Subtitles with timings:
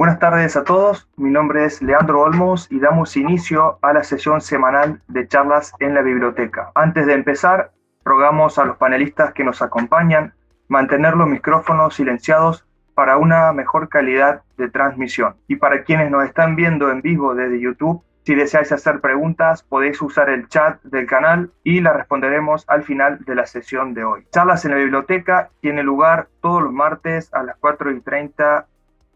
[0.00, 4.40] Buenas tardes a todos, mi nombre es Leandro Olmos y damos inicio a la sesión
[4.40, 6.72] semanal de charlas en la biblioteca.
[6.74, 7.72] Antes de empezar,
[8.02, 10.32] rogamos a los panelistas que nos acompañan
[10.68, 15.34] mantener los micrófonos silenciados para una mejor calidad de transmisión.
[15.48, 20.00] Y para quienes nos están viendo en vivo desde YouTube, si deseáis hacer preguntas, podéis
[20.00, 24.26] usar el chat del canal y las responderemos al final de la sesión de hoy.
[24.30, 28.66] Charlas en la biblioteca tiene lugar todos los martes a las 4 y 30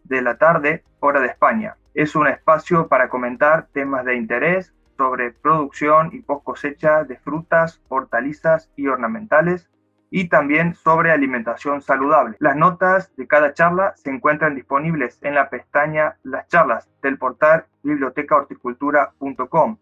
[0.05, 1.77] de la tarde, hora de España.
[1.93, 7.81] Es un espacio para comentar temas de interés sobre producción y post cosecha de frutas,
[7.89, 9.69] hortalizas y ornamentales
[10.09, 12.37] y también sobre alimentación saludable.
[12.39, 17.65] Las notas de cada charla se encuentran disponibles en la pestaña Las charlas del portal
[17.83, 19.77] bibliotecahorticultura.com,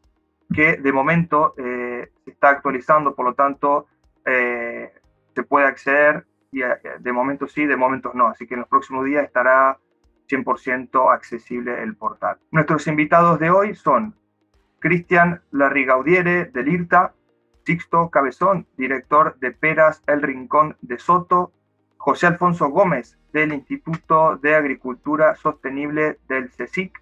[0.53, 3.87] que de momento eh, está actualizando, por lo tanto
[4.25, 4.91] eh,
[5.35, 8.69] se puede acceder y eh, de momento sí, de momentos no, así que en los
[8.69, 9.77] próximos días estará
[10.29, 12.38] 100% accesible el portal.
[12.52, 14.16] Nuestros invitados de hoy son
[14.80, 17.13] Cristian Larrigaudiere del IRTA,
[17.65, 21.52] Sixto Cabezón, director de Peras El Rincón de Soto,
[21.97, 27.02] José Alfonso Gómez, del Instituto de Agricultura Sostenible del CSIC,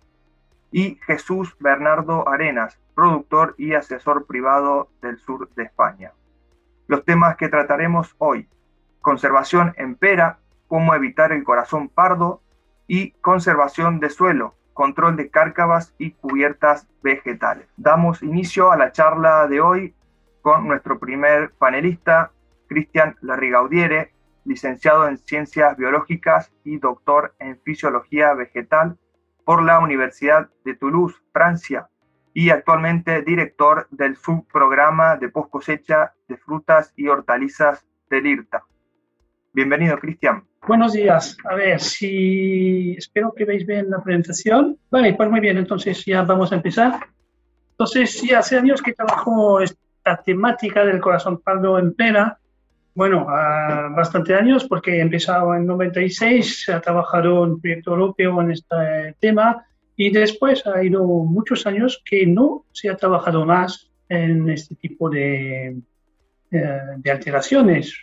[0.72, 6.14] y Jesús Bernardo Arenas, productor y asesor privado del sur de España.
[6.88, 8.48] Los temas que trataremos hoy,
[9.02, 12.42] conservación en pera, cómo evitar el corazón pardo
[12.88, 17.68] y conservación de suelo, control de cárcavas y cubiertas vegetales.
[17.78, 19.94] Damos inicio a la charla de hoy
[20.42, 22.32] con nuestro primer panelista,
[22.68, 28.98] Cristian Larrigaudiere, licenciado en Ciencias Biológicas y doctor en Fisiología Vegetal
[29.46, 31.90] por la Universidad de Toulouse, Francia,
[32.34, 38.64] y actualmente director del subprograma de post cosecha de frutas y hortalizas del IRTA.
[39.54, 40.44] Bienvenido, Cristian.
[40.66, 41.36] Buenos días.
[41.44, 44.78] A ver, si espero que veáis bien la presentación.
[44.90, 47.00] Vale, pues muy bien, entonces ya vamos a empezar.
[47.72, 49.60] Entonces, ya hace años que trabajo
[50.06, 52.40] la temática del corazón pardo en pera,
[52.96, 59.16] bueno, bastante años porque he empezado en 96 a trabajar en proyecto europeo en este
[59.20, 64.76] tema y después ha ido muchos años que no se ha trabajado más en este
[64.76, 65.78] tipo de,
[66.52, 67.94] eh, de alteraciones,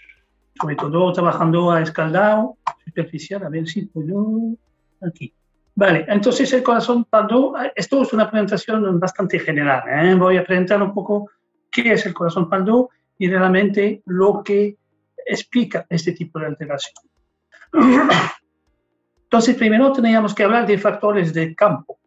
[0.60, 4.54] sobre todo trabajando a escaldado superficial, a ver si puedo
[5.00, 5.32] aquí.
[5.74, 10.14] Vale, entonces el corazón pardo, esto es una presentación bastante general, ¿eh?
[10.14, 11.30] voy a presentar un poco
[11.70, 14.76] qué es el corazón pardo y realmente lo que
[15.24, 16.94] explica este tipo de alteración.
[19.24, 21.98] Entonces, primero teníamos que hablar de factores de campo.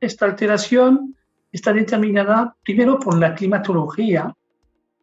[0.00, 1.14] Esta alteración
[1.52, 4.34] está determinada primero por la climatología.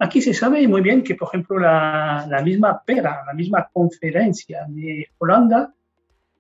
[0.04, 4.66] Aquí se sabe muy bien que, por ejemplo, la, la misma pera, la misma conferencia
[4.68, 5.72] de Holanda,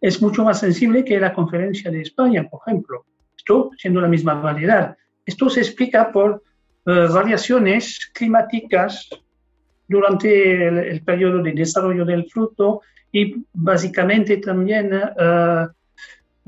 [0.02, 3.06] es mucho más sensible que la conferencia de España, por ejemplo.
[3.38, 4.98] Esto siendo la misma variedad.
[5.24, 6.42] Esto se explica por
[6.88, 9.08] eh, variaciones climáticas
[9.88, 15.68] durante el, periodo de desarrollo del fruto y básicamente también eh,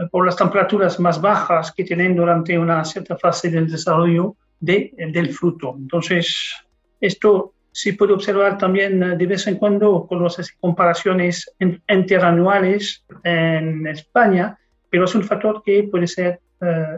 [0.10, 5.32] por las temperaturas más bajas que tienen durante una cierta fase del desarrollo de, del
[5.32, 5.76] fruto.
[5.78, 6.63] Entonces,
[7.06, 13.88] esto se puede observar también eh, de vez en cuando con las comparaciones interanuales en
[13.88, 14.58] España,
[14.90, 16.40] pero es un factor que puede ser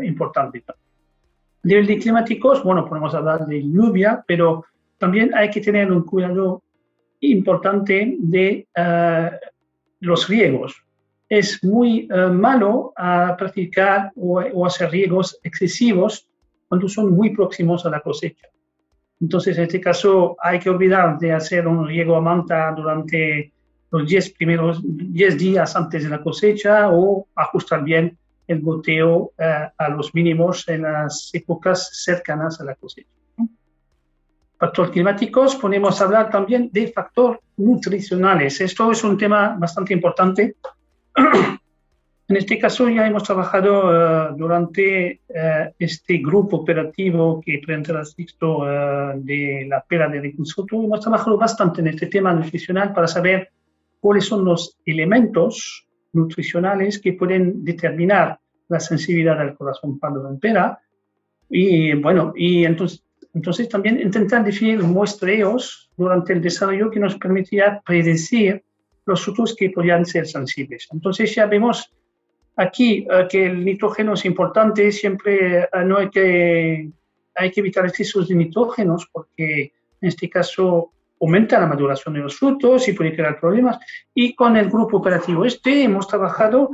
[0.04, 0.64] importante
[1.66, 4.66] nivel de climáticos, bueno, podemos hablar de lluvia, pero
[5.00, 6.62] también hay que tener un cuidado
[7.22, 9.32] importante de eh,
[10.00, 10.76] los riegos.
[11.28, 16.28] Es muy eh, malo a practicar o, hacer riegos excesivos
[16.68, 18.48] cuando son muy próximos a la cosecha.
[19.20, 23.54] Entonces, en este caso, hay que olvidar de hacer un riego a manta durante
[23.92, 28.18] los 10 primeros 10 días antes de la cosecha o ajustar bien
[28.48, 33.10] el goteo eh, a los mínimos en las épocas cercanas a la cosecha.
[34.58, 38.62] Factores climáticos, podemos hablar también de factores nutricionales.
[38.62, 40.56] Esto es un tema bastante importante.
[42.28, 48.06] en este caso ya hemos trabajado eh, durante eh, este grupo operativo que presenta el
[48.06, 48.66] Sixto
[49.16, 50.84] de la pera de Riconsoto.
[50.84, 53.50] Hemos trabajado bastante en este tema nutricional para saber
[54.00, 58.40] cuáles son los elementos nutricionales que pueden determinar
[58.70, 60.80] la sensibilidad del corazón cuando pera.
[61.50, 67.82] Y bueno, y entonces, entonces también intentar definir muestreos durante el desarrollo que nos permitía
[67.86, 68.64] predecir
[69.06, 70.88] los frutos que podían ser sensibles.
[70.92, 71.94] Entonces ya vemos
[72.56, 76.90] aquí eh, que el nitrógeno es importante, siempre eh, no hay que,
[77.36, 80.92] hay que evitar excesos de nitrógenos porque en este caso
[81.22, 83.80] aumenta la maduración de los frutos y puede crear problemas.
[84.14, 86.72] Y con el grupo operativo este hemos trabajado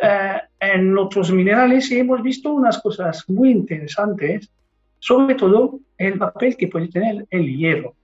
[0.00, 4.50] eh, en otros minerales hemos visto unas cosas muy interesantes,
[4.98, 7.94] sobre todo el papel que puede tener el hierro.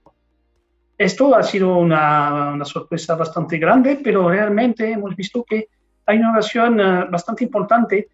[0.97, 5.69] Esto ha sido una, una sorpresa bastante grande, pero realmente hemos visto que
[6.09, 8.09] hay una relación eh, bastante importante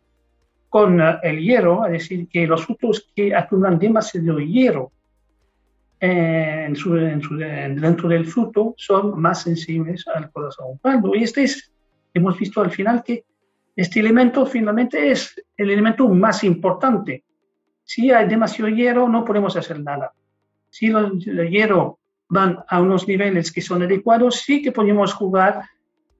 [0.67, 4.91] con eh, el hierro, es decir, que los frutos que acumulan demasiado hierro
[5.97, 10.77] en su, dentro del fruto son más sensibles al corazón
[11.15, 11.71] Y este es,
[12.13, 13.23] hemos visto al final que
[13.75, 17.23] este elemento finalmente es el elemento más importante.
[17.83, 20.11] Si hay demasiado hierro, no podemos hacer nada.
[20.69, 21.97] Si el hierro
[22.27, 25.63] van a unos niveles que son adecuados, sí que podemos jugar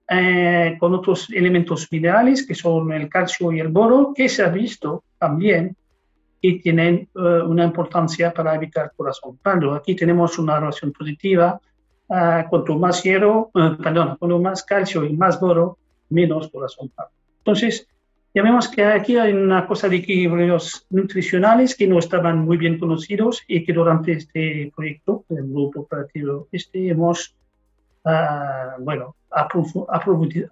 [0.08, 4.48] eh, con otros elementos minerales, que son el calcio y el boro, que se ha
[4.48, 5.76] visto también
[6.40, 9.74] y tienen eh, una importancia para evitar corazón palo.
[9.74, 11.60] Aquí tenemos una relación positiva.
[12.08, 15.76] Uh, cuanto más hierro, perdón, cuanto más calcio y más boro,
[16.10, 16.88] menos corazón.
[17.38, 17.88] Entonces,
[18.32, 22.78] ya vemos que aquí hay una cosa de equilibrios nutricionales que no estaban muy bien
[22.78, 27.34] conocidos y que durante este proyecto del grupo operativo este hemos
[28.04, 29.16] uh, bueno,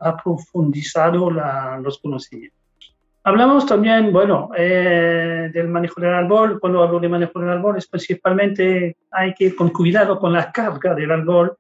[0.01, 2.65] aprofundizado la, los conocimientos.
[3.27, 6.61] Hablamos también, bueno, eh, del manejo del árbol.
[6.61, 10.53] Cuando hablo de manejo del árbol, es principalmente hay que ir con cuidado con la
[10.53, 11.57] carga del árbol,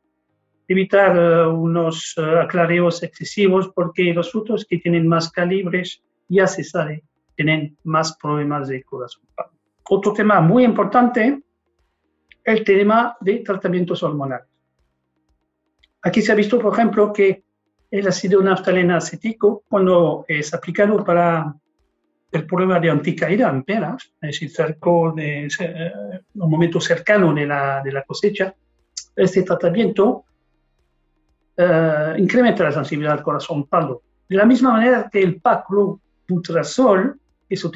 [0.68, 6.64] evitar eh, unos uh, aclareos excesivos, porque los frutos que tienen más calibres, ya se
[6.64, 7.02] sabe,
[7.34, 9.22] tienen más problemas de corazón.
[9.88, 11.42] Otro tema muy importante,
[12.44, 14.53] el tema de tratamientos hormonales.
[16.04, 17.44] Aquí se ha visto, por ejemplo, que
[17.90, 21.54] el ácido naftaleno acético, cuando es aplicado para
[22.30, 24.50] el problema de anticaída en peras, es decir,
[25.16, 25.48] eh,
[26.34, 28.54] un momento cercano de la, cosecha,
[29.16, 30.24] este tratamiento
[31.56, 34.02] uh, incrementa la sensibilidad al corazón pardo.
[34.28, 37.18] De la misma manera que el pacloputrazol,
[37.48, 37.70] que se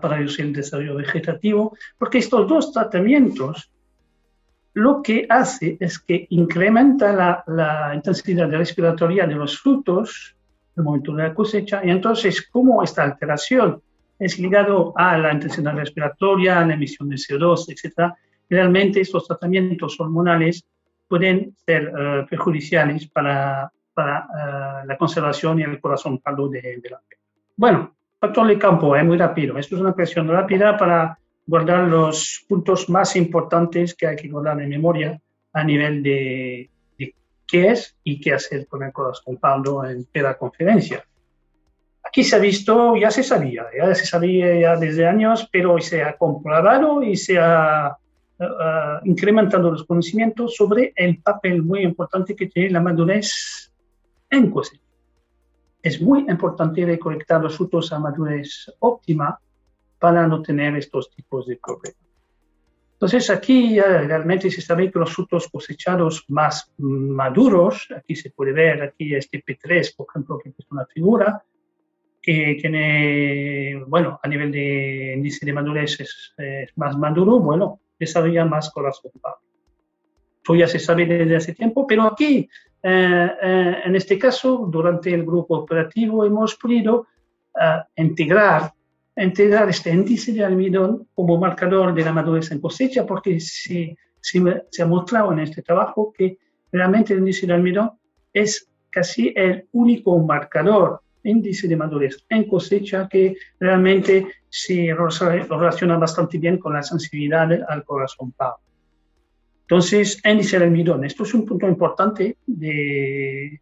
[0.00, 3.70] para reducir el desarrollo vegetativo, porque estos dos tratamientos
[4.74, 10.34] lo que hace es que incrementa la, la intensidad respiratoria de los frutos
[10.76, 13.80] en el momento de la cosecha y entonces como esta alteración
[14.18, 18.12] es ligado a la intensidad respiratoria, a la emisión de CO2, etc.,
[18.48, 20.64] realmente estos tratamientos hormonales
[21.08, 24.26] pueden ser uh, perjudiciales para, para
[24.82, 27.00] uh, la conservación y el corazón pardo de, de la
[27.56, 29.58] Bueno, factor de campo, es muy rápido.
[29.58, 34.60] Esto es una presión rápida para guardar los puntos más importantes que hay que guardar
[34.62, 35.20] en memoria
[35.52, 36.70] a nivel de,
[37.46, 41.04] qué es y qué hacer con el corazón Pablo en cada conferencia.
[42.02, 46.02] Aquí se ha visto, ya se sabía, ya se sabía ya desde años, pero se
[46.02, 47.96] ha comprobado y se ha
[48.38, 48.44] uh,
[49.06, 53.72] incrementado los conocimientos sobre el papel muy importante que tiene la madurez
[54.30, 54.82] en cosecha.
[55.82, 59.38] Es muy importante recolectar los frutos a madurez óptima
[60.04, 61.96] para no tener estos tipos de problemas.
[62.92, 68.82] Entonces aquí realmente se sabe que los frutos cosechados más maduros, aquí se puede ver
[68.82, 71.42] aquí este P3, por ejemplo, que es una figura
[72.20, 76.34] que tiene, bueno, a nivel de índice de madurez es,
[76.76, 79.10] más maduro, bueno, desarrolla más corazón.
[80.36, 82.46] Esto ya se sabe desde hace tiempo, pero aquí,
[82.82, 87.06] eh, eh, en este caso, durante el grupo operativo hemos podido
[87.54, 88.74] uh, integrar
[89.16, 94.82] integrar este índice de almidón como marcador de la madurez en cosecha, porque se, se,
[94.82, 96.38] ha mostrado en este trabajo que
[96.72, 97.92] realmente el índice de almidón
[98.32, 106.38] es casi el único marcador índice de madurez en cosecha que realmente se relaciona bastante
[106.38, 108.58] bien con la sensibilidad al corazón pavo.
[109.62, 113.60] Entonces, índice de almidón, esto es un punto importante de,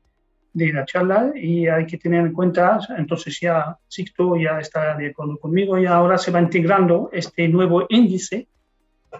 [0.52, 5.08] de la charla y hay que tener en cuenta, entonces ya Sixto ya está de
[5.08, 8.48] acuerdo conmigo y ahora se va integrando este nuevo índice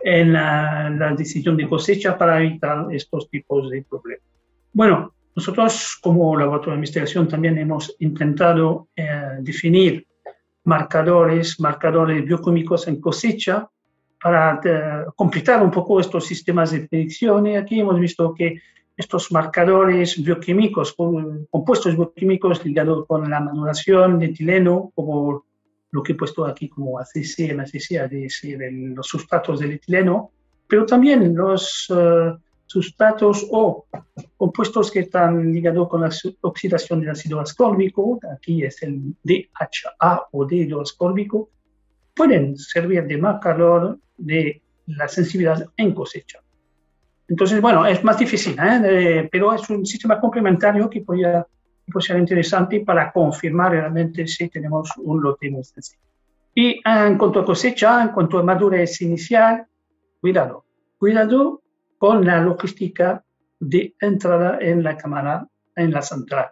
[0.02, 4.26] en la, decisión de cosecha para evitar estos tipos de problemas.
[4.72, 10.06] Bueno, nosotros como laboratorio de investigación también hemos intentado eh, definir
[10.64, 13.68] marcadores, marcadores bioquímicos en cosecha
[14.22, 18.60] para eh, completar un poco estos sistemas de predicción y aquí hemos visto que
[19.02, 20.94] estos marcadores bioquímicos,
[21.50, 25.44] compuestos bioquímicos ligados con la maduración de etileno, como
[25.90, 28.58] lo que he puesto aquí como ACC, MACC, decir,
[28.96, 30.30] los sustratos del etileno,
[30.66, 33.86] pero también los uh, sustratos o
[34.36, 40.46] compuestos que están ligados con la oxidación del ácido ascórbico, aquí es el DHA o
[40.46, 41.50] D ascórbico,
[42.14, 46.40] pueden servir de marcador de la sensibilidad en cosecha.
[47.28, 49.28] Entonces, bueno, es más difícil, ¿eh?
[49.30, 51.46] pero es un sistema complementario que podría,
[51.90, 56.02] puede ser interesante para confirmar realmente si tenemos un lote muy sencillo.
[56.54, 59.66] Y en cuanto a cosecha, en cuanto a madurez inicial,
[60.20, 60.66] cuidado,
[60.98, 61.62] cuidado
[61.96, 63.24] con la logística
[63.58, 66.50] de entrada en la cámara, en la central.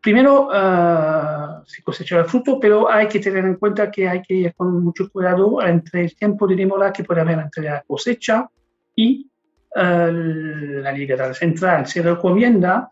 [0.00, 4.34] Primero, uh, se cosecha el fruto, pero hay que tener en cuenta que hay que
[4.34, 8.48] ir con mucho cuidado entre el tiempo de demora que puede haber entre la cosecha
[8.96, 9.30] y
[9.76, 11.86] la llegada central.
[11.86, 12.90] Se recomienda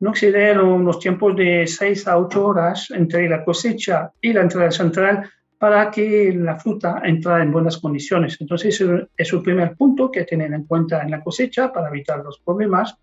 [0.00, 4.70] no exceder unos tiempos de 6 a 8 horas entre la cosecha y la entrada
[4.70, 8.36] central para que la fruta entre en buenas condiciones.
[8.40, 8.78] Entonces,
[9.16, 12.96] es el primer punto que tener en cuenta en la cosecha para evitar los problemas.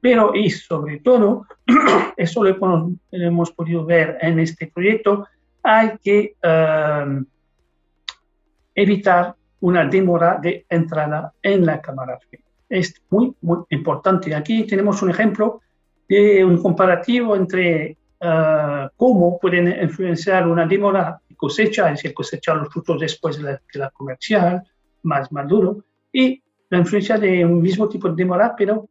[0.00, 1.46] Pero, y sobre todo,
[2.16, 5.26] eso lo hemos podido ver en este proyecto,
[5.62, 7.26] hay que um,
[8.74, 12.44] evitar una demora de entrada en la cámara fría.
[12.68, 14.34] Es muy, muy importante.
[14.34, 15.60] Aquí tenemos un ejemplo
[16.08, 22.56] de un comparativo entre uh, cómo pueden influenciar una demora de cosecha, es decir, cosechar
[22.56, 24.62] los frutos después de la, de comercial,
[25.02, 28.88] más maduro, y la influencia de un mismo tipo de demora, pero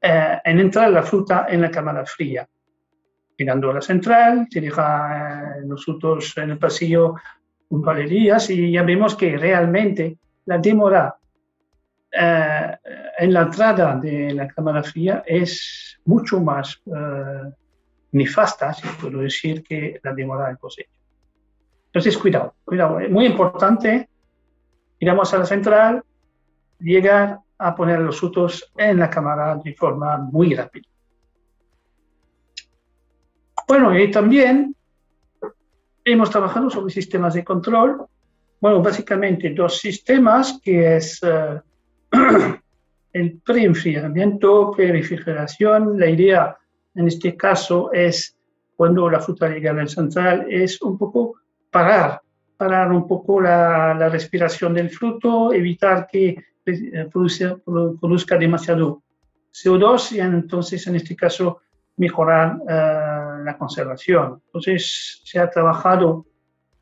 [0.00, 2.48] eh, en entrar la fruta en la cámara fría.
[3.38, 7.14] Mirando a la central, se deja eh, nosotros en el pasillo
[7.68, 11.16] de días y ya vemos que realmente la demora
[12.12, 12.76] eh,
[13.18, 17.52] en la entrada de la cámara fría es mucho más eh,
[18.12, 20.90] nefasta, si puedo decir, que la demora en cosecha.
[21.86, 24.08] Entonces, cuidado, cuidado, es muy importante.
[25.00, 26.02] Miramos a la central,
[26.78, 30.88] llegar a poner los frutos en la cámara de forma muy rápida.
[33.66, 34.76] Bueno, y también
[36.04, 38.04] hemos trabajado sobre sistemas de control.
[38.60, 41.60] Bueno, básicamente dos sistemas, que es uh,
[43.12, 45.98] el preenfriamiento, pre-refrigeración.
[45.98, 46.56] La idea
[46.94, 48.36] en este caso es,
[48.76, 51.36] cuando la fruta llega al central, es un poco
[51.70, 52.20] parar,
[52.56, 59.02] parar un poco la, respiración del fruto, evitar que eh, produzca demasiado
[59.52, 61.60] CO2 y entonces en este caso
[61.96, 64.40] mejorar uh, la conservación.
[64.46, 66.26] Entonces se ha trabajado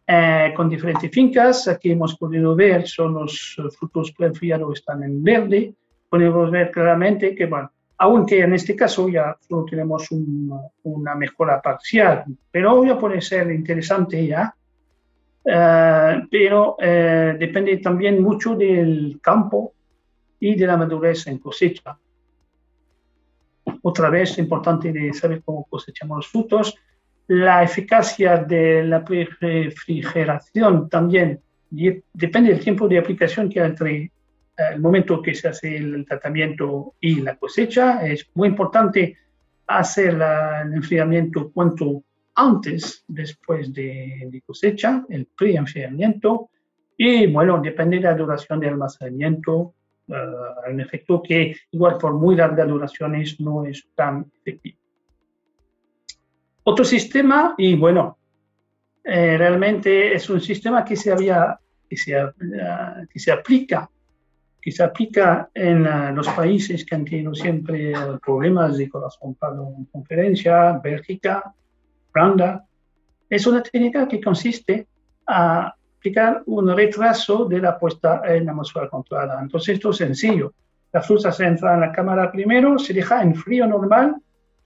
[0.06, 5.74] eh, con diferentes fincas, aquí hemos podido ver, son los frutos preenfriados están en verde,
[6.08, 10.50] podemos ver claramente que, bueno, aunque en este caso ya solo tenemos un,
[10.82, 14.54] una mejora parcial, pero ya puede ser interesante ya,
[15.44, 19.74] Uh, pero uh, depende también mucho del campo
[20.38, 21.98] y de la madurez en cosecha.
[23.82, 26.74] Otra vez, importante de saber cómo cosechamos los frutos.
[27.26, 31.40] La eficacia de la refrigeración también
[32.12, 34.12] depende del tiempo de aplicación que hay entre
[34.72, 38.06] el momento que se hace el tratamiento y la cosecha.
[38.06, 39.16] Es muy importante
[39.66, 46.50] hacer el enfriamiento cuanto antes, después de, de cosecha, el pre-enfriamiento.
[46.96, 49.74] Y bueno, depende de la duración de almacenamiento,
[50.08, 54.78] uh, en efecto que igual por muy largas duraciones no es tan efectivo.
[56.64, 58.18] Otro sistema, y bueno,
[59.04, 62.30] eh, realmente es un sistema que se, había, que se, uh,
[63.10, 63.88] que se aplica
[64.62, 67.92] que se aplica en uh, los países que han tenido siempre
[68.24, 71.52] problemas de corazón palo en conferencia, Bélgica,
[72.14, 72.64] Holanda,
[73.28, 74.86] es una técnica que consiste
[75.26, 79.40] a aplicar un retraso de la puesta en atmósfera controlada.
[79.40, 80.52] Entonces, esto es sencillo.
[80.92, 84.16] La fruta se entra en la cámara primero, se deja en frío normal,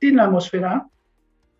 [0.00, 0.86] sin la atmósfera,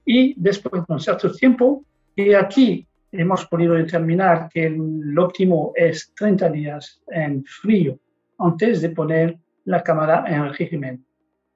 [0.07, 6.11] y después de un cierto tiempo, y aquí hemos podido determinar que el óptimo es
[6.15, 7.99] 30 días en frío
[8.39, 11.05] antes de poner la cámara en régimen,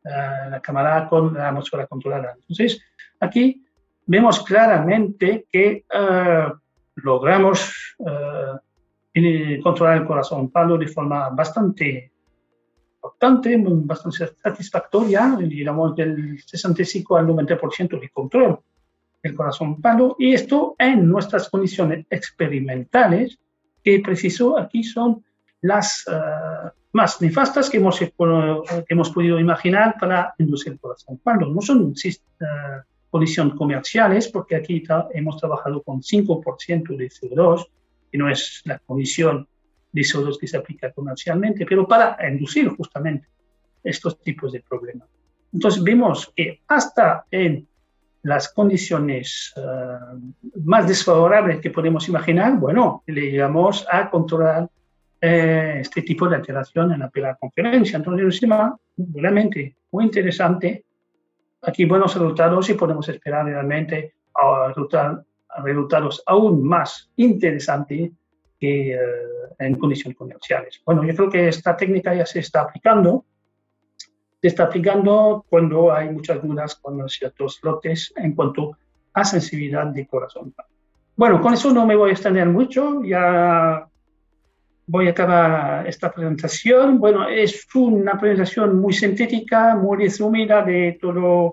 [0.05, 2.35] uh, la cámara con la atmósfera controlada.
[2.35, 2.83] Entonces,
[3.19, 3.65] aquí
[4.05, 6.53] vemos claramente que uh,
[7.03, 12.13] logramos uh, controlar el corazón palo de forma bastante
[12.97, 18.61] importante, bastante satisfactoria, digamos del 65 al 90% de control
[19.23, 23.39] del corazón palo, y esto en nuestras condiciones experimentales,
[23.83, 25.25] que preciso aquí son
[25.63, 28.13] las uh, más nefastas que hemos, que
[28.89, 31.49] hemos podido imaginar para inducir el corazón palo.
[31.51, 31.95] No son uh,
[33.11, 37.67] condiciones comerciales, porque aquí tra hemos trabajado con 5% de CO2,
[38.11, 39.47] que no es la condición
[39.93, 43.29] de CO2 que se aplica comercialmente, pero para inducir justamente
[43.83, 45.09] estos tipos de problemas.
[45.53, 47.67] Entonces vimos que hasta en
[48.23, 54.69] las condiciones uh, más desfavorables que podemos imaginar, bueno, le llegamos a controlar
[55.23, 57.97] eh, este tipo de alteración en la conferencia.
[57.97, 60.85] Entonces, es un tema realmente muy interesante
[61.63, 64.73] aquí buenos resultados y podemos esperar realmente a
[65.63, 68.13] resultados aún más interesantes
[68.59, 68.99] que eh,
[69.59, 70.81] en condiciones comerciales.
[70.85, 73.25] Bueno, yo creo que esta técnica ya se está aplicando.
[74.41, 78.77] Se está aplicando cuando hay muchas dudas con ciertos lotes en cuanto
[79.13, 80.55] a sensibilidad de corazón.
[81.17, 83.03] Bueno, con eso no me voy a extender mucho.
[83.03, 83.90] Ya
[84.91, 86.99] voy a acabar esta presentación.
[86.99, 91.53] Bueno, es una presentación muy sintética, muy resumida de todos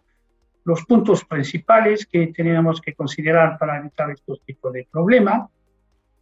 [0.63, 5.49] los puntos principales que tenemos que considerar para evitar estos tipos de problemas.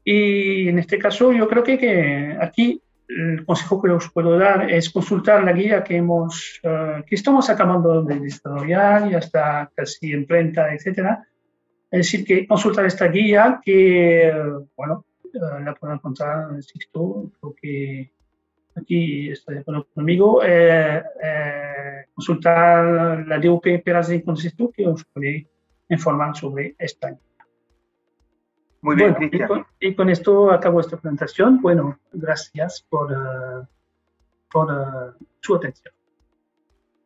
[0.04, 4.70] Y en este caso yo creo que, que aquí el consejo que os puedo dar
[4.70, 10.12] es consultar la guía que, hemos, eh, que estamos acabando de desarrollar, ya está casi
[10.12, 11.26] en planta, etcétera.
[11.90, 14.34] Es decir, que consultar esta guía que,
[14.76, 18.12] bueno, eh, la pueden encontrar, insisto, creo que
[18.76, 19.54] aquí está
[19.94, 25.48] conmigo, eh, eh, consultar la DUP Peras de Consisto que os puede
[25.90, 27.18] informar sobre esta
[28.82, 29.16] Muy bien,
[29.80, 31.62] y, con, esto acabo esta presentación.
[31.62, 33.16] Bueno, gracias por,
[34.52, 35.94] por su atención.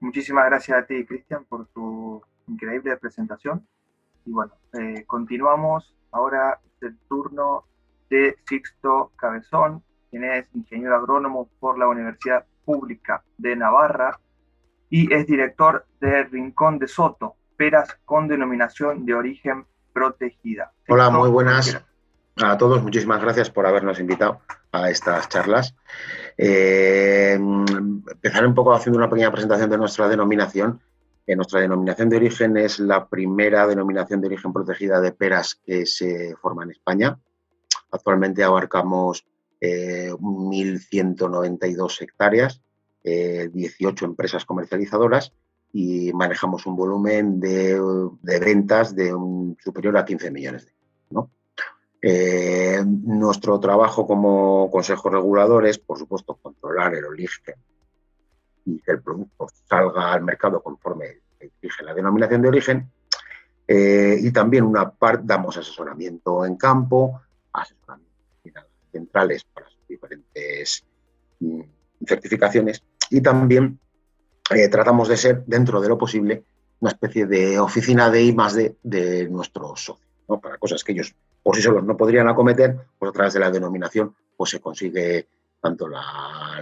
[0.01, 3.65] Muchísimas gracias a ti, Cristian, por tu increíble presentación.
[4.25, 4.53] Y bueno,
[5.07, 5.95] continuamos.
[6.11, 7.65] Ahora el turno
[8.09, 14.19] de Sixto Cabezón, quien es ingeniero agrónomo por la Universidad Pública de Navarra
[14.89, 20.71] y es director de Rincón de Soto, peras con denominación de origen protegida.
[20.87, 21.83] Hola, muy buenas
[22.37, 22.81] a todos.
[22.81, 25.75] Muchísimas gracias por habernos invitado a estas charlas.
[26.37, 30.79] Eh, empezaré un poco haciendo una pequeña presentación de nuestra denominación.
[31.27, 35.85] Eh, nuestra denominación de origen es la primera denominación de origen protegida de peras que
[35.85, 37.19] se forma en España.
[37.91, 39.25] Actualmente abarcamos
[39.61, 42.61] 1.192 eh, hectáreas,
[43.03, 45.33] 18 eh, empresas comercializadoras
[45.71, 47.79] y manejamos un volumen de,
[48.39, 50.79] ventas de un, superior a 15 millones de euros.
[52.01, 57.55] Eh, nuestro trabajo como consejo regulador es, por supuesto, controlar el origen
[58.63, 62.89] y que el producto salga al mercado conforme exige la denominación de origen.
[63.67, 67.19] y también una parte damos asesoramiento en campo,
[67.53, 68.09] asesoramiento
[68.91, 70.83] centrales para sus diferentes
[71.39, 71.61] mm,
[72.05, 72.83] certificaciones.
[73.09, 73.79] Y también
[74.51, 76.43] eh, tratamos de ser, dentro de lo posible,
[76.79, 80.09] una especie de oficina de I más de, de nuestros socios,
[80.41, 83.51] para cosas que ellos por sí solos no podrían acometer, pues a través de la
[83.51, 85.27] denominación pues se consigue
[85.61, 86.61] tanto la,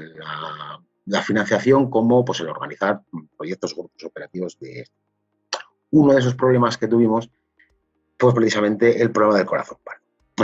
[1.06, 3.02] la, financiación como pues, el organizar
[3.38, 4.88] proyectos grupos operativos de
[5.92, 7.30] uno de esos problemas que tuvimos
[8.18, 9.78] fue precisamente el problema del corazón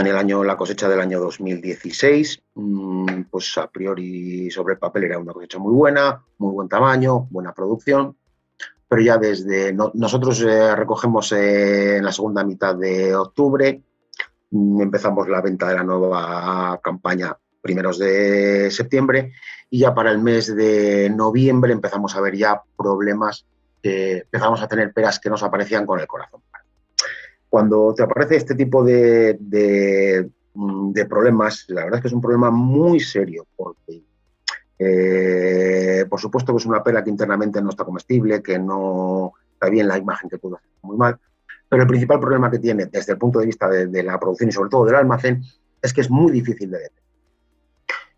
[0.00, 5.04] en el año, la cosecha del año 2016, mm, pues a priori sobre el papel
[5.04, 8.16] era una cosecha muy buena, muy buen tamaño, buena producción,
[8.88, 13.82] pero ya desde nosotros eh, recogemos eh, en la segunda mitad de octubre,
[14.50, 19.32] mm, empezamos la venta de la nueva campaña primeros de septiembre
[19.70, 23.46] y ya para el mes de noviembre empezamos a ver ya problemas,
[23.82, 26.42] empezamos a tener peras que nos aparecían con el corazón
[27.54, 29.38] cuando te aparece este tipo de,
[30.54, 34.02] mm, de, problemas, la verdad es que es un problema muy serio, porque
[34.76, 39.68] eh, por supuesto que es una pera que internamente no está comestible, que no está
[39.68, 41.16] bien la imagen que puede hacer muy mal,
[41.68, 44.52] pero el principal problema que tiene desde el punto de vista de, la producción y
[44.52, 45.44] sobre todo del almacén
[45.80, 47.04] es que es muy difícil de detectar.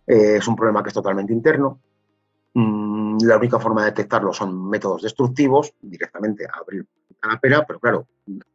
[0.07, 1.79] Eh, es un problema que es totalmente interno.
[2.55, 6.87] Mm, la única forma de detectarlo son métodos destructivos, directamente abrir
[7.23, 8.09] la pera, pero claro,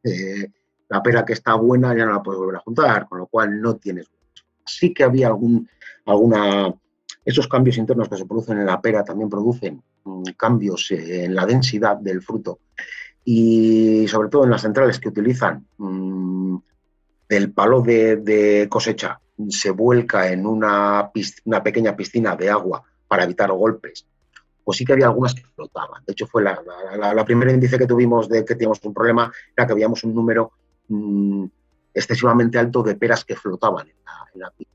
[0.04, 0.50] eh,
[0.92, 3.62] la pera que está buena ya no la puedes volver a juntar, con lo cual
[3.62, 4.12] no tienes.
[4.66, 5.68] Sí que había algún,
[6.06, 6.74] alguna.
[7.24, 11.46] Esos cambios internos que se producen en la pera también producen mm, cambios en la
[11.46, 12.60] densidad del fruto
[13.24, 16.58] y sobre todo en las centrales que utilizan mm,
[17.30, 21.10] el palo de, cosecha se vuelca en una,
[21.46, 24.06] una, pequeña piscina de agua para evitar golpes,
[24.64, 26.04] pues sí que había algunas que flotaban.
[26.06, 26.60] De hecho, fue la,
[26.98, 30.52] la, primera índice que tuvimos de que teníamos un problema, era que habíamos un número
[30.92, 31.46] Mm,
[31.94, 33.96] excesivamente alto de peras que flotaban en
[34.42, 34.68] la, en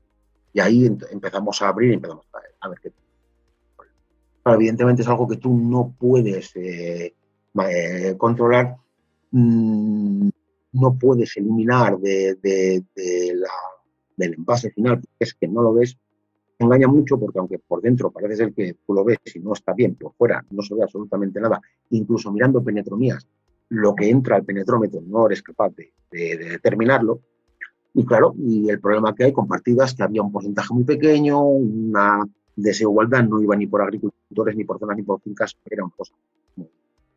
[0.51, 2.25] Y ahí empezamos a abrir y empezamos
[2.59, 2.91] a, ver qué.
[4.45, 7.13] evidentemente es algo que tú no puedes eh,
[7.69, 8.77] eh, controlar,
[9.29, 10.29] mm,
[10.73, 12.83] no puedes eliminar de,
[13.35, 13.49] la,
[14.15, 15.95] del envase final, porque es que no lo ves.
[16.57, 19.73] Engaña mucho porque aunque por dentro parece ser que tú lo ves y no está
[19.73, 23.27] bien, por fuera no se ve absolutamente nada, incluso mirando penetromías
[23.69, 27.21] lo que entra al penetrómetro no eres capaz de, determinarlo.
[27.93, 31.41] Y claro, y el problema que hay con partidas que había un porcentaje muy pequeño,
[31.41, 32.25] una
[32.55, 36.13] desigualdad, no iba ni por agricultores, ni por zonas, ni por fincas, era una cosa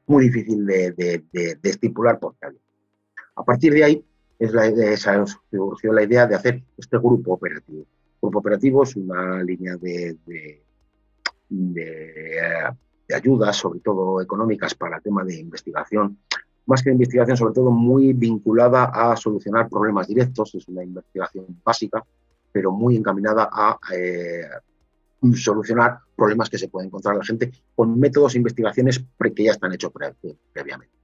[0.06, 1.24] muy, difícil de,
[1.62, 2.34] estipular por.
[3.36, 4.04] A partir de ahí
[4.38, 7.82] es la, esa surgió la idea de hacer este grupo operativo.
[7.82, 7.86] El
[8.20, 10.62] grupo operativo es una línea de, de
[13.14, 16.18] ayudas, sobre todo económicas, para el tema de investigación
[16.70, 22.04] más que investigación, sobre todo muy vinculada a solucionar problemas directos, es una investigación básica,
[22.52, 24.44] pero muy encaminada a eh,
[25.35, 29.04] solucionar problemas que se puede encontrar la gente con métodos e investigaciones
[29.35, 29.92] que ya están hechos
[30.52, 30.94] previamente.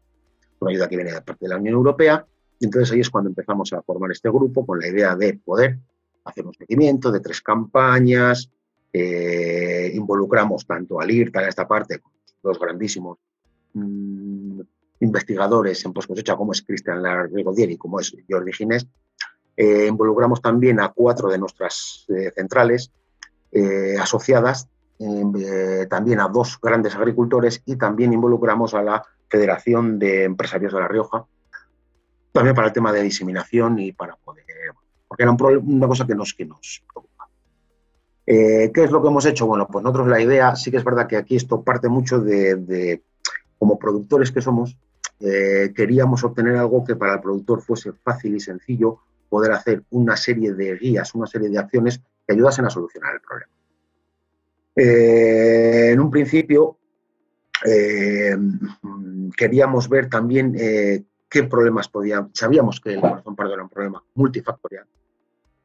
[0.61, 2.25] Una ayuda que viene de parte de la Unión Europea,
[2.61, 5.79] entonces ahí es cuando empezamos a formar este grupo con la idea de poder
[6.25, 8.51] hacer un seguimiento de tres campañas,
[8.93, 12.01] eh, involucramos tanto al IRTA en esta parte,
[12.43, 13.19] dos grandísimos
[13.75, 14.61] mm,
[15.01, 18.87] investigadores en post cosecha como es Cristian Larregodier y como es Jordi Ginés,
[19.57, 22.93] eh, involucramos también a cuatro de nuestras eh, centrales
[23.53, 24.69] eh, asociadas,
[25.91, 30.89] también a dos grandes agricultores y también involucramos a la Federación de Empresarios de La
[30.89, 31.27] Rioja,
[32.33, 34.45] también para el tema de diseminación y para poder,
[35.07, 37.29] porque era una cosa que nos, que nos preocupa.
[38.25, 39.47] ¿Qué es lo que hemos hecho?
[39.47, 43.03] Bueno, pues nosotros la idea, sí que es verdad que aquí esto parte mucho de
[43.59, 44.77] como productores que somos,
[45.21, 50.17] eh, queríamos obtener algo que para el productor fuese fácil y sencillo poder hacer una
[50.17, 53.53] serie de guías, una serie de acciones que ayudasen a solucionar el problema.
[54.77, 56.79] Eh, en un principio
[57.65, 58.37] eh,
[59.37, 62.31] queríamos ver también qué problemas podían.
[62.35, 64.87] Sabíamos que el corazón pardo era un problema multifactorial,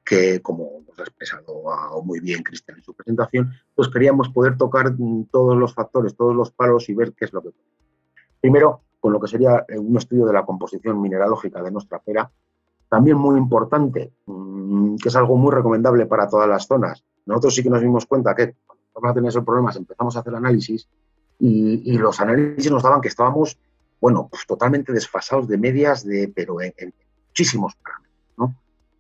[0.04, 4.94] que como ha expresado muy bien Cristian en su presentación, pues queríamos poder tocar
[5.30, 7.50] todos los factores, todos los palos y ver qué es lo que.
[8.42, 12.30] Primero, con lo que sería eh, un estudio de la composición mineralógica de nuestra pera,
[12.90, 17.06] también muy importante, mm, que es algo muy recomendable para todas las zonas.
[17.26, 18.56] Nosotros sí que nos dimos cuenta que
[18.92, 20.90] cuando tener esos problemas empezamos a hacer análisis
[21.40, 23.58] y, los análisis nos daban que estábamos,
[24.00, 26.74] bueno, pues totalmente desfasados de medias, de, pero en,
[27.30, 28.56] muchísimos parámetros, ¿no?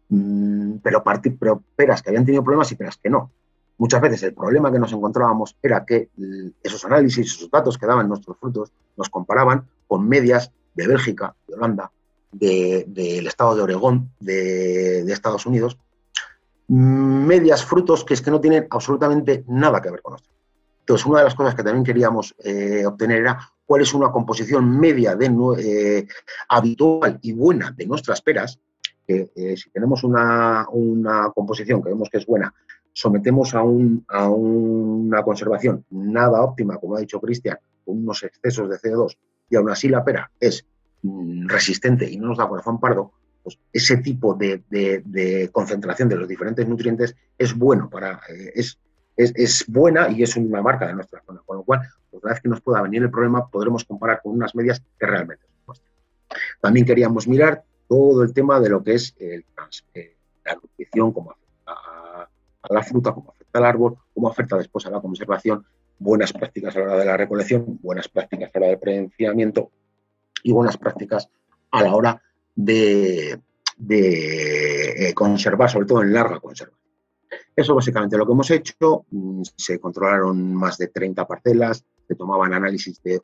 [0.09, 1.03] Mm, pero,
[1.39, 3.31] pero peras que habían tenido problemas y peras que no.
[3.81, 7.87] Muchas veces el problema que nos encontrábamos era que mm, esos análisis, esos datos que
[7.87, 11.91] daban nuestros frutos, nos comparaban con medias de Bélgica, de Holanda,
[12.31, 15.79] del estado de Oregón, de, Estados Unidos,
[16.67, 20.35] mm, medias, frutos que es que no tienen absolutamente nada que ver con nosotros.
[20.81, 24.79] Entonces, una de las cosas que también queríamos eh, obtener era cuál es una composición
[24.79, 25.25] media de,
[25.57, 26.07] eh,
[26.49, 28.59] habitual y buena de nuestras peras,
[29.07, 32.53] que eh, si tenemos una, una, composición que vemos que es buena
[32.93, 39.17] sometemos a, una conservación nada óptima, como ha dicho Cristian, con unos excesos de CO2,
[39.49, 40.65] y aún así la pera es
[41.01, 43.11] mm, resistente y no nos da corazón pardo,
[43.43, 50.09] pues ese tipo de, concentración de los diferentes nutrientes es bueno para, eh, es, buena
[50.09, 51.41] y es una marca de nuestra zona.
[51.45, 54.33] Con lo cual, pues, una vez que nos pueda venir el problema, podremos comparar con
[54.33, 55.75] unas medias que realmente son
[56.61, 59.43] También queríamos mirar todo el tema de lo que es el,
[59.93, 61.35] eh, la nutrición como
[62.61, 65.65] a la fruta, cómo afecta al árbol, cómo afecta después a la conservación,
[65.97, 69.71] buenas prácticas a la hora de la recolección, buenas prácticas a la hora del prevenciamiento
[70.43, 71.29] y buenas prácticas
[71.71, 72.21] a la hora
[72.55, 73.39] de,
[73.89, 76.75] eh, conservar, sobre todo en larga conserva.
[77.55, 79.05] Eso básicamente lo que hemos hecho.
[79.11, 83.21] Mm, se controlaron más de 30 parcelas, se tomaban análisis de,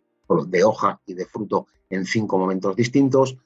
[0.47, 3.37] de hoja y de fruto en cinco momentos distintos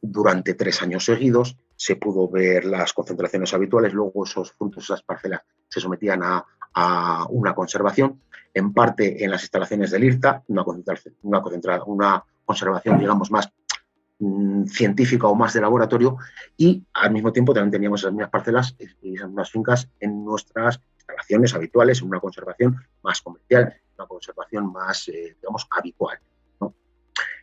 [0.00, 5.42] durante tres años seguidos se pudo ver las concentraciones habituales, luego esos frutos, esas parcelas
[5.68, 6.44] se sometían a,
[7.30, 8.20] una conservación,
[8.52, 10.64] en parte en las instalaciones del IRTA, una,
[11.22, 13.48] una, una conservación, digamos, más
[14.18, 16.16] mm, científica o más de laboratorio,
[16.56, 20.80] y al mismo tiempo también teníamos esas mismas parcelas y esas mismas fincas en nuestras
[20.96, 26.18] instalaciones habituales, en una conservación más comercial, una conservación más, eh, digamos, habitual.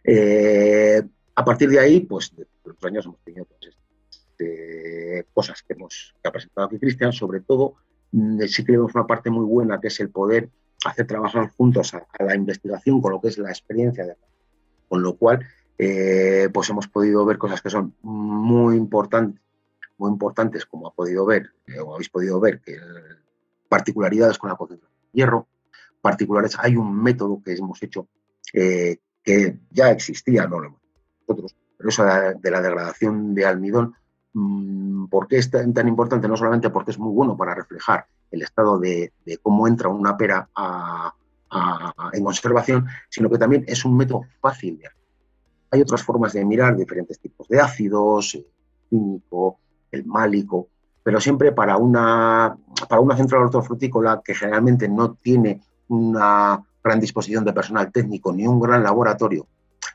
[0.03, 1.01] Eh,
[1.35, 3.45] a partir de ahí, pues, de los años hemos tenido
[5.33, 7.75] cosas que, hemos, ha presentado aquí Cristian, sobre todo
[8.11, 10.49] mm, sí que vemos una parte muy buena que es el poder
[10.85, 14.15] hacer trabajar juntos a, la investigación con lo que es la experiencia, de,
[14.87, 15.45] con lo cual
[15.77, 19.41] eh, pues hemos podido ver cosas que son muy importantes,
[19.97, 22.77] muy importantes como ha podido ver, eh, o habéis podido ver, que
[23.69, 25.47] particularidades con la concentración de hierro,
[26.01, 28.07] particulares, hay un método que hemos hecho
[28.53, 30.81] eh, que ya existía, no lo hemos
[31.27, 33.95] nosotros, pero eso de la degradación de almidón
[34.33, 36.27] ¿Por qué es tan, importante?
[36.27, 40.47] No solamente porque es muy bueno para reflejar el estado de, cómo entra una pera
[42.13, 45.01] en conservación, sino que también es un método fácil de hacer.
[45.71, 48.45] Hay otras formas de mirar diferentes tipos de ácidos, el
[48.89, 49.57] químico,
[49.91, 50.67] el málico,
[51.03, 52.55] pero siempre para una,
[52.87, 58.47] para una central hortofrutícola que generalmente no tiene una gran disposición de personal técnico ni
[58.47, 59.47] un gran laboratorio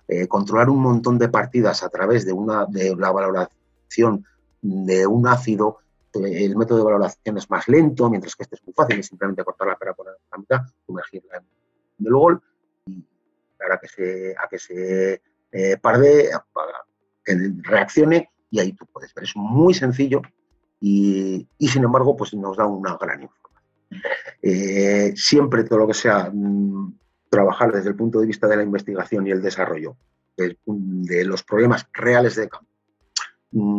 [0.08, 3.65] eh, controlar un montón de partidas a través de, una, de la valoración
[4.62, 5.78] de un ácido,
[6.14, 9.06] eh, el método de valoración es más lento, mientras que este es muy fácil, es
[9.06, 12.42] simplemente cortar la pera por la mitad, sumergirla en el gol
[12.86, 13.04] y
[13.70, 15.22] a que se, a que se
[15.52, 16.30] eh, parde,
[17.24, 19.24] que reaccione y ahí tú puedes ver.
[19.24, 20.22] Es muy sencillo
[20.80, 23.62] y, sin embargo pues nos da una gran información.
[24.42, 28.62] Eh, siempre todo lo que sea mm, trabajar desde el punto de vista de la
[28.62, 29.96] investigación y el desarrollo
[30.36, 32.65] de, los problemas reales de campo,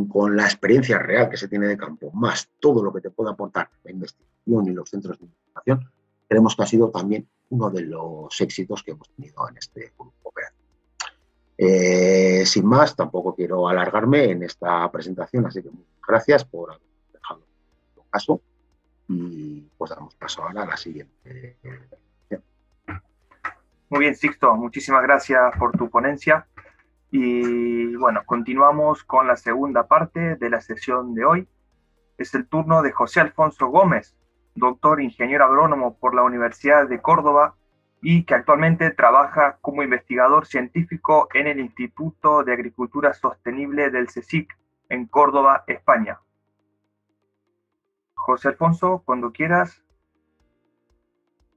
[0.09, 3.31] con la experiencia real que se tiene de campo, más todo lo que te pueda
[3.31, 5.91] aportar la investigación y los centros de investigación,
[6.27, 10.27] creemos que ha sido también uno de los éxitos que hemos tenido en este grupo.
[11.59, 16.87] Eh, sin más, tampoco quiero alargarme en esta presentación, así que muchas gracias por haber
[17.11, 17.41] dejado
[17.95, 18.41] el caso
[19.07, 21.57] y pues damos paso ahora a la siguiente.
[23.89, 26.45] Muy bien, Sixto, muchísimas gracias por tu ponencia.
[27.11, 31.47] Y bueno, continuamos con la segunda parte de la sesión de hoy.
[32.17, 34.15] Es el turno de José Alfonso Gómez,
[34.55, 37.55] doctor ingeniero agrónomo por la Universidad de Córdoba
[38.01, 44.55] y que actualmente trabaja como investigador científico en el Instituto de Agricultura Sostenible del CSIC
[44.89, 46.19] en Córdoba, España.
[48.13, 49.83] José Alfonso, cuando quieras.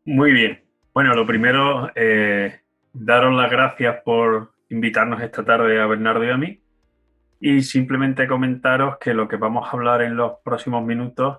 [0.04, 0.64] Muy bien.
[0.94, 2.60] Bueno, lo primero, eh,
[2.92, 6.60] daros las gracias por invitarnos esta tarde a Bernardo y a mí.
[7.40, 11.38] Y simplemente comentaros que lo que vamos a hablar en los próximos minutos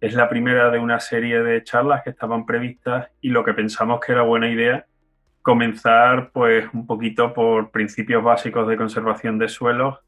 [0.00, 4.00] es la primera de una serie de charlas que estaban previstas y lo que pensamos
[4.00, 4.86] que era buena idea
[5.44, 9.98] comenzar pues un poquito por principios básicos de conservación de suelos,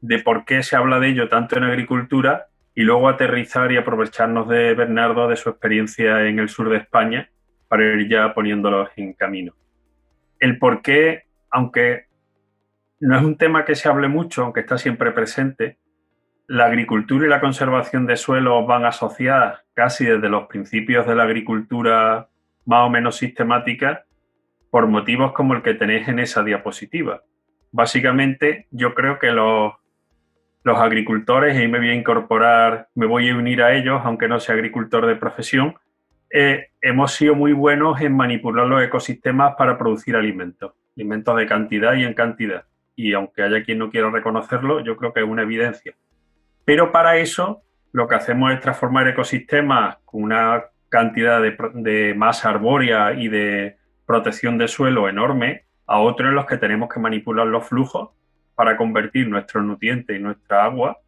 [0.00, 4.48] de por qué se habla de ello tanto en agricultura y luego aterrizar y aprovecharnos
[4.48, 7.28] de Bernardo de su experiencia en el sur de España
[7.66, 9.52] para ir ya poniéndolos en camino.
[10.38, 12.06] El por qué, aunque
[13.00, 15.78] no es un tema que se hable mucho, aunque está siempre presente,
[16.48, 21.24] la agricultura y la conservación de suelos van asociadas casi desde los principios de la
[21.24, 22.28] agricultura
[22.64, 24.04] más o menos sistemática
[24.70, 27.22] por motivos como el que tenéis en esa diapositiva.
[27.70, 29.74] Básicamente, yo creo que los,
[30.64, 34.54] agricultores, y me voy a incorporar, me voy a unir a ellos, aunque no sea
[34.54, 35.74] agricultor de profesión,
[36.30, 41.94] eh, hemos sido muy buenos en manipular los ecosistemas para producir alimentos, alimentos de cantidad
[41.94, 42.64] y en cantidad.
[42.96, 45.94] Y aunque haya quien no quiera reconocerlo, yo creo que es una evidencia.
[46.64, 53.12] Pero para eso lo que hacemos es transformar ecosistemas con una cantidad de, masa arbórea
[53.12, 57.66] y de protección de suelo enorme a otros en los que tenemos que manipular los
[57.68, 58.10] flujos
[58.56, 60.98] para convertir nuestros nutrientes y nuestra agua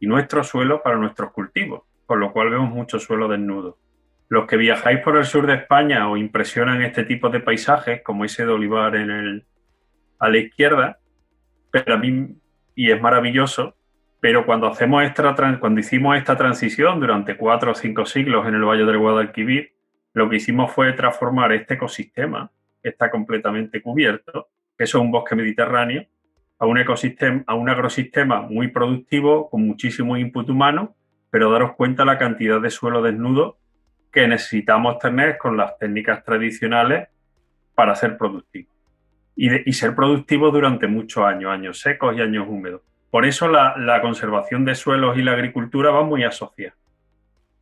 [0.00, 3.78] y nuestro suelo para nuestros cultivos, con lo cual vemos mucho suelo desnudo.
[4.28, 8.24] Los que viajáis por el sur de España os impresionan este tipo de paisajes, como
[8.24, 9.46] ese de olivar en el,
[10.18, 10.98] a la izquierda,
[11.70, 12.36] pero a mí,
[12.74, 13.76] y es maravilloso,
[14.20, 18.64] pero cuando, hacemos esta, cuando hicimos esta transición durante cuatro o cinco siglos en el
[18.64, 19.74] Valle del Guadalquivir,
[20.14, 22.50] lo que hicimos fue transformar este ecosistema,
[22.82, 26.06] que está completamente cubierto, que es un bosque mediterráneo,
[26.58, 30.96] a un ecosistema, a un agrosistema muy productivo, con muchísimo input humano,
[31.30, 33.58] pero daros cuenta la cantidad de suelo desnudo
[34.16, 37.06] que necesitamos tener con las técnicas tradicionales
[37.74, 38.72] para ser productivos.
[39.36, 42.80] Y, y ser productivos durante muchos años, años secos y años húmedos.
[43.10, 46.78] Por eso la, conservación de suelos y la agricultura van muy asociadas.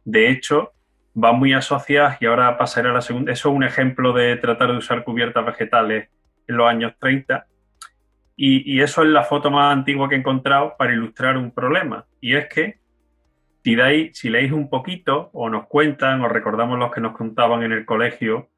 [0.04, 0.72] De hecho,
[1.12, 3.32] van muy asociadas y ahora pasaré a la segunda.
[3.32, 6.08] Eso es un ejemplo de tratar de usar cubiertas vegetales
[6.46, 7.46] en los años 30.
[8.36, 12.04] Y, eso es la foto más antigua que he encontrado para ilustrar un problema.
[12.20, 12.78] Y es que
[13.64, 13.76] si,
[14.12, 17.86] si leéis un poquito o nos cuentan o recordamos los que nos contaban en el
[17.86, 18.50] colegio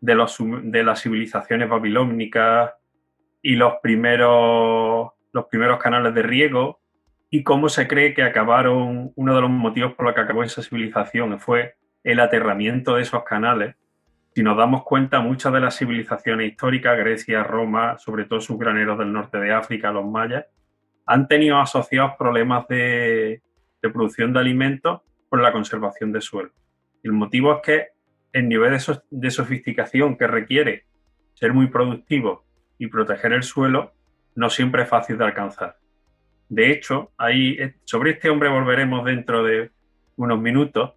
[0.00, 2.72] de, los, de las civilizaciones babilónicas
[3.42, 6.80] y los primeros los primeros canales de riego
[7.28, 10.62] y cómo se cree que acabaron, uno de los motivos por los que acabó esa
[10.62, 13.74] civilización fue el aterramiento de esos canales.
[14.34, 18.98] Si nos damos cuenta, muchas de las civilizaciones históricas, Grecia, Roma, sobre todo sus graneros
[18.98, 20.46] del norte de África, los mayas,
[21.04, 23.42] han tenido asociados problemas de,
[23.80, 26.50] producción de alimentos por la conservación de suelo.
[27.02, 27.86] El motivo es que
[28.32, 30.84] el nivel de, de sofisticación que requiere
[31.34, 32.44] ser muy productivo
[32.78, 33.92] y proteger el suelo
[34.34, 35.76] no siempre es fácil de alcanzar.
[36.48, 39.70] De hecho, ahí, sobre este hombre volveremos dentro de
[40.16, 40.92] unos minutos,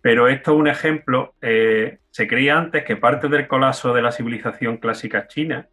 [0.00, 1.34] pero esto es un ejemplo.
[1.42, 5.68] Eh, se creía antes que parte del colapso de la civilización clásica china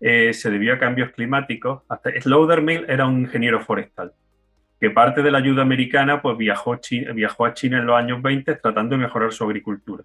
[0.00, 1.82] eh, se debió a cambios climáticos.
[1.88, 4.12] Hasta Slaughtermill era un ingeniero forestal,
[4.80, 6.78] que parte de la ayuda americana pues, viajó,
[7.14, 10.04] viajó a China en los años 20 tratando de mejorar su agricultura.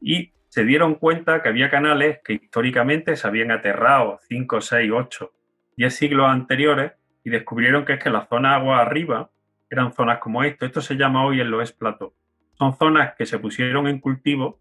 [0.00, 5.32] Y se dieron cuenta que había canales que históricamente se habían aterrado 5, 6, 8,
[5.76, 6.92] 10 siglos anteriores
[7.24, 9.30] y descubrieron que es que las zonas agua arriba
[9.70, 10.66] eran zonas como esto.
[10.66, 12.12] Esto se llama hoy el Loess Plateau.
[12.52, 14.60] Son zonas que se pusieron en cultivo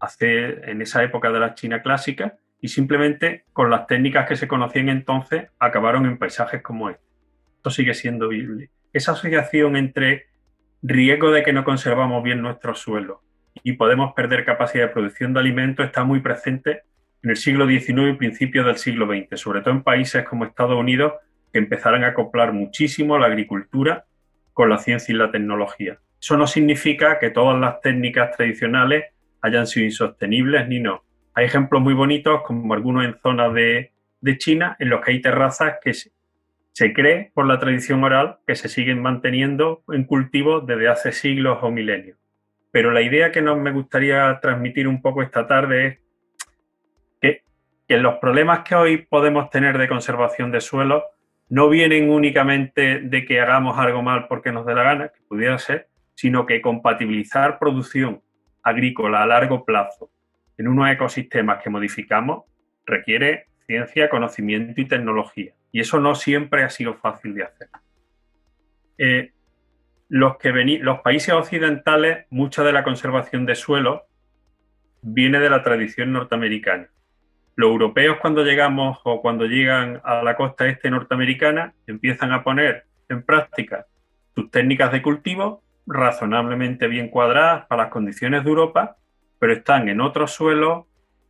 [0.00, 4.48] hace, en esa época de la China clásica y simplemente con las técnicas que se
[4.48, 7.07] conocían entonces acabaron en paisajes como este.
[7.68, 8.70] Esto sigue siendo viable.
[8.94, 10.28] Esa asociación entre
[10.80, 13.18] riesgo de que no conservamos bien nuestros suelos
[13.62, 16.84] y podemos perder capacidad de producción de alimentos está muy presente
[17.22, 20.78] en el siglo XIX y principios del siglo XX, sobre todo en países como Estados
[20.78, 21.12] Unidos,
[21.52, 24.06] que empezaron a acoplar muchísimo la agricultura
[24.54, 25.98] con la ciencia y la tecnología.
[26.18, 31.04] Eso no significa que todas las técnicas tradicionales hayan sido insostenibles ni no.
[31.34, 33.92] Hay ejemplos muy bonitos, como algunos en zonas de,
[34.38, 35.92] China, en los que hay terrazas que
[36.78, 41.58] se, cree por la tradición oral que se siguen manteniendo en cultivo desde hace siglos
[41.62, 42.16] o milenios.
[42.70, 45.98] Pero la idea que nos me gustaría transmitir un poco esta tarde es
[47.20, 47.42] que,
[47.88, 51.02] que los problemas que hoy podemos tener de conservación de suelo
[51.48, 55.58] no vienen únicamente de que hagamos algo mal porque nos dé la gana, que pudiera
[55.58, 58.22] ser, sino que compatibilizar producción
[58.62, 60.10] agrícola a largo plazo
[60.56, 62.44] en unos ecosistemas que modificamos
[62.86, 65.57] requiere ciencia, conocimiento y tecnología.
[65.72, 67.68] Y eso no siempre ha sido fácil de hacer.
[68.98, 69.32] Eh,
[70.08, 74.06] los, que los países occidentales, mucha de la conservación de suelo
[75.02, 76.88] viene de la tradición norteamericana.
[77.56, 82.84] Los europeos cuando llegamos o cuando llegan a la costa este norteamericana empiezan a poner
[83.08, 83.86] en práctica
[84.34, 88.96] sus técnicas de cultivo razonablemente bien cuadradas para las condiciones de Europa,
[89.38, 90.84] pero están en otros suelos,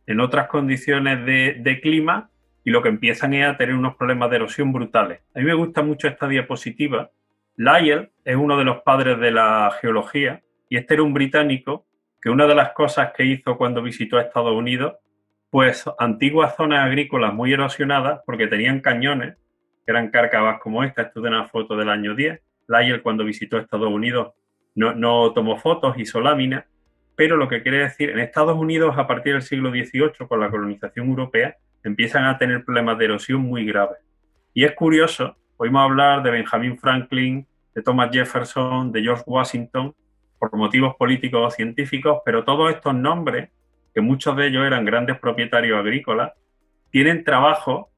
[0.05, 2.29] en otras condiciones de, clima
[2.69, 5.21] y lo que empiezan es a tener unos problemas de erosión brutales.
[5.33, 7.09] A mí me gusta mucho esta diapositiva.
[7.55, 11.87] Lyell es uno de los padres de la geología y este era un británico
[12.21, 14.97] que una de las cosas que hizo cuando visitó a Estados Unidos,
[15.49, 19.35] pues antiguas zonas agrícolas muy erosionadas porque tenían cañones,
[19.87, 22.39] eran cárcavas como esta, esto es una foto del año 10.
[22.67, 24.33] Lyell cuando visitó Estados Unidos
[24.75, 26.65] no, tomó fotos, hizo láminas,
[27.15, 30.51] pero lo que quiere decir, en Estados Unidos a partir del siglo XVIII, con la
[30.51, 33.97] colonización europea, empiezan a tener problemas de erosión muy graves.
[34.53, 39.93] Y es curioso, oímos hablar de Benjamin Franklin, de Thomas Jefferson, de George Washington,
[40.37, 43.49] por motivos políticos o científicos, pero todos estos nombres,
[43.93, 46.33] que muchos de ellos eran grandes propietarios agrícolas,
[46.91, 47.89] tienen trabajo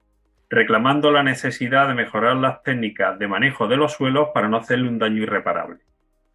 [0.49, 4.89] reclamando la necesidad de mejorar las técnicas de manejo de los suelos para no hacerle
[4.89, 5.79] un daño irreparable.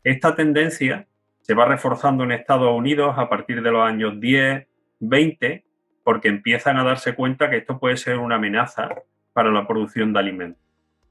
[0.02, 1.06] Esta tendencia
[1.42, 4.66] se va reforzando en Estados Unidos a partir de los años 10,
[5.00, 5.65] 20,
[6.06, 8.90] porque empiezan a darse cuenta que esto puede ser una amenaza
[9.32, 10.62] para la producción de alimentos.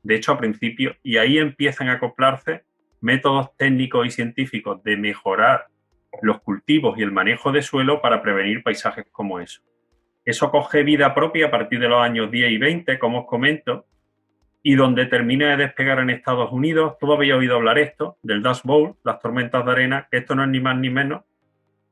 [0.03, 2.63] De hecho, a principio, y ahí empiezan a acoplarse
[3.01, 5.65] métodos técnicos y científicos de mejorar
[6.21, 9.61] los cultivos y el manejo de suelo para prevenir paisajes como eso.
[10.23, 13.87] Eso coge vida propia a partir de los años 10 y 20, como os comento,
[14.63, 18.63] y donde termina de despegar en Estados Unidos, todo había oído hablar esto, del Dust
[18.63, 21.25] Bowl, las tormentas de arena, que esto no es ni más ni menos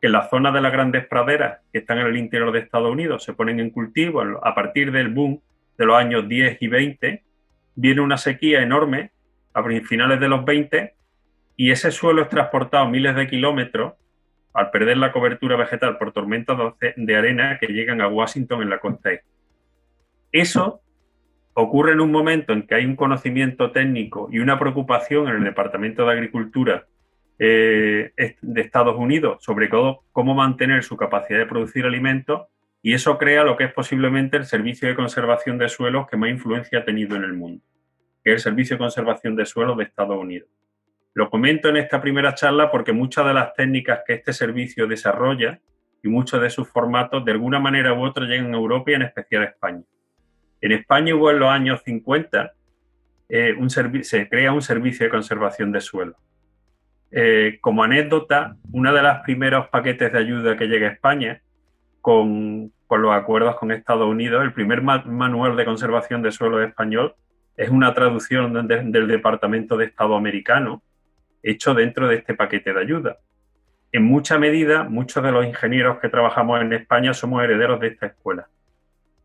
[0.04, 3.24] que las zonas de las grandes praderas que están en el interior de Estados Unidos
[3.24, 5.40] se ponen en cultivo a partir del boom
[5.78, 7.24] de los años 10 y 20,
[7.76, 9.12] viene una sequía enorme
[9.54, 10.94] a finales de los 20
[11.56, 13.94] y ese suelo es transportado miles de kilómetros
[14.54, 16.58] al perder la cobertura vegetal por tormentas
[16.98, 19.26] de arena que llegan a Washington en la costa este.
[20.34, 20.82] Eso
[21.54, 25.44] ocurre en un momento en que hay un conocimiento técnico y una preocupación en el
[25.46, 26.88] Departamento de Agricultura
[27.46, 32.44] eh, de Estados Unidos sobre cómo mantener su capacidad de producir alimentos
[32.82, 36.30] y eso crea lo que es posiblemente el servicio de conservación de suelos que más
[36.30, 37.62] influencia ha tenido en el mundo,
[38.24, 40.48] que es el Servicio de Conservación de Suelos de Estados Unidos.
[41.14, 45.60] Lo comento en esta primera charla porque muchas de las técnicas que este servicio desarrolla
[46.02, 49.02] y muchos de sus formatos de alguna manera u otra llegan a Europa y en
[49.04, 49.84] especial a España.
[50.62, 52.54] En España hubo en los años 50,
[53.28, 53.56] eh,
[54.02, 56.16] se crea un servicio de conservación de suelo.
[57.16, 61.42] Eh, como anécdota, uno de los primeros paquetes de ayuda que llega a España,
[62.02, 67.16] con, los acuerdos con Estados Unidos, el primer manual de conservación de suelo español
[67.56, 70.84] es una traducción del Departamento de Estado americano,
[71.42, 73.18] hecho dentro de este paquete de ayuda.
[73.92, 78.08] En mucha medida, muchos de los ingenieros que trabajamos en España somos herederos de esta
[78.08, 78.48] escuela.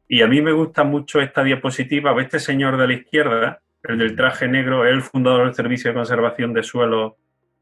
[0.07, 2.19] Y a mí me gusta mucho esta diapositiva.
[2.21, 5.97] Este señor de la izquierda, el del traje negro, es el fundador del Servicio de
[5.97, 7.17] Conservación de Suelo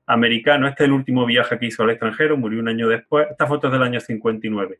[0.07, 0.69] americano.
[0.69, 3.27] Este es el último viaje que hizo al extranjero, murió un año después.
[3.31, 4.79] Esta foto es del año 59.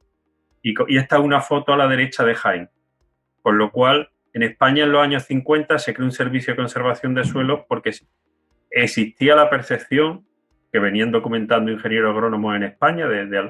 [0.63, 2.69] Y, y esta es una foto a la derecha de Jaime.
[3.43, 7.15] Con lo cual, en España en los años 50 se creó un servicio de conservación
[7.15, 7.93] de suelos porque
[8.71, 10.27] existía la percepción
[10.71, 13.07] que venían documentando ingenieros agrónomos en España.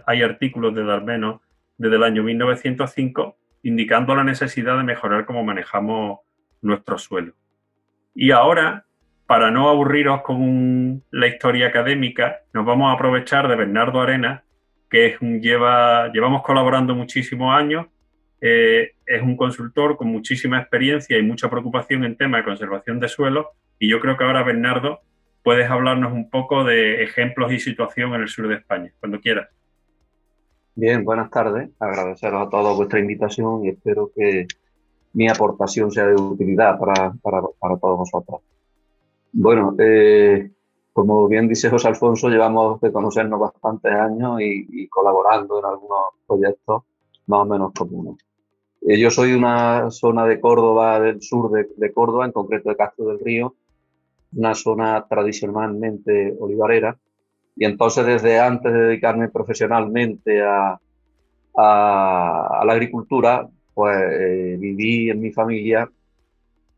[0.07, 1.43] hay artículos de Darmeno
[1.77, 6.20] desde el año 1905 indicando la necesidad de mejorar cómo manejamos
[6.62, 7.33] nuestro suelo.
[8.14, 8.86] Y ahora,
[9.27, 14.45] para no aburriros con la historia académica, nos vamos a aprovechar de Bernardo Arena,
[14.89, 17.87] que es un, lleva, llevamos colaborando muchísimos años,
[18.41, 23.09] eh, es un consultor con muchísima experiencia y mucha preocupación en tema de conservación de
[23.09, 23.51] suelo,
[23.81, 25.01] y yo creo que ahora, Bernardo,
[25.43, 29.49] puedes hablarnos un poco de ejemplos y situación en el sur de España, cuando quieras.
[30.77, 31.70] Bien, buenas tardes.
[31.81, 34.47] Agradeceros a todos vuestra invitación y espero que
[35.14, 38.43] mi aportación sea de utilidad para, para, para todos vosotros.
[39.39, 40.51] Bueno, eh,
[40.95, 46.84] como bien dice José Alfonso, llevamos de conocernos bastantes años y, colaborando en algunos proyectos
[47.26, 48.16] más o menos comunes.
[48.80, 52.76] Eh, yo soy de una zona de Córdoba, del sur de, Córdoba, en concreto de
[52.76, 53.55] Castro del Río,
[54.32, 56.97] una zona tradicionalmente olivarera,
[57.57, 60.80] y entonces desde antes de dedicarme profesionalmente a,
[61.59, 65.91] a, la agricultura, pues eh, viví en mi familia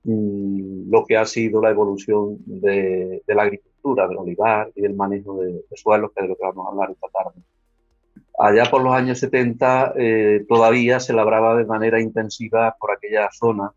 [0.08, 4.94] mm, lo que ha sido la evolución de, de, la agricultura, del olivar y del
[4.94, 7.40] manejo de, suelos, que de lo que vamos a hablar esta tarde.
[8.38, 13.72] Allá por los años 70 eh, todavía se labraba de manera intensiva por aquella zona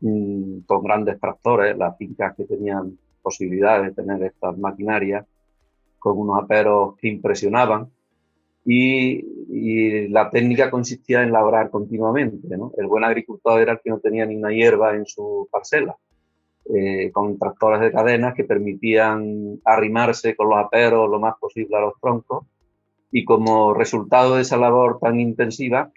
[0.00, 5.26] mm, con grandes tractores, las fincas que tenían posibilidades de tener estas maquinarias
[5.98, 7.90] con unos aperos que impresionaban
[8.70, 12.56] y, la técnica consistía en labrar continuamente.
[12.56, 12.72] ¿no?
[12.76, 15.96] El buen agricultor era el que no tenía ni una hierba en su parcela,
[16.74, 21.80] eh, con tractores de cadenas que permitían arrimarse con los aperos lo más posible a
[21.80, 22.44] los troncos
[23.10, 25.90] y como resultado de esa labor tan intensiva,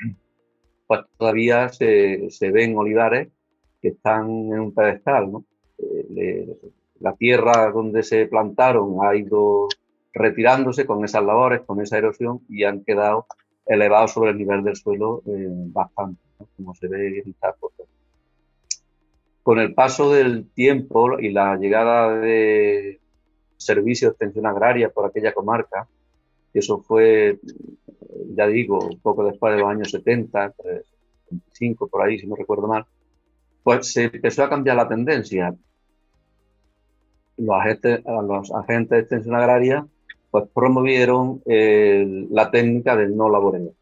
[0.88, 3.28] pues todavía se, se ven olivares
[3.82, 5.30] que están en un pedestal.
[5.30, 5.44] ¿no?
[5.78, 6.58] Eh,
[7.02, 9.68] la tierra donde se plantaron ha ido
[10.14, 13.28] retirándose con esas labores, con esa erosión y han quedado
[13.66, 16.22] elevados sobre el nivel del suelo eh, bastante,
[16.58, 17.86] como se ve en esta foto.
[19.44, 23.00] Con el paso del tiempo y la llegada de
[23.58, 25.88] servicios de extensión agraria por aquella comarca,
[26.54, 27.40] eso fue,
[28.36, 30.54] ya digo, un poco después de los años 70,
[31.30, 32.86] 25 por ahí, si no recuerdo mal,
[33.64, 35.56] pues se empezó a cambiar la tendencia.
[37.38, 39.88] Los agentes, los agentes de extensión agraria
[40.32, 43.74] pues promovieron eh, la técnica del no laboreo.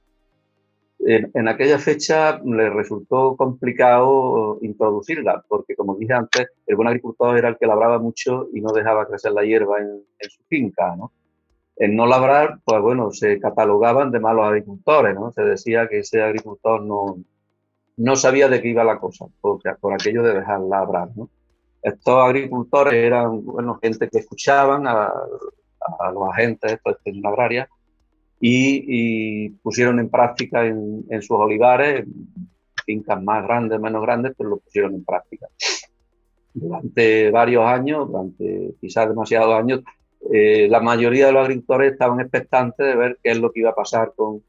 [1.02, 7.48] En, aquella fecha le resultó complicado introducirla, porque como dije antes, el buen agricultor era
[7.48, 10.96] el que labraba mucho y no dejaba crecer la hierba en, su finca.
[10.98, 11.14] ¿no?
[11.78, 15.32] En no labrar, pues bueno, se catalogaban de malos agricultores, ¿no?
[15.32, 17.18] Se decía que ese agricultor no,
[17.96, 21.08] no sabía de qué iba la cosa, porque, por aquello de dejar labrar.
[21.82, 25.14] Estos agricultores eran, bueno, gente que escuchaban a
[26.00, 27.70] a los agentes de extensión agraria
[28.40, 32.06] y, pusieron en práctica en, sus olivares,
[32.86, 35.48] fincas más grandes, menos grandes, pero lo pusieron en práctica.
[36.54, 39.82] Durante varios años, durante quizás demasiados años,
[40.32, 43.70] eh, la mayoría de los agricultores estaban expectantes de ver qué es lo que iba
[43.72, 44.42] a pasar con,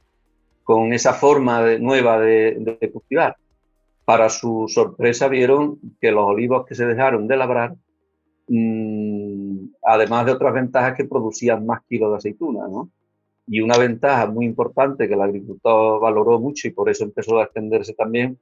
[0.62, 3.36] con esa forma nueva de, de cultivar.
[4.04, 7.74] Para su sorpresa vieron que los olivos que se dejaron de labrar
[8.52, 9.29] Mm,
[9.82, 12.90] además de otras ventajas que producían más kilos de aceituna, ¿no?
[13.46, 17.44] Y una ventaja muy importante que el agricultor valoró mucho y por eso empezó a
[17.44, 18.38] extenderse también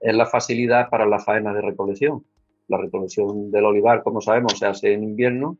[0.00, 2.24] es la facilidad para las faenas de recolección.
[2.68, 5.56] La recolección del olivar, como sabemos, se hace en invierno,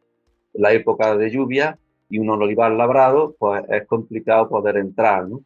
[0.53, 1.79] en la época de lluvia,
[2.09, 5.41] y un olivar labrado, pues es complicado poder entrar, ¿no?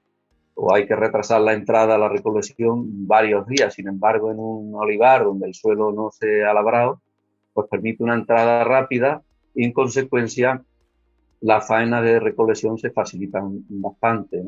[0.54, 3.72] O hay que retrasar la entrada a la recolección varios días.
[3.72, 7.00] Sin embargo, en un olivar donde el suelo no se ha labrado,
[7.54, 9.22] pues permite una entrada rápida
[9.54, 10.62] en consecuencia
[11.40, 14.42] la faena de recolección se facilita bastante.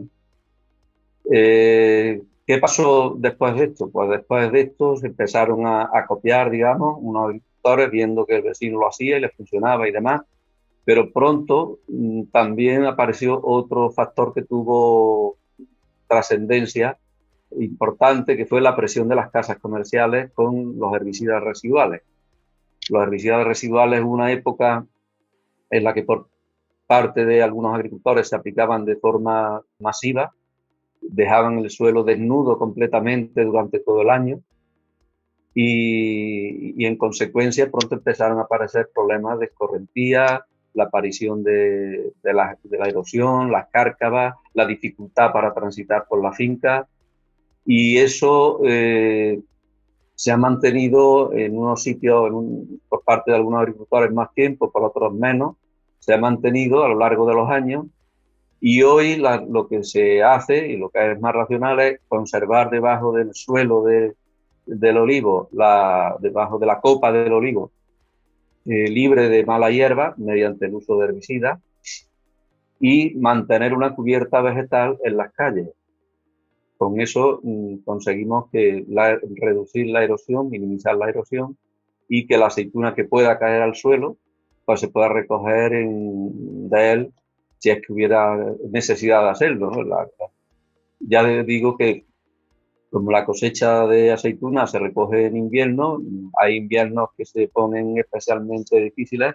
[1.30, 3.88] Eh, ¿Qué pasó después de esto?
[3.90, 8.80] Pues después de esto se empezaron a, copiar, digamos, unos agricultores viendo que el vecino
[8.80, 10.22] lo hacía y le funcionaba y demás,
[10.84, 15.36] pero pronto mm, también apareció otro factor que tuvo
[16.08, 16.98] trascendencia
[17.58, 22.02] importante, que fue la presión de las casas comerciales con los herbicidas residuales.
[22.90, 24.84] Los herbicidas residuales una época
[25.72, 26.28] en la que por
[26.86, 30.32] parte de algunos agricultores se aplicaban de forma masiva,
[31.00, 34.40] dejaban el suelo desnudo completamente durante todo el año
[35.54, 40.44] y, en consecuencia pronto empezaron a aparecer problemas de escorrentía,
[40.74, 42.56] la aparición de, la,
[42.86, 46.88] erosión, las cárcavas, la dificultad para transitar por la finca.
[47.64, 49.40] Y eso eh,
[50.14, 52.30] se ha mantenido en unos sitios
[52.88, 55.56] por parte de algunos agricultores más tiempo, por otros menos,
[56.02, 57.86] se ha mantenido a lo largo de los años
[58.60, 63.12] y hoy lo que se hace y lo que es más racional es conservar debajo
[63.12, 65.48] del suelo del olivo,
[66.18, 67.70] debajo de la copa del olivo,
[68.66, 71.60] eh, libre de mala hierba mediante el uso de herbicidas
[72.80, 75.68] y mantener una cubierta vegetal en las calles.
[76.78, 78.84] Con eso mm, conseguimos que
[79.36, 81.56] reducir la erosión, minimizar la erosión
[82.08, 84.16] y que la aceituna que pueda caer al suelo
[84.64, 87.12] pues se pueda recoger en, de él
[87.58, 88.36] si es que hubiera
[88.70, 89.70] necesidad de hacerlo.
[90.98, 92.04] ya digo que
[92.90, 95.98] como la cosecha de aceituna se recoge en invierno,
[96.38, 99.34] hay inviernos que se ponen especialmente difíciles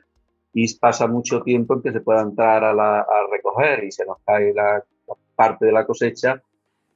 [0.53, 4.53] y pasa mucho tiempo en que se pueda entrar a, recoger y se nos cae
[4.53, 4.83] la,
[5.35, 6.41] parte de la cosecha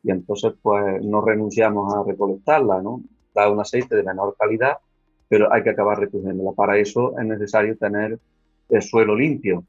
[0.03, 3.01] y entonces pues no renunciamos a recolectarla, ¿no?
[3.33, 4.77] Da un aceite de menor calidad,
[5.31, 6.51] pero hay que acabar recogiéndola.
[6.51, 8.19] Para eso es necesario tener
[8.67, 9.63] el suelo limpio.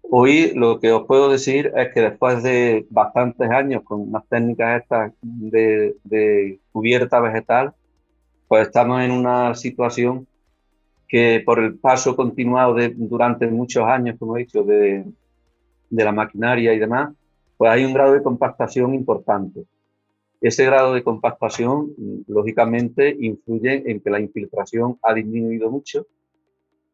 [0.00, 4.80] Hoy lo que os puedo decir es que después de bastantes años con unas técnicas
[4.80, 7.74] estas de, de cubierta vegetal,
[8.48, 10.26] pues estamos en una situación
[11.06, 15.04] que por el paso continuado de, durante muchos años, como he dicho, de,
[15.90, 17.12] de la maquinaria y demás,
[17.58, 19.66] pues hay un grado de compactación importante.
[20.40, 21.94] Ese grado de compactación,
[22.26, 26.06] lógicamente, influye en que la infiltración ha disminuido mucho,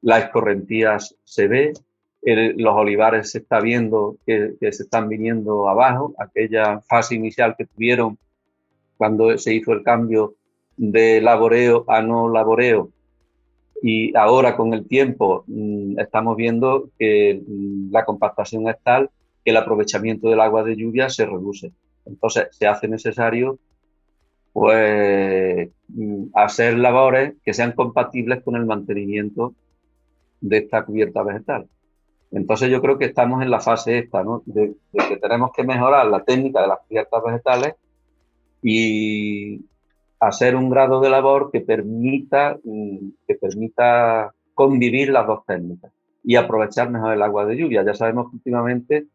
[0.00, 1.72] las escorrentías se ve,
[2.22, 7.66] los olivares se está viendo que, que, se están viniendo abajo, aquella fase inicial que
[7.66, 8.18] tuvieron
[8.96, 10.36] cuando se hizo el cambio
[10.76, 12.90] de laboreo a no laboreo,
[13.86, 19.10] y ahora con el tiempo mm, estamos viendo que mm, la compactación es tal
[19.44, 21.70] que el aprovechamiento del agua de lluvia se reduce.
[22.06, 23.58] Entonces se hace necesario
[24.52, 29.54] pues mm, hacer labores que sean compatibles con el mantenimiento
[30.40, 31.68] de esta cubierta vegetal.
[32.30, 34.42] Entonces yo creo que estamos en la fase esta, ¿no?
[34.46, 37.74] de, de que tenemos que mejorar la técnica de las cubiertas vegetales
[38.62, 39.64] y
[40.20, 45.92] hacer un grado de labor que permita, mm, que permita convivir las dos técnicas
[46.22, 47.84] y aprovechar mejor el agua de lluvia.
[47.84, 49.06] Ya sabemos que últimamente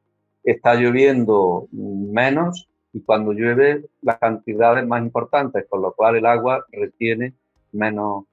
[0.44, 6.66] está lloviendo menos y cuando llueve las cantidades más importantes, con lo cual el agua
[6.72, 7.36] retiene
[7.72, 8.26] menos,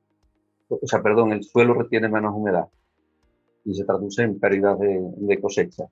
[0.69, 2.67] o sea, perdón, el suelo retiene menos humedad
[3.65, 5.85] y se traduce en pérdidas de, de cosecha.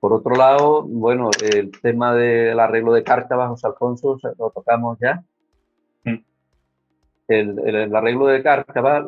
[0.00, 5.24] Por otro lado, bueno, el tema del arreglo de cárcavas, José Alfonso, lo tocamos ya.
[7.28, 9.00] El, arreglo de Cárcava,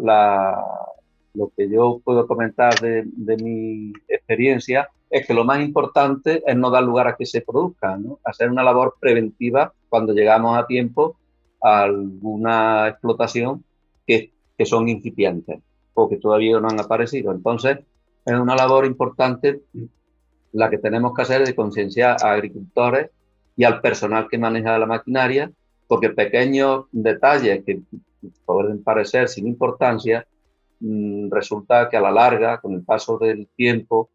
[1.35, 3.07] lo que yo puedo comentar de,
[3.41, 7.99] mi experiencia es que lo más importante es no dar lugar a que se produzca,
[8.25, 11.17] hacer una labor preventiva cuando llegamos a tiempo
[11.63, 13.65] a alguna explotación
[14.07, 15.61] que, que son incipientes
[15.95, 17.33] o que todavía no han aparecido.
[17.33, 17.79] Entonces,
[18.25, 19.63] es una labor importante
[20.53, 23.11] la que tenemos que hacer de concienciar a agricultores
[23.57, 25.51] y al personal que maneja la maquinaria,
[25.87, 27.81] porque pequeños detalles que
[28.45, 30.27] pueden parecer sin importancia,
[30.81, 34.11] mm, resulta que a la larga, con el paso del tiempo,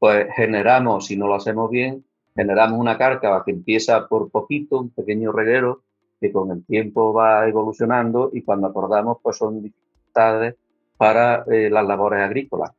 [0.00, 4.90] pues generamos, si no lo hacemos bien, generamos una cárcava que empieza por poquito, un
[4.90, 5.82] pequeño reguero,
[6.20, 10.56] que con el tiempo va evolucionando y cuando acordamos, pues son dificultades
[10.96, 12.72] para eh, las labores agrícolas.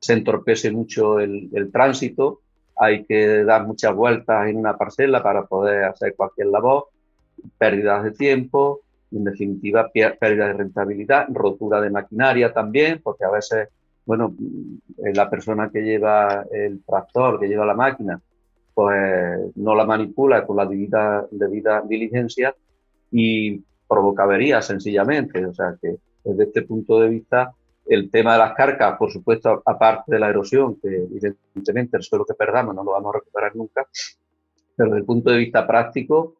[0.00, 2.40] Se entorpece mucho el, el tránsito,
[2.76, 6.88] hay que dar muchas vueltas en una parcela para poder hacer cualquier labor,
[7.56, 8.80] pérdidas de tiempo,
[9.12, 13.68] en definitiva, pérdida de rentabilidad, rotura de maquinaria también, porque a veces,
[14.06, 14.76] bueno, mm,
[15.14, 18.20] la persona que lleva el tractor, que lleva la máquina,
[18.74, 22.54] pues no la manipula con la debida, diligencia
[23.10, 25.44] y provoca averías sencillamente.
[25.46, 27.52] O sea que desde este punto de vista,
[27.86, 32.24] el tema de las carcas, por supuesto, aparte de la erosión, que evidentemente el suelo
[32.24, 33.86] que perdamos no lo vamos a recuperar nunca,
[34.76, 36.34] pero desde el punto de vista práctico,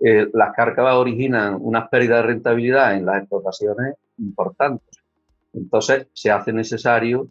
[0.00, 5.03] eh, las cárcavas originan unas pérdidas de rentabilidad en las explotaciones importantes.
[5.54, 7.28] Entonces, se hace necesario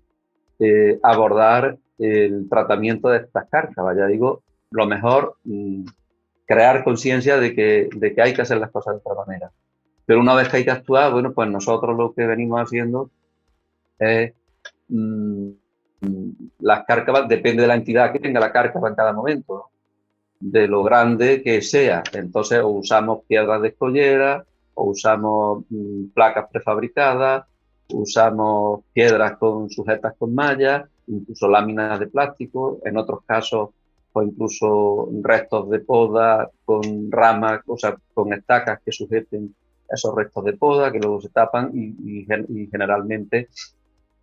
[0.60, 3.98] eh, abordar el tratamiento de estas cárcavas.
[3.98, 5.86] Ya digo, lo mejor, mm,
[6.46, 9.52] crear conciencia de que, de que hay que hacer las cosas de otra manera.
[10.06, 13.10] Pero una vez que hay que actuar, bueno, pues nosotros lo que venimos haciendo
[14.00, 14.34] es
[14.90, 15.50] mm,
[16.02, 19.70] mm, las cárcavas, depende de la entidad que tenga la cárcava en cada momento
[20.40, 22.04] de lo grande que sea.
[22.14, 25.64] Entonces, o usamos piedras de escollera, o usamos
[26.14, 27.46] placas prefabricadas,
[27.90, 33.70] usamos piedras con, sujetas con mallas, incluso láminas de plástico, en otros casos,
[34.14, 39.56] o incluso restos de poda con ramas, o sea, con estacas que sujeten
[39.90, 42.26] esos restos de poda, que luego se tapan y,
[42.72, 43.50] generalmente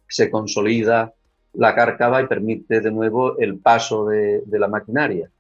[0.09, 1.13] se consolida
[1.53, 5.31] la cárcava y permite de nuevo el paso de, la maquinaria.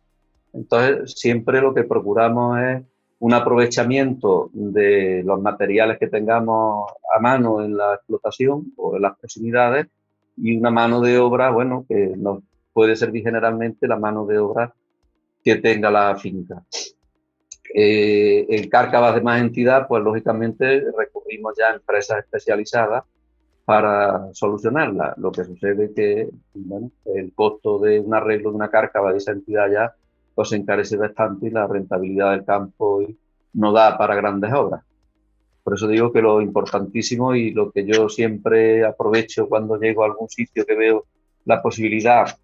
[0.52, 2.82] Entonces, siempre lo que procuramos es
[3.20, 9.18] un aprovechamiento de los materiales que tengamos a mano en la explotación o en las
[9.18, 9.86] proximidades
[10.38, 12.42] y una mano de obra, bueno, que nos
[12.72, 14.72] puede servir generalmente la mano de obra
[15.44, 16.62] que tenga la finca.
[17.74, 23.04] Eh, en cárcavas de más entidad, pues lógicamente recurrimos ya a empresas especializadas
[23.66, 25.14] para solucionarla.
[25.18, 26.28] Lo que sucede es que
[27.14, 29.94] el costo de un arreglo de una cárcava de esa entidad ya
[30.41, 33.07] pues encarece bastante y la rentabilidad del campo
[33.53, 34.82] no da para grandes obras.
[35.62, 40.07] Por eso digo que lo importantísimo y lo que yo siempre aprovecho cuando llego a
[40.07, 41.05] algún sitio que veo
[41.45, 42.38] la posibilidad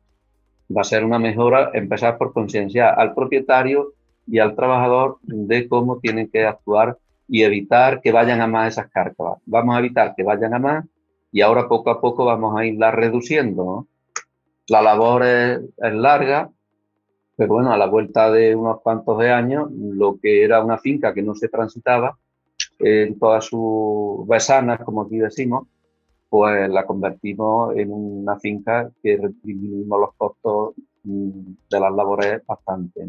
[0.77, 3.95] a ser una mejora, empezar por concienciar al propietario
[4.27, 8.91] y al trabajador de cómo tienen que actuar y evitar que vayan a más esas
[8.91, 9.41] cárcavas.
[9.47, 10.85] Vamos a evitar que vayan a más
[11.33, 13.87] y ahora poco a poco vamos a irla reduciendo.
[14.69, 16.51] La labor es, larga,
[17.37, 21.13] pero bueno, a la vuelta de unos cuantos de años, lo que era una finca
[21.13, 22.19] que no se transitaba,
[22.79, 25.67] en todas sus besanas, como aquí decimos,
[26.29, 30.75] pues la convertimos en una finca que disminuimos los costos
[31.05, 33.07] mm, de las labores bastante.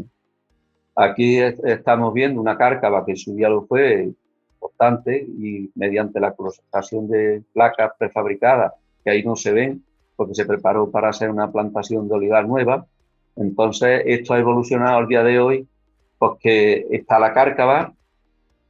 [0.96, 4.12] Aquí estamos viendo una cárcava que su día lo fue
[4.54, 8.74] importante y mediante la colocación de placas prefabricadas,
[9.04, 9.84] que ahí no se ven,
[10.16, 12.88] porque se preparó para hacer una plantación de olivar nueva.
[13.38, 15.68] Entonces, esto ha evolucionado al día de hoy,
[16.18, 17.94] porque está la cárcava,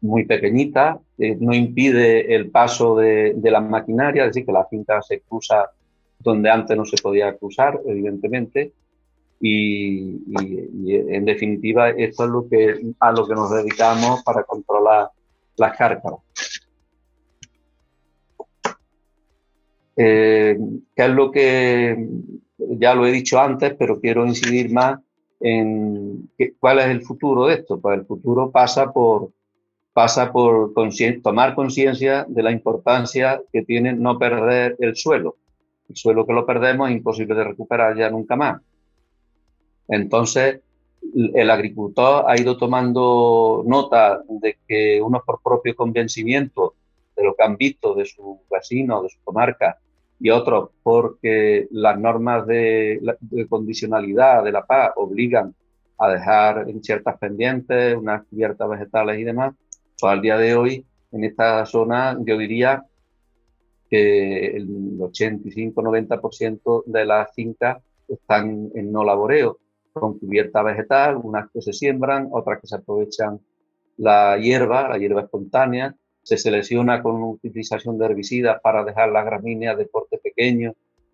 [0.02, 4.66] muy pequeñita, eh, no impide el paso de, de, la maquinaria, es decir, que la
[4.66, 5.72] finca se cruza
[6.20, 8.74] donde antes no se podía cruzar, evidentemente,
[9.40, 15.10] y, y, en definitiva esto es lo que, a lo que nos dedicamos para controlar
[15.58, 16.20] las cárcaras.
[19.96, 20.58] Eh,
[20.96, 22.08] ¿Qué es lo que
[22.58, 25.00] ya lo he dicho antes, pero quiero incidir más
[25.40, 26.30] en
[26.60, 27.80] cuál es el futuro de esto?
[27.80, 29.32] Pues el futuro pasa por,
[29.94, 30.74] pasa por
[31.24, 35.38] tomar conciencia de la importancia que tiene no perder el suelo.
[35.90, 38.62] El suelo que lo perdemos es imposible de recuperar ya nunca más.
[39.88, 40.60] Entonces,
[41.34, 46.74] el agricultor ha ido tomando nota de que unos por propio convencimiento
[47.16, 49.80] de lo que han visto de su vecino, de su comarca,
[50.20, 53.00] y otros porque las normas de,
[53.50, 55.54] condicionalidad de la paz obligan
[56.00, 59.56] a dejar en ciertas pendientes unas cubiertas vegetales y demás,
[60.00, 62.84] pues al día de hoy en esta zona yo diría
[63.90, 64.68] que el
[65.00, 69.60] 85-90% de las fincas están en no laboreo
[69.94, 73.40] con cubierta vegetal, unas que se siembran, otras que se aprovechan
[73.98, 75.96] la hierba, la hierba espontánea,
[76.28, 80.74] se selecciona con utilización de herbicidas para dejar las gramíneas de porte pequeño,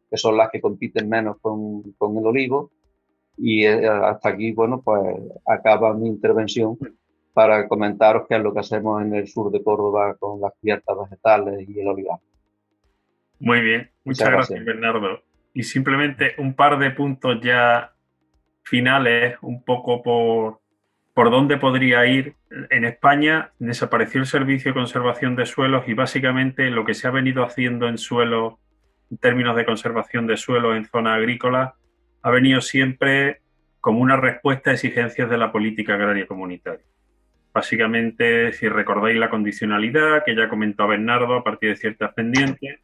[0.10, 2.72] que son las que compiten menos con, con el olivo.
[3.38, 5.04] Y eh, hasta aquí, bueno, pues
[5.46, 6.80] acaba mi intervención
[7.32, 10.98] para comentaros qué es lo que hacemos en el sur de Córdoba con las cubiertas
[11.04, 12.18] vegetales y el olivar.
[13.38, 15.22] Muy bien, muchas, gracias, Bernardo.
[15.54, 17.94] Y simplemente un par de puntos ya
[18.64, 20.62] finales un poco por,
[21.14, 22.36] por dónde podría ir.
[22.70, 27.12] En España desapareció el servicio de conservación de suelos y básicamente lo que se ha
[27.12, 28.56] venido haciendo en suelos,
[29.12, 31.76] en términos de conservación de suelos en zona agrícola,
[32.22, 33.42] ha venido siempre
[33.80, 36.86] como una respuesta a exigencias de la política agraria comunitaria.
[37.54, 42.80] Básicamente, si recordáis la condicionalidad que ya comentó Bernardo a partir de ciertas pendientes,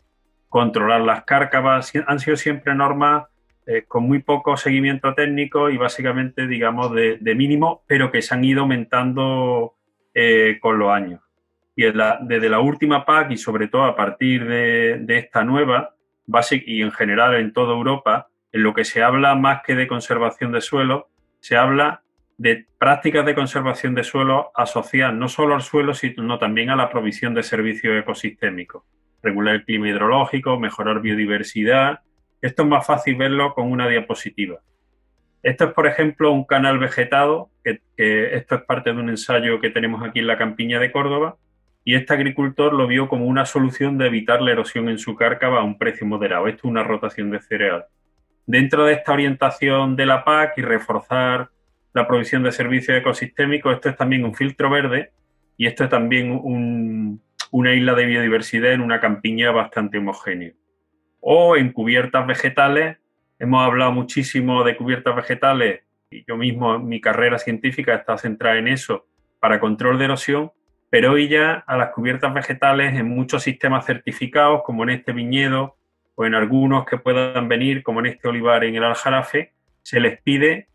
[0.50, 3.24] controlar las cárcavas, han sido siempre normas
[3.72, 8.44] eh, con muy poco seguimiento técnico y básicamente, digamos, de, mínimo, pero que se han
[8.44, 9.76] ido aumentando
[10.16, 11.22] eh, con los años.
[11.76, 15.94] Y desde la última PAC y sobre todo a partir de, esta nueva,
[16.66, 20.52] y en general en toda Europa, en lo que se habla más que de conservación
[20.52, 21.10] de suelo,
[21.40, 22.02] se habla
[22.40, 26.90] de prácticas de conservación de suelo asociadas no solo al suelo, sino también a la
[26.90, 28.82] provisión de servicios ecosistémicos.
[29.22, 32.00] Regular el clima hidrológico, mejorar biodiversidad,
[32.42, 34.60] esto es más fácil verlo con una diapositiva.
[35.44, 39.70] Esto es, por ejemplo, un canal vegetado, que, esto es parte de un ensayo que
[39.70, 41.38] tenemos aquí en la campiña de Córdoba,
[41.84, 45.60] y este agricultor lo vio como una solución de evitar la erosión en su cárcava
[45.60, 46.48] a un precio moderado.
[46.48, 47.86] Esto es una rotación de cereal.
[48.46, 51.50] Dentro de esta orientación de la PAC y reforzar
[51.94, 55.12] la provisión de servicios ecosistémicos, esto es también un filtro verde
[55.58, 56.40] y esto es también
[57.52, 60.52] una isla de biodiversidad en una campiña bastante homogénea
[61.20, 62.98] o en cubiertas vegetales.
[63.40, 68.68] Hemos hablado muchísimo de cubiertas vegetales y yo mismo mi carrera científica está centrada en
[68.68, 69.06] eso
[69.40, 70.52] para control de erosión,
[70.90, 75.78] pero hoy ya a las cubiertas vegetales en muchos sistemas certificados, como en este viñedo
[76.16, 79.54] o en algunos que puedan venir, como en este olivar en el Aljarafe,
[79.84, 80.68] se les pide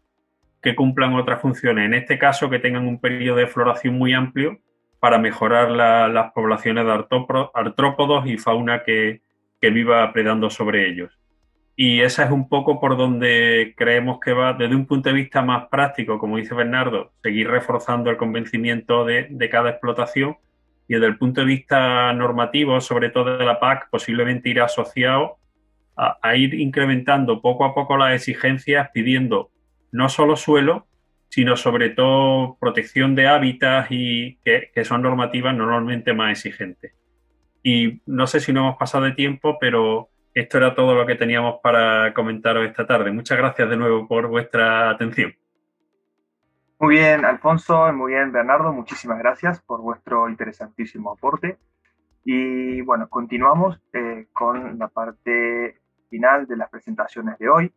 [0.62, 1.84] que cumplan otras funciones.
[1.84, 4.60] En este caso, que tengan un periodo de floración muy amplio
[4.98, 6.92] para mejorar las poblaciones de
[7.52, 9.20] artrópodos y fauna que,
[9.64, 11.18] que viva predando sobre ellos.
[11.74, 15.40] Y esa es un poco por donde creemos que va, desde un punto de vista
[15.40, 20.36] más práctico, como dice Bernardo, seguir reforzando el convencimiento de, cada explotación
[20.86, 25.38] y desde el punto de vista normativo, sobre todo de la PAC, posiblemente ir asociado
[25.96, 29.48] a, ir incrementando poco a poco las exigencias, pidiendo
[29.92, 30.88] no solo suelo,
[31.30, 36.92] sino sobre todo protección de hábitats y que son normativas normalmente más exigentes.
[37.66, 41.14] Y no sé si no hemos pasado de tiempo, pero esto era todo lo que
[41.14, 43.10] teníamos para comentaros esta tarde.
[43.10, 45.34] Muchas gracias de nuevo por vuestra atención.
[46.78, 51.56] Muy bien, Alfonso, muy bien, Bernardo, muchísimas gracias por vuestro interesantísimo aporte.
[52.22, 57.72] Y bueno, continuamos eh, con la parte final de las presentaciones de hoy.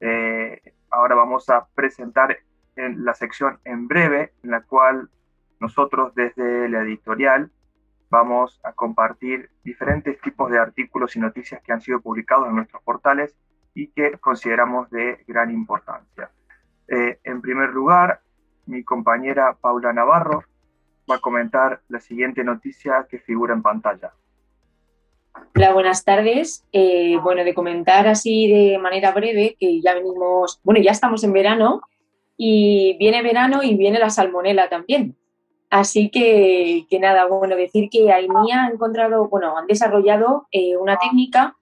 [0.00, 2.36] Eh, ahora vamos a presentar
[2.76, 5.08] en la sección en breve, en la cual
[5.58, 7.50] nosotros desde la editorial
[8.10, 12.82] vamos a compartir diferentes tipos de artículos y noticias que han sido publicados en nuestros
[12.82, 13.36] portales
[13.74, 16.30] y que consideramos de gran importancia.
[16.88, 18.20] Eh, en primer lugar,
[18.66, 20.44] mi compañera Paula Navarro
[21.10, 24.12] va a comentar la siguiente noticia que figura en pantalla.
[25.54, 26.64] Hola, buenas tardes.
[26.72, 31.32] Eh, bueno, de comentar así de manera breve que ya venimos, bueno, ya estamos en
[31.32, 31.82] verano
[32.36, 35.16] y viene verano y viene la salmonela también.
[35.76, 41.54] Así que, nada, bueno, decir que AINIA ha encontrado, bueno, han desarrollado eh, una técnica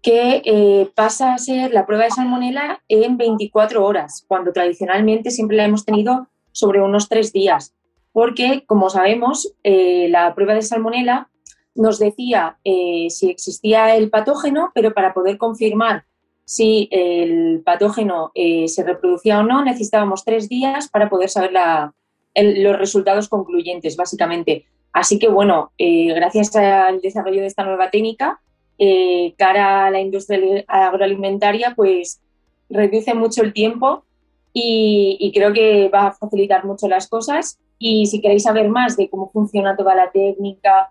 [0.00, 5.58] que eh, pasa a ser la prueba de salmonela en 24 horas, cuando tradicionalmente siempre
[5.58, 7.74] la hemos tenido sobre unos tres días.
[8.12, 11.28] Porque, como sabemos, eh, la prueba de salmonela
[11.74, 16.04] nos decía si existía el patógeno, pero para poder confirmar
[16.46, 21.94] si el patógeno se reproducía o no, necesitábamos tres días para poder saber la,
[22.34, 24.66] los resultados concluyentes, básicamente.
[24.92, 28.40] Así que, bueno, eh, gracias al desarrollo de esta nueva técnica,
[28.78, 32.20] eh, cara a la industria agroalimentaria, pues
[32.68, 34.04] reduce mucho el tiempo
[34.52, 37.58] y, creo que va a facilitar mucho las cosas.
[37.78, 40.90] Y si queréis saber más de cómo funciona toda la técnica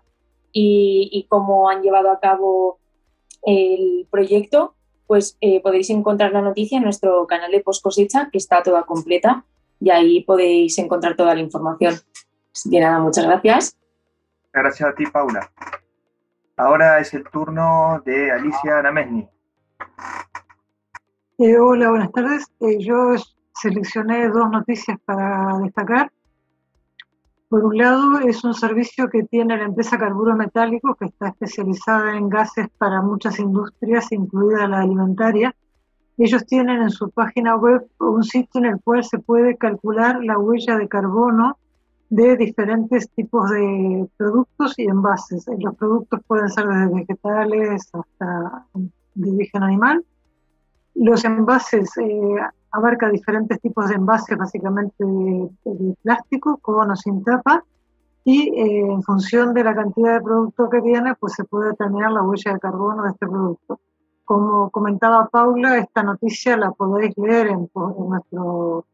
[0.52, 2.78] y, cómo han llevado a cabo
[3.42, 4.74] el proyecto,
[5.06, 8.84] pues eh, podéis encontrar la noticia en nuestro canal de post cosecha, que está toda
[8.84, 9.44] completa
[9.80, 11.94] y ahí podéis encontrar toda la información.
[12.54, 13.76] Así que nada, muchas gracias.
[14.52, 15.50] Gracias a ti, Paula.
[16.56, 19.28] Ahora es el turno de Alicia Namesni.
[21.38, 22.46] Eh, hola, buenas tardes.
[22.60, 23.14] Eh, yo
[23.54, 26.12] seleccioné dos noticias para destacar.
[27.48, 32.16] Por un lado, es un servicio que tiene la empresa Carburo Metálico, que está especializada
[32.16, 35.56] en gases para muchas industrias, incluida la alimentaria,
[36.24, 40.38] ellos tienen en su página web un sitio en el cual se puede calcular la
[40.38, 41.56] huella de carbono
[42.10, 45.46] de diferentes tipos de productos y envases.
[45.58, 48.66] Los productos pueden ser desde vegetales hasta
[49.14, 50.04] de origen animal.
[50.94, 52.36] Los envases eh,
[52.72, 57.64] abarca diferentes tipos de envases, básicamente de, plástico, con o sin tapa,
[58.24, 62.12] y eh, en función de la cantidad de producto que tiene, pues se puede determinar
[62.12, 63.80] la huella de carbono de este producto.
[64.30, 68.86] Como comentaba Paula, esta noticia la podéis leer en, nuestro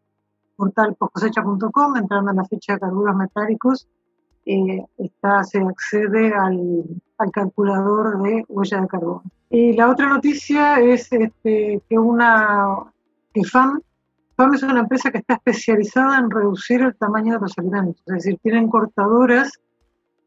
[0.57, 3.87] portal poscosecha.com, entrando en la fecha de carburos metálicos,
[4.47, 4.82] eh,
[5.45, 6.87] se accede al,
[7.34, 9.24] calculador de huella de carbono.
[9.51, 12.91] Y la otra noticia es este, que una
[13.34, 13.82] que FAM
[14.55, 18.39] es una empresa que está especializada en reducir el tamaño de los alimentos, es decir,
[18.43, 19.53] tienen cortadoras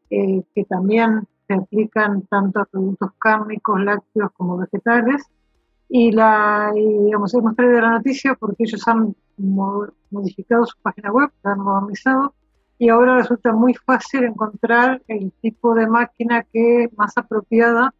[0.08, 5.26] eh, que también se aplican tanto a productos cárnicos, lácteos como vegetales.
[5.88, 9.14] Y, la, digamos, hemos traído la noticia porque ellos han
[10.10, 12.34] modificado su página web, la han modernizado,
[12.78, 17.92] y ahora resulta muy fácil encontrar el tipo de máquina que más apropiada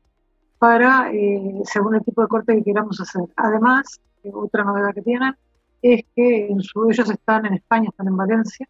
[0.58, 3.24] para, eh, según el tipo de corte que queramos hacer.
[3.34, 5.34] Además, eh, otra novedad que tienen
[5.82, 8.68] es que en su, ellos están en España, están en Valencia,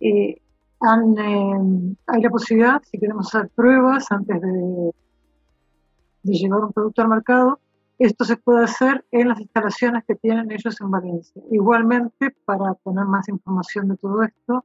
[0.00, 0.40] eh,
[0.82, 4.94] eh, hay la posibilidad, si queremos hacer pruebas antes de,
[6.22, 7.60] de llevar un producto al mercado,
[7.98, 11.42] esto se puede hacer en las instalaciones que tienen ellos en Valencia.
[11.50, 14.64] Igualmente, para tener más información de todo esto,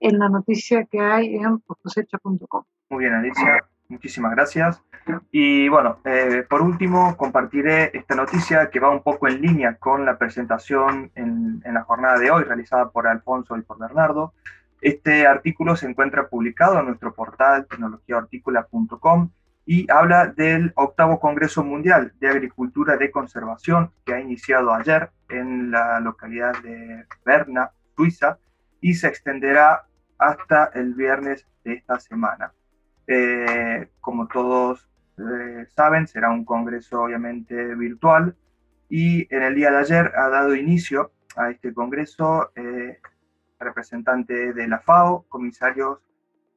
[0.00, 2.64] en la noticia que hay en cosecha.com.
[2.90, 4.82] Muy bien, Alicia, muchísimas gracias.
[5.30, 10.04] Y bueno, eh, por último, compartiré esta noticia que va un poco en línea con
[10.04, 14.32] la presentación en, en la jornada de hoy realizada por Alfonso y por Bernardo.
[14.84, 19.30] Este artículo se encuentra publicado en nuestro portal tecnologiaarticula.com
[19.64, 25.70] y habla del octavo Congreso Mundial de Agricultura de Conservación que ha iniciado ayer en
[25.70, 28.36] la localidad de Berna, Suiza,
[28.82, 29.86] y se extenderá
[30.18, 32.52] hasta el viernes de esta semana.
[33.06, 38.36] Eh, como todos eh, saben, será un congreso obviamente virtual
[38.90, 42.98] y en el día de ayer ha dado inicio a este congreso eh,
[43.64, 45.98] representante de la FAO, comisarios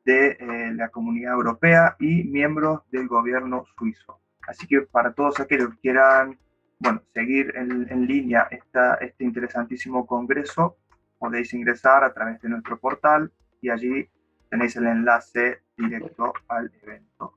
[0.06, 4.20] de eh, la Comunidad Europea y miembros del gobierno suizo.
[4.48, 6.38] Así que para todos aquellos que quieran
[6.80, 10.78] bueno, seguir en, en línea esta, este interesantísimo congreso,
[11.18, 13.32] podéis ingresar a través de nuestro portal
[13.62, 14.10] y allí
[14.50, 17.36] tenéis el enlace directo al evento.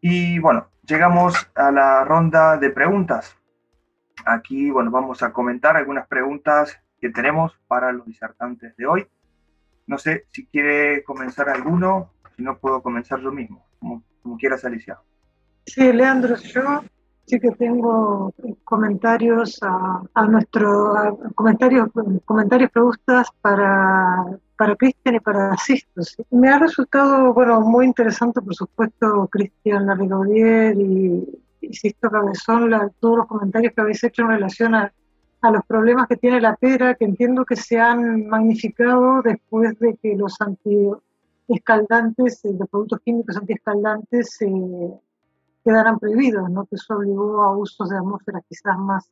[0.00, 3.36] Y bueno, llegamos a la ronda de preguntas.
[4.24, 9.06] Aquí, bueno, vamos a comentar algunas preguntas que tenemos para los disertantes de hoy.
[9.86, 14.64] No sé si quiere comenzar alguno, si no puedo comenzar yo mismo, como, como quieras,
[14.64, 14.98] Alicia.
[15.66, 16.82] Sí, Leandro, yo
[17.26, 18.32] sí que tengo
[18.64, 21.88] comentarios a, a nuestro comentarios
[22.24, 24.26] comentarios preguntas para
[24.56, 26.16] para Cristian y para Sistos.
[26.30, 31.24] Me ha resultado bueno muy interesante por supuesto Cristian Larrigaudier y,
[31.60, 34.92] y Sisto Cabezón la, todos los comentarios que habéis hecho en relación a,
[35.42, 39.96] a los problemas que tiene la pera que entiendo que se han magnificado después de
[39.96, 44.48] que los antiescaldantes los productos químicos antiescaldantes se
[45.64, 46.66] quedaran prohibidos, ¿no?
[46.66, 49.10] que eso obligó a usos de atmósferas quizás más,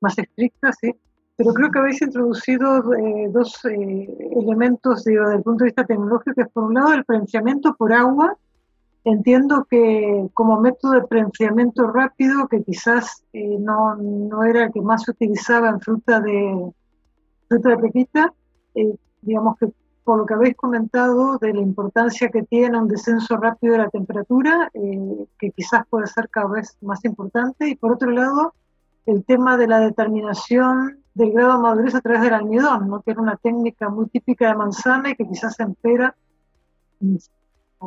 [0.00, 0.94] más estrictas, ¿sí?
[1.36, 5.84] pero creo que habéis introducido eh, dos eh, elementos digo, desde el punto de vista
[5.84, 8.36] tecnológico, que es por un lado el preenciamiento por agua,
[9.04, 14.80] entiendo que como método de preenciamiento rápido, que quizás eh, no, no, era el que
[14.80, 16.72] más se utilizaba en fruta de,
[17.48, 18.32] fruta de pepita,
[19.22, 19.72] digamos que
[20.04, 23.88] por lo que habéis comentado de la importancia que tiene un descenso rápido de la
[23.88, 28.54] temperatura, eh, que quizás puede ser cada vez más importante, y por otro lado,
[29.06, 33.00] el tema de la determinación del grado de madurez a través del almidón, ¿no?
[33.00, 36.14] que era una técnica muy típica de manzana y que quizás en pera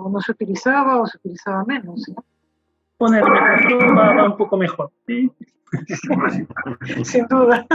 [0.06, 2.08] o no se utilizaba o se utilizaba menos.
[2.10, 2.24] ¿no?
[2.98, 4.92] Poner va, va un poco mejor.
[5.06, 5.32] ¿sí?
[7.04, 7.66] Sin duda.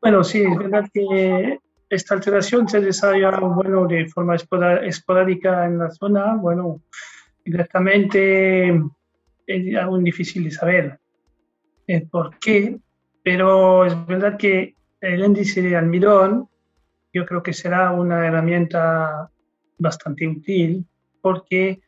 [0.00, 5.90] Bueno, sí, es verdad que esta alteración se desarrolla bueno, de forma esporádica en la
[5.90, 6.82] zona, bueno,
[7.44, 8.82] directamente
[9.46, 11.00] es aún difícil de saber
[11.86, 12.78] el por qué,
[13.22, 16.48] pero es verdad que el índice de almidón
[17.12, 19.30] yo creo que será una herramienta
[19.78, 20.84] bastante útil
[21.20, 21.80] porque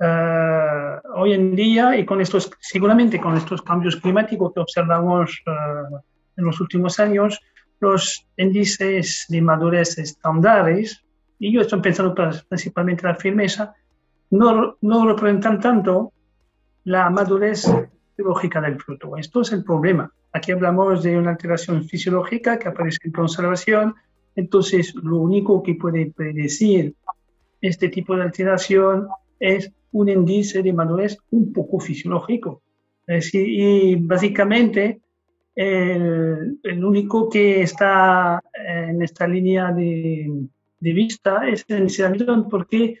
[0.00, 5.96] uh, hoy en día y con estos, seguramente con estos cambios climáticos que observamos uh,
[6.36, 7.40] en los últimos años,
[7.80, 11.02] los índices de madurez estándares,
[11.38, 12.14] y yo estoy pensando
[12.48, 13.74] principalmente en la firmeza,
[14.30, 16.12] no, no representan tanto
[16.84, 17.64] la madurez
[18.16, 19.16] biológica del fruto.
[19.16, 20.12] Esto es el problema.
[20.32, 23.94] Aquí hablamos de una alteración fisiológica que aparece en conservación,
[24.36, 26.94] entonces lo único que puede predecir
[27.60, 29.08] este tipo de alteración
[29.38, 32.62] es un índice de madurez un poco fisiológico.
[33.06, 35.00] Es decir, y básicamente
[35.54, 40.46] el, el, único que está en esta línea de,
[40.78, 43.00] de vista es el almidón, porque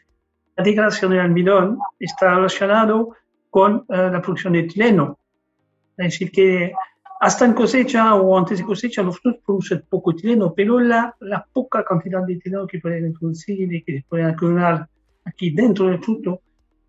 [0.56, 3.16] la degradación del almidón está relacionado
[3.48, 5.18] con uh, la producción de etileno.
[5.96, 6.72] Es decir, que
[7.20, 11.46] hasta en cosecha o antes de cosecha los frutos producen poco etileno, pero la, la
[11.52, 14.88] poca cantidad de etileno que pueden introducir y que pueden acumular
[15.26, 16.40] aquí dentro del fruto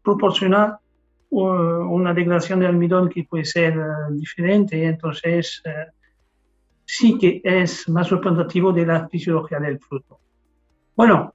[0.01, 0.79] proporciona
[1.29, 5.91] una degradación de almidón que puede ser uh, diferente, entonces uh,
[6.85, 10.19] sí que es más representativo de la fisiología del fruto.
[10.95, 11.33] Bueno,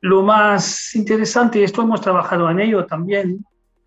[0.00, 3.44] lo más interesante, esto hemos trabajado en ello también,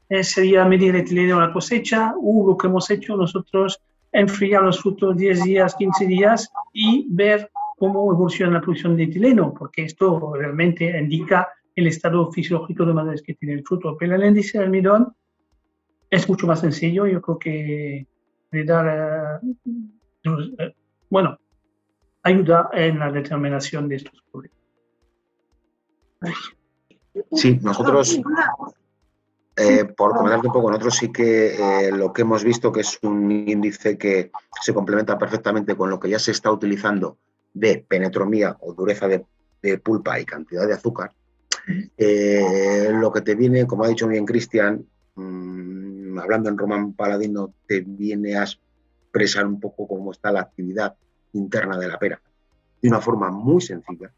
[0.09, 3.79] eh, sería medir el etileno a la cosecha, o lo que hemos hecho nosotros,
[4.13, 9.53] enfriar los frutos 10 días, 15 días y ver cómo evoluciona la producción de etileno,
[9.53, 13.97] porque esto realmente indica el estado fisiológico de madurez que tiene el fruto.
[13.97, 15.13] Pero el índice de almidón
[16.09, 17.07] es mucho más sencillo.
[17.07, 18.07] Yo creo que
[18.51, 20.71] le da, uh,
[21.09, 21.37] bueno,
[22.21, 24.57] ayuda en la determinación de estos problemas.
[27.33, 28.21] Sí, nosotros,
[29.55, 32.97] eh, por comentarte un poco, nosotros sí que eh, lo que hemos visto que es
[33.03, 34.31] un índice que
[34.61, 37.17] se complementa perfectamente con lo que ya se está utilizando
[37.53, 39.25] de penetromía o dureza de,
[39.61, 41.11] de pulpa y cantidad de azúcar,
[41.97, 44.85] eh, lo que te viene, como ha dicho bien Cristian,
[45.15, 50.95] mmm, hablando en román paladino, te viene a expresar un poco cómo está la actividad
[51.33, 52.21] interna de la pera,
[52.81, 54.11] de una forma muy sencilla.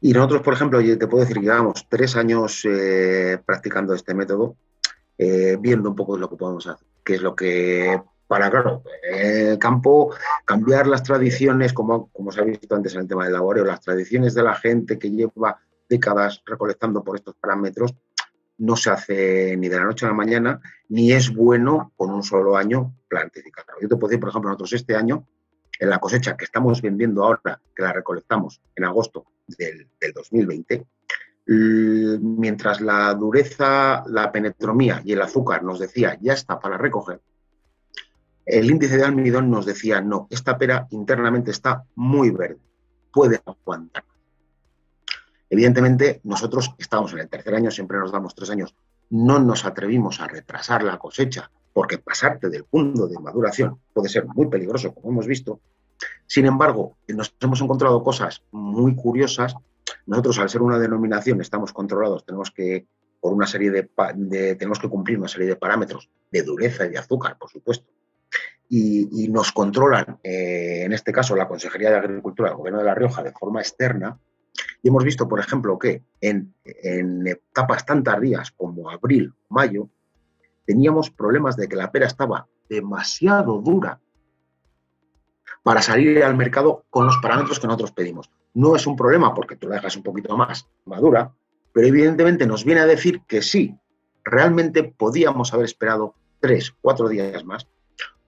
[0.00, 4.56] Y nosotros, por ejemplo, te puedo decir que llevamos tres años eh, practicando este método,
[5.16, 9.58] eh, viendo un poco lo que podemos hacer, qué es lo que, para, claro, el
[9.58, 13.64] campo, cambiar las tradiciones, como, como se ha visto antes en el tema del laboreo,
[13.64, 17.94] las tradiciones de la gente que lleva décadas recolectando por estos parámetros,
[18.58, 22.22] no se hace ni de la noche a la mañana, ni es bueno con un
[22.22, 23.64] solo año plantificar.
[23.80, 25.26] Yo te puedo decir, por ejemplo, nosotros este año,
[25.78, 30.86] en la cosecha que estamos vendiendo ahora, que la recolectamos en agosto del, 2020,
[32.20, 37.20] mientras la dureza, la penetromía y el azúcar nos decía ya está para recoger,
[38.44, 42.58] el índice de almidón nos decía no, esta pera internamente está muy verde,
[43.12, 44.04] puede aguantar.
[45.50, 48.74] Evidentemente, nosotros estamos en el tercer año, siempre nos damos tres años,
[49.10, 54.26] no nos atrevimos a retrasar la cosecha, porque pasarte del punto de maduración puede ser
[54.26, 55.60] muy peligroso, como hemos visto.
[56.26, 59.54] Sin embargo, nos hemos encontrado cosas muy curiosas.
[60.04, 62.88] Nosotros, al ser una denominación, estamos controlados, tenemos que,
[63.20, 66.98] por una serie de, tenemos que cumplir una serie de parámetros de dureza y de
[66.98, 67.86] azúcar, por supuesto.
[68.68, 72.96] Y, nos controlan, eh, en este caso, la Consejería de Agricultura del Gobierno de La
[72.96, 74.18] Rioja de forma externa,
[74.82, 76.52] y hemos visto, por ejemplo, que en,
[77.24, 79.88] etapas tan tardías como abril, mayo,
[80.68, 83.98] teníamos problemas de que la pera estaba demasiado dura
[85.62, 88.30] para salir al mercado con los parámetros que nosotros pedimos.
[88.52, 91.32] No es un problema porque tú la dejas un poquito más madura,
[91.72, 93.78] pero evidentemente nos viene a decir que sí,
[94.22, 97.66] realmente podíamos haber esperado tres, cuatro días más,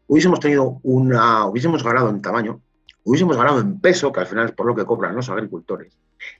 [0.06, 2.62] hubiésemos tenido una, hubiésemos ganado en tamaño,
[3.04, 5.94] hubiésemos ganado en peso, que al final es por lo que cobran los agricultores,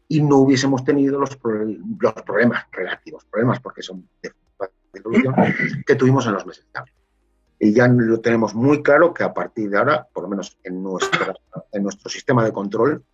[0.09, 4.32] y no hubiésemos tenido los, los problemas relativos, problemas porque son de,
[5.86, 6.95] que tuvimos en los meses de abril.
[7.59, 10.82] Y ya lo tenemos muy claro que a partir de ahora, por lo menos en,
[11.72, 13.05] en nuestro sistema de control,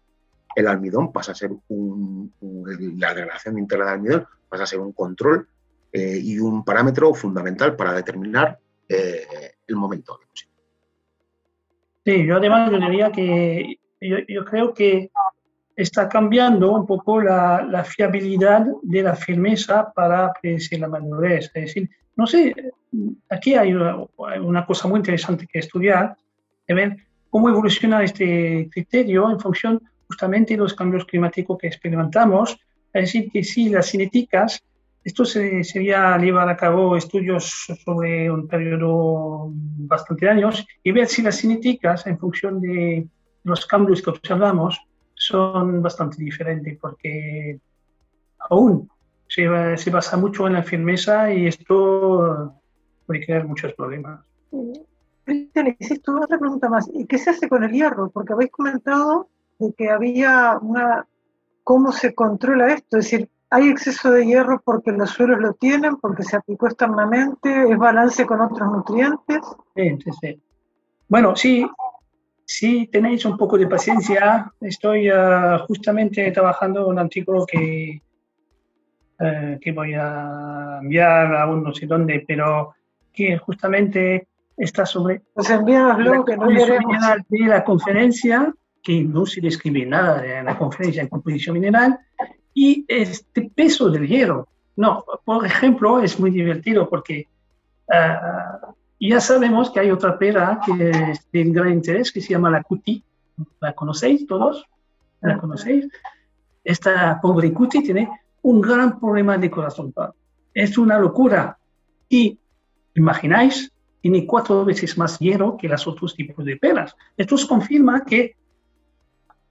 [0.55, 2.33] el almidón pasa a ser un,
[2.99, 5.49] la degradación íntegra de almidón pasa a ser un control
[5.93, 8.59] eh, y un parámetro fundamental para determinar
[8.89, 9.27] eh,
[9.67, 10.27] el momento de
[12.05, 15.11] Sí, yo además yo diría que yo, creo que
[15.77, 21.51] está cambiando un poco la, fiabilidad de la firmeza para predecir la madurez.
[21.55, 22.55] Es decir, no sé,
[23.29, 26.17] aquí hay una, cosa muy interesante que estudiar,
[26.67, 26.97] de ver
[27.29, 32.59] cómo evoluciona este criterio en función justamente de los cambios climáticos que experimentamos.
[32.93, 34.63] Es decir, que si las cinéticas
[35.07, 41.07] esto se, sería llevar a cabo estudios sobre un periodo bastante de años y ver
[41.07, 43.07] si las cinéticas, en función de
[43.45, 44.81] los cambios que observamos,
[45.17, 47.59] son bastante diferentes, porque
[48.51, 48.89] aún
[49.27, 52.55] se, se basa mucho en la firmeza y esto
[53.07, 54.21] puede crear muchos problemas.
[55.25, 56.89] Cristian, hiciste otra pregunta más.
[56.93, 58.11] ¿Y qué se hace con el hierro?
[58.11, 61.07] Porque habéis comentado de que había una...
[61.65, 62.99] ¿Cómo se controla esto?
[62.99, 67.73] Es decir, hay exceso de hierro porque los suelos lo tienen, porque se aplicó externamente,
[67.73, 69.41] es balance con otros nutrientes.
[69.75, 70.43] Sí, sí, sí.
[71.09, 71.69] Bueno, sí,
[72.47, 78.01] si tenéis un poco de paciencia, estoy uh, justamente trabajando un artículo que,
[79.19, 82.75] uh, que voy a enviar a un no sé dónde, pero
[83.13, 89.85] que justamente está sobre pues envíaslo, que no de la conferencia, que no se describe
[89.85, 91.99] nada de la conferencia en composición mineral,
[92.55, 94.47] y este peso del hierro.
[94.77, 97.27] No, por ejemplo, es muy divertido porque
[97.89, 102.51] uh, ya sabemos que hay otra pera que es de gran interés que se llama
[102.51, 103.03] la cuti.
[103.61, 104.65] ¿La conocéis todos?
[105.21, 105.89] ¿La conocéis?
[106.65, 108.09] Esta pobre cuti tiene
[108.43, 109.93] un gran problema de corazón.
[110.55, 111.59] Es una locura.
[112.09, 112.39] Y
[112.95, 116.97] imagináis, tiene cuatro veces más hierro que los otros tipos de peras.
[117.17, 118.37] Esto confirma que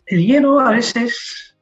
[0.05, 1.55] el hierro a veces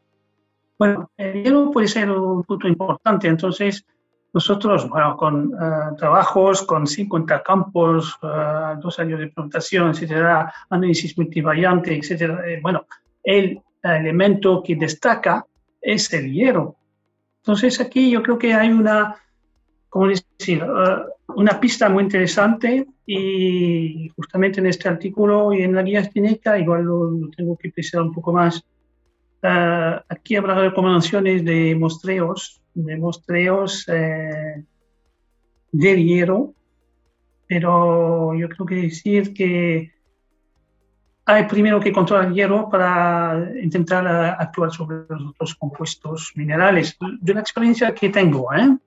[0.78, 3.28] bueno, el hielo puede ser un punto importante.
[3.28, 3.86] Entonces,
[4.34, 11.16] nosotros, bueno, con uh, trabajos con 50 campos, uh, dos años de plantación, etcétera, análisis
[11.18, 12.88] multivariante, etcétera, eh, bueno,
[13.24, 15.46] el elemento que destaca
[15.80, 16.76] es el hierro.
[17.42, 19.16] Entonces, aquí yo creo que hay una,
[19.88, 20.64] ¿cómo decir?
[20.64, 26.58] Uh, una pista muy interesante y justamente en este artículo y en la guía espineta,
[26.58, 28.64] igual lo, lo tengo que precisar un poco más,
[30.08, 34.64] aquí habrá recomendaciones de mostreos, de mostreos eh,
[35.72, 36.54] del hierro,
[37.48, 39.92] pero yo creo que decir que
[41.26, 46.98] hay primero que controlar el hierro para intentar uh, actuar sobre los otros compuestos minerales.
[47.22, 48.78] De la experiencia que tengo, ¿eh?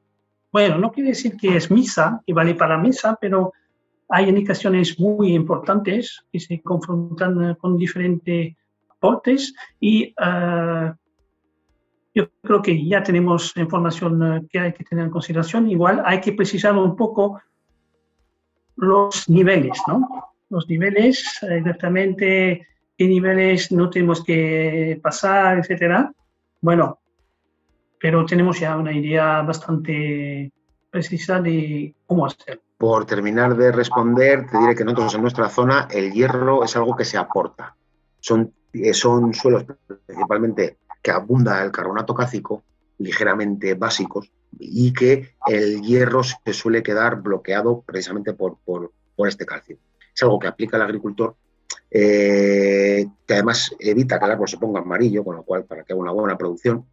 [0.52, 3.52] bueno, no quiere decir que es misa, que vale para misa, pero
[4.08, 8.54] hay indicaciones muy importantes que se confrontan con diferentes
[9.80, 10.94] y uh,
[12.16, 15.70] yo creo que ya tenemos información eh, que hay que tener en consideración.
[15.70, 17.42] Igual hay que precisar un poco
[18.76, 20.32] los niveles, ¿no?
[20.48, 26.10] Los niveles, exactamente qué niveles no tenemos que pasar, etcétera.
[26.62, 27.00] Bueno,
[28.00, 30.50] pero tenemos ya una idea bastante
[30.90, 32.62] precisa de cómo hacer.
[32.78, 36.96] Por terminar de responder, te diré que nosotros en nuestra zona el hierro es algo
[36.96, 37.76] que se aporta.
[38.20, 39.66] Son, eh, son suelos
[40.06, 42.62] principalmente que abunda el carbonato cácico,
[42.98, 48.90] ligeramente básicos, y que el hierro se suele quedar bloqueado precisamente por, por,
[49.28, 49.78] este calcio.
[50.14, 51.36] Es algo que aplica el agricultor,
[51.90, 55.92] eh, que además evita que el árbol se ponga amarillo, con lo cual para que
[55.92, 56.86] haga una buena producción,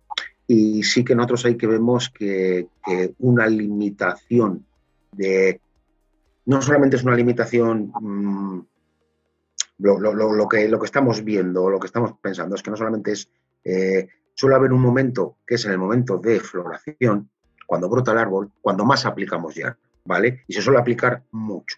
[0.47, 2.68] y sí que nosotros hay que vemos que,
[3.20, 4.66] una limitación
[5.12, 5.60] de...
[6.45, 7.91] No solamente es una limitación...
[7.99, 8.62] Mm,
[9.80, 13.30] lo, que, lo que estamos viendo, lo que estamos pensando, es que no solamente es...
[13.64, 17.30] Eh, suele haber un momento, que es en el momento de floración,
[17.66, 20.43] cuando brota el árbol, cuando más aplicamos ya, ¿vale?
[20.47, 21.78] Y se suele aplicar mucho.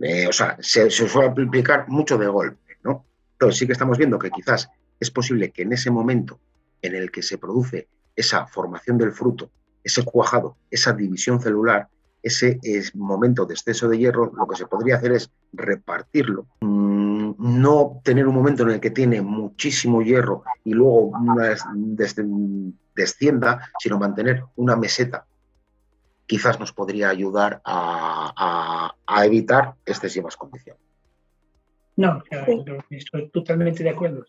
[0.00, 3.04] Eh, o sea, se, suele aplicar mucho de golpe, ¿no?
[3.32, 4.68] Entonces sí que estamos viendo que quizás
[4.98, 6.40] es posible que en ese momento
[6.82, 9.50] en el que se produce esa formación del fruto,
[9.82, 11.88] ese cuajado, esa división celular,
[12.22, 12.58] ese
[12.94, 16.46] momento de exceso de hierro, lo que se podría hacer es repartirlo,
[17.38, 21.12] no tener un momento en el que tiene muchísimo hierro y luego
[22.94, 25.26] descienda, sino mantener una meseta.
[26.26, 30.82] Quizás nos podría ayudar a, evitar excesivas condiciones.
[31.96, 32.22] No,
[32.90, 34.24] estoy totalmente de acuerdo.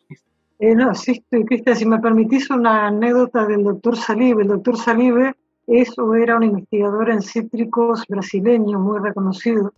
[0.60, 4.44] Eh, no, sí, Cristian, si me permitís una anécdota del doctor Salive.
[4.44, 5.34] El doctor Salive
[5.68, 9.74] es o era un investigador en cítricos brasileño muy reconocido.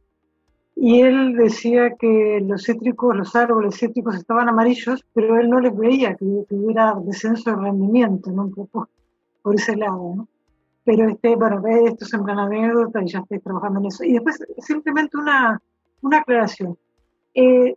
[0.80, 5.75] Y él decía que los cítricos, los árboles cítricos estaban amarillos, pero él no les
[5.75, 8.43] veía que, hubiera descenso de rendimiento, ¿no?
[8.43, 8.69] Un
[9.41, 10.28] por ese lado, ¿no?
[10.84, 14.03] Pero este, bueno, esto es en plan anécdota y ya estoy trabajando en eso.
[14.03, 15.59] Y después, simplemente una,
[16.01, 16.78] una aclaración.
[17.34, 17.75] Eh,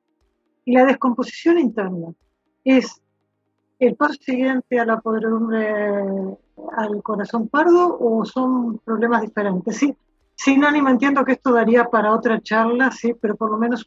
[0.66, 2.12] la descomposición interna
[2.64, 3.00] es
[3.78, 6.36] el paso siguiente a la podredumbre
[6.76, 9.76] al corazón pardo o son problemas diferentes?
[9.76, 9.96] Sí,
[10.42, 13.58] sí, no, ni me entiendo que esto daría para otra charla, sí, pero por lo
[13.58, 13.86] menos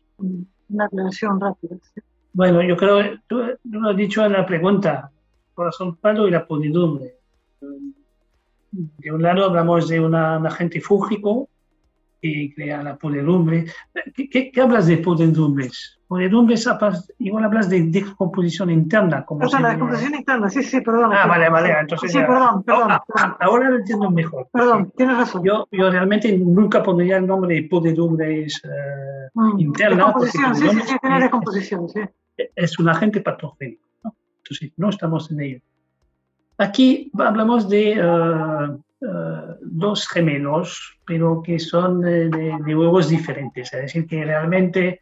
[0.69, 1.77] una aclaración rápida.
[2.31, 5.11] Bueno, yo creo, tú lo has dicho en la pregunta,
[5.55, 7.15] corazón pardo y la podredumbre.
[8.71, 11.49] De un lado hablamos de un agente fúngico
[12.23, 13.65] que crea la podredumbre.
[14.15, 15.99] ¿Qué, qué, hablas de podredumbres?
[16.07, 16.65] Podredumbres,
[17.19, 19.25] igual hablas de descomposición interna.
[19.25, 21.11] Como la descomposición interna, sí, sí, perdón.
[21.13, 22.13] Ah, vale, vale, entonces...
[22.13, 22.91] Sí, perdón, perdón,
[23.41, 24.47] Ahora lo entiendo mejor.
[24.53, 25.43] Perdón, tienes razón.
[25.43, 30.05] Yo, yo realmente nunca pondría el nombre de podredumbres eh, mm, interna.
[30.05, 31.99] Descomposición, sí, sí, sí, tiene descomposición, sí.
[32.55, 34.15] Es un agente patogénico, ¿no?
[34.37, 35.59] Entonces, no estamos en ello.
[36.57, 37.99] Aquí hablamos de...
[38.01, 42.39] Uh, eh, dos gemelos, pero que son de,
[42.73, 45.01] huevos diferentes, es decir, que realmente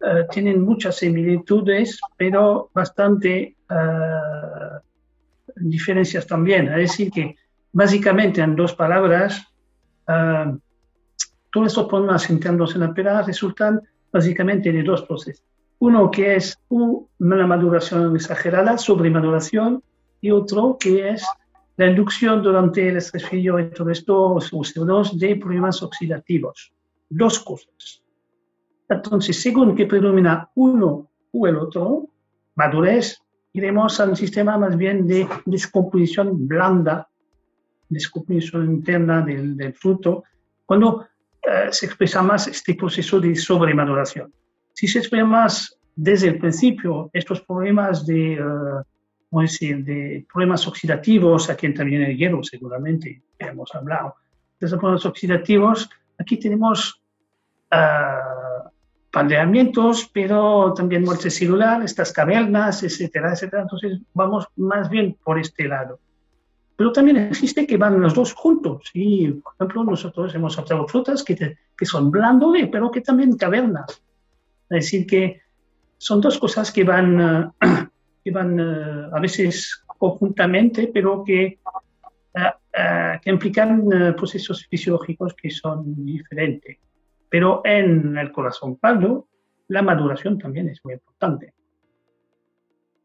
[0.00, 4.78] eh, tienen muchas similitudes, pero bastante eh,
[5.56, 6.68] diferencias también.
[6.68, 7.34] Es decir, que
[7.72, 9.44] básicamente en dos palabras,
[11.50, 13.80] todos estos problemas internos en la pera resultan
[14.12, 15.44] básicamente de dos procesos.
[15.80, 19.82] Uno que es una maduración exagerada, sobremaduración,
[20.20, 21.26] y otro que es
[21.76, 26.72] la inducción durante el estrés frío y todo esto, CO2, de problemas oxidativos.
[27.08, 28.02] Dos cosas.
[28.88, 32.08] Entonces, según que predomina uno o el otro,
[32.54, 33.20] madurez,
[33.52, 37.08] iremos a un sistema más bien de descomposición blanda,
[37.88, 40.24] descomposición interna del, fruto,
[40.64, 41.06] cuando
[41.42, 44.32] eh, se expresa más este proceso de sobremaduración.
[44.72, 48.38] Si se expresa más desde el principio estos problemas de...
[49.40, 54.16] Eh, decir, de problemas oxidativos, aquí también el hierro seguramente, hemos hablado.
[54.60, 55.88] De esos problemas oxidativos,
[56.18, 57.02] aquí tenemos
[57.72, 58.68] uh,
[59.10, 63.62] pandeamientos, pero también muerte celular, estas cavernas, etcétera, etcétera.
[63.62, 65.98] Entonces vamos más bien por este lado.
[66.76, 68.90] Pero también existe que van los dos juntos.
[68.94, 74.02] Y, por ejemplo, nosotros hemos observado frutas que, que son blandoles, pero que también cavernas.
[74.70, 75.40] Es decir, que
[75.98, 77.52] son dos cosas que van uh,
[78.30, 86.04] van eh, a veces conjuntamente, pero que, eh, eh, que implican procesos fisiológicos que son
[86.04, 86.78] diferentes.
[87.28, 89.28] Pero en el corazón pardo,
[89.68, 91.52] la maduración también es muy importante.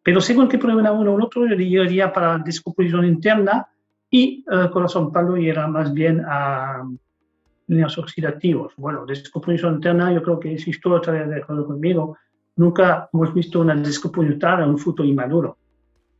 [0.03, 3.67] Pero según que prueben uno o otro, yo diría para descomposición interna
[4.09, 6.83] y el corazón pardo irá más bien a
[7.67, 8.73] líneas oxidativos.
[8.77, 12.17] Bueno, descomposición interna, yo creo que si tú estarías de acuerdo conmigo,
[12.59, 15.57] Nunca hemos visto una en un fruto inmaduro.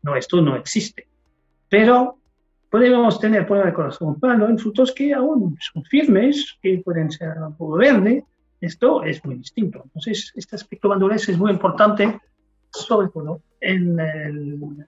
[0.04, 1.06] No, esto no existe.
[1.68, 2.16] pero
[2.70, 7.38] podemos tener prueba de corazón palo en frutos que aún son firmes, que pueden ser
[7.40, 8.24] un poco verde.
[8.62, 9.82] Esto es muy distinto.
[9.84, 12.18] Entonces, este aspecto madurez es muy importante,
[12.70, 14.88] sobre todo en el,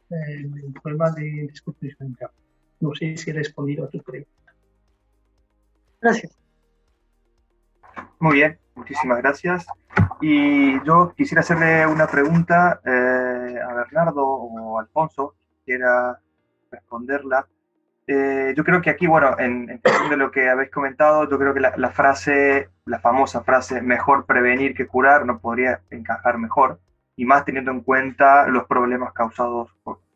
[0.81, 2.17] problema de descomposición
[2.79, 4.53] No sé si he respondido a tu pregunta.
[5.99, 6.31] Gracias.
[8.19, 9.65] Muy bien, muchísimas gracias.
[10.22, 15.35] Y yo quisiera hacerle una pregunta eh, a Bernardo o Alfonso,
[15.65, 16.19] quiera
[16.72, 17.48] responderla.
[18.07, 21.53] Eh, yo creo que aquí, bueno, en, función de lo que habéis comentado, yo creo
[21.53, 26.80] que la, frase, la famosa frase, mejor prevenir que curar, no podría encajar mejor,
[27.15, 29.69] y más teniendo en cuenta los problemas causados,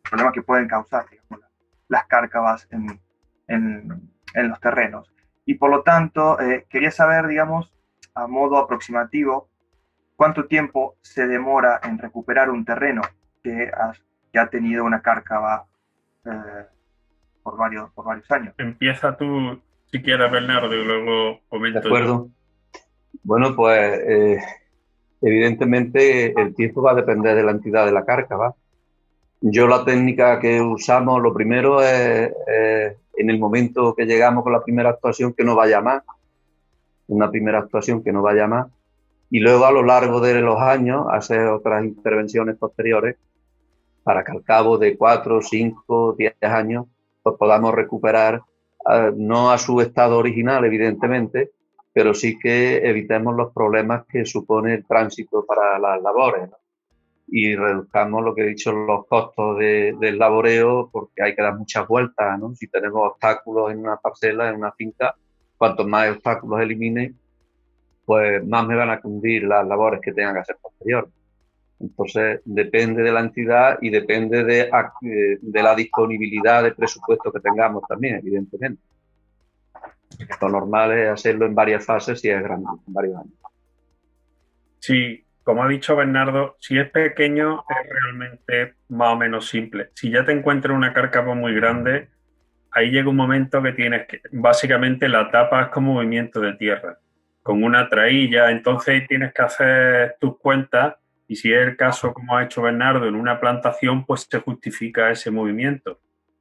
[0.08, 1.40] problemas que pueden causar, digamos,
[1.88, 3.00] las cárcavas en,
[3.48, 5.12] en, en, los terrenos.
[5.44, 7.72] Y por lo tanto, eh, quería saber, digamos,
[8.16, 9.48] a modo aproximativo,
[10.16, 13.02] cuánto tiempo se demora en recuperar un terreno
[13.44, 13.92] que ha,
[14.32, 15.66] que ha tenido una cárcava
[16.24, 16.64] eh,
[17.42, 18.54] por varios, por varios años.
[18.58, 21.80] Empieza tú, si quieres, Bernardo, y luego comento.
[21.80, 22.28] De acuerdo.
[23.22, 24.38] Bueno, pues eh,
[25.20, 28.54] evidentemente el tiempo va a depender de la entidad de la cárcava.
[29.42, 32.32] Yo la técnica que usamos, lo primero es
[33.16, 36.02] en el momento que llegamos con la primera actuación que no vaya más,
[37.08, 38.66] una primera actuación que no vaya más,
[39.30, 43.16] y luego a lo largo de los años hacer otras intervenciones posteriores
[44.02, 46.86] para que al cabo de cuatro, cinco, diez años
[47.22, 48.40] pues podamos recuperar,
[48.88, 51.50] eh, no a su estado original, evidentemente,
[51.92, 56.50] pero sí que evitemos los problemas que supone el tránsito para las labores.
[57.26, 61.88] Y reduzcamos lo que he dicho, los costos del laboreo, porque hay que dar muchas
[61.88, 62.38] vueltas.
[62.38, 62.54] ¿no?
[62.54, 65.16] Si tenemos obstáculos en una parcela, en una finca,
[65.56, 67.14] cuantos más obstáculos elimine,
[68.04, 71.08] pues más me van a cundir las labores que tengan que hacer posterior.
[71.78, 74.70] Entonces, depende de la entidad y depende de,
[75.40, 78.80] de la disponibilidad de presupuesto que tengamos también, evidentemente.
[80.40, 83.34] Lo normal es hacerlo en varias fases y es grande, en varios años.
[84.78, 89.90] Sí, como ha dicho Bernardo, si es pequeño es realmente más o menos simple.
[89.94, 92.08] Si ya te encuentras una cárcava muy grande,
[92.76, 96.98] ahí llega un momento que tienes que, básicamente la tapa es como movimiento de tierra,
[97.42, 100.94] con una trailla, entonces tienes que hacer tus cuentas
[101.26, 105.10] y si es el caso, como ha hecho Bernardo, en una plantación, pues se justifica
[105.10, 105.98] ese movimiento.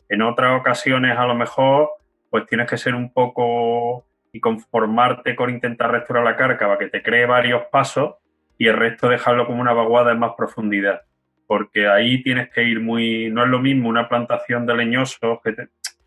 [0.09, 1.89] En otras ocasiones, a lo mejor,
[2.29, 7.01] pues tienes que ser un poco y conformarte con intentar restaurar la cárcava, que te
[7.01, 8.15] cree varios pasos
[8.57, 11.01] y el resto dejarlo como una vaguada en más profundidad.
[11.47, 13.29] Porque ahí tienes que ir muy.
[13.31, 15.55] No es lo mismo una plantación de leñosos que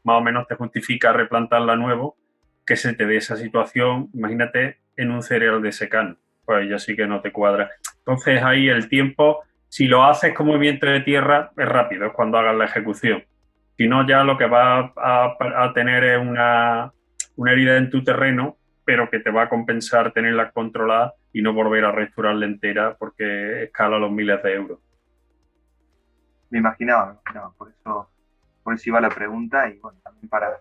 [0.04, 2.16] más o menos te justifica replantarla nuevo
[2.66, 6.16] que se te dé esa situación, imagínate, en un cereal de secano
[6.48, 7.70] pues ya sí que no te cuadra.
[7.98, 12.38] Entonces ahí el tiempo, si lo haces como movimiento de tierra, es rápido, es cuando
[12.38, 13.22] hagas la ejecución.
[13.76, 16.90] Si no, ya lo que va a, tener es una,
[17.36, 18.56] una, herida en tu terreno,
[18.86, 23.64] pero que te va a compensar tenerla controlada y no volver a restaurarla entera porque
[23.64, 24.78] escala los miles de euros.
[26.48, 27.20] Me imaginaba,
[27.58, 28.08] por eso,
[28.68, 30.60] por eso iba la pregunta y bueno, también para,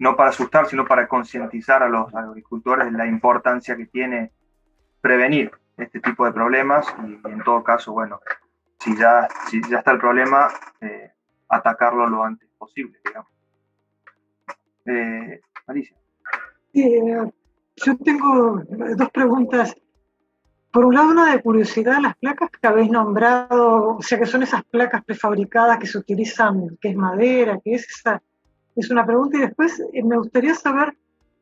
[0.00, 4.32] no para asustar, sino para concientizar a los agricultores de la importancia que tiene
[5.00, 8.18] prevenir este tipo de problemas y, en todo caso, bueno,
[8.80, 10.48] si ya, si ya está el problema,
[10.80, 11.12] eh,
[11.48, 13.30] atacarlo lo antes posible, digamos.
[14.86, 15.96] Eh, Alicia.
[16.72, 17.30] Eh,
[17.76, 18.62] yo tengo
[18.96, 19.76] dos preguntas.
[20.74, 24.42] Por un lado, una de curiosidad, las placas que habéis nombrado, o sea, que son
[24.42, 28.20] esas placas prefabricadas que se utilizan, que es madera, que es esa,
[28.74, 29.38] es una pregunta.
[29.38, 30.92] Y después me gustaría saber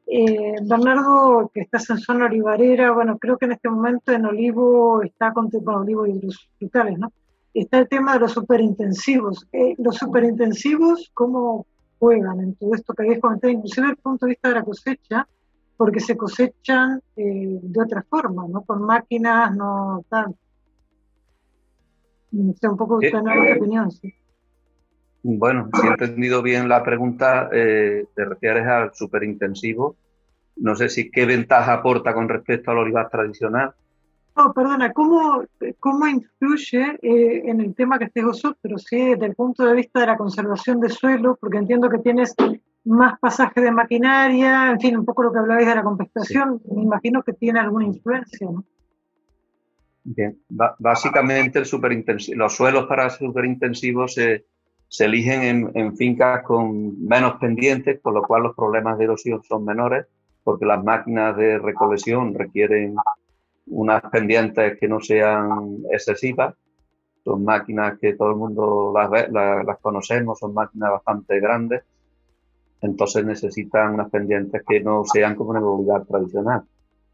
[0.06, 5.02] eh, Bernardo, que estás en zona olivarera, bueno, creo que en este momento en Olivo
[5.02, 7.10] está con Olivo y los hospitales, ¿no?
[7.54, 9.48] Está el tema de los superintensivos.
[9.50, 11.64] Eh, los superintensivos, ¿cómo
[11.98, 14.62] juegan en todo esto que habéis comentado, inclusive desde el punto de vista de la
[14.62, 15.26] cosecha?
[15.76, 18.62] Porque se cosechan eh, de otra forma, ¿no?
[18.62, 20.34] Con máquinas, no tal.
[22.32, 24.14] un poco eh, tener opinión, sí.
[25.24, 29.96] Bueno, si he entendido bien la pregunta, eh, te refieres al superintensivo.
[30.56, 33.72] No sé si qué ventaja aporta con respecto al olivar tradicional.
[34.34, 35.44] No, perdona, ¿cómo,
[35.78, 38.98] cómo influye eh, en el tema que estés vosotros, ¿sí?
[38.98, 41.36] desde el punto de vista de la conservación de suelo?
[41.38, 42.34] Porque entiendo que tienes
[42.84, 46.82] más pasaje de maquinaria, en fin, un poco lo que hablabais de la compensación, me
[46.82, 48.64] imagino que tiene alguna influencia, ¿no?
[50.04, 54.44] Bien, básicamente el los suelos para superintensivos se
[54.92, 59.64] se eligen en, fincas con menos pendientes, con lo cual los problemas de erosión son
[59.64, 60.04] menores,
[60.44, 62.96] porque las máquinas de recolección requieren
[63.68, 66.54] unas pendientes que no sean excesivas
[67.24, 71.84] son máquinas que todo el mundo las, las conocemos, son máquinas bastante grandes,
[72.82, 76.62] entonces necesitan unas pendientes que no sean como en el lugar tradicional.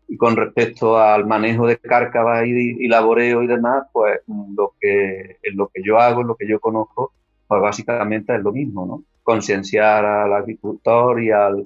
[0.08, 5.68] Y con respecto al manejo de cárcavas y, laboreo y demás, pues lo que, lo
[5.68, 7.12] que yo hago, lo que yo conozco,
[7.46, 9.04] pues básicamente es lo mismo, ¿no?
[9.22, 11.62] Concienciar al agricultor y al,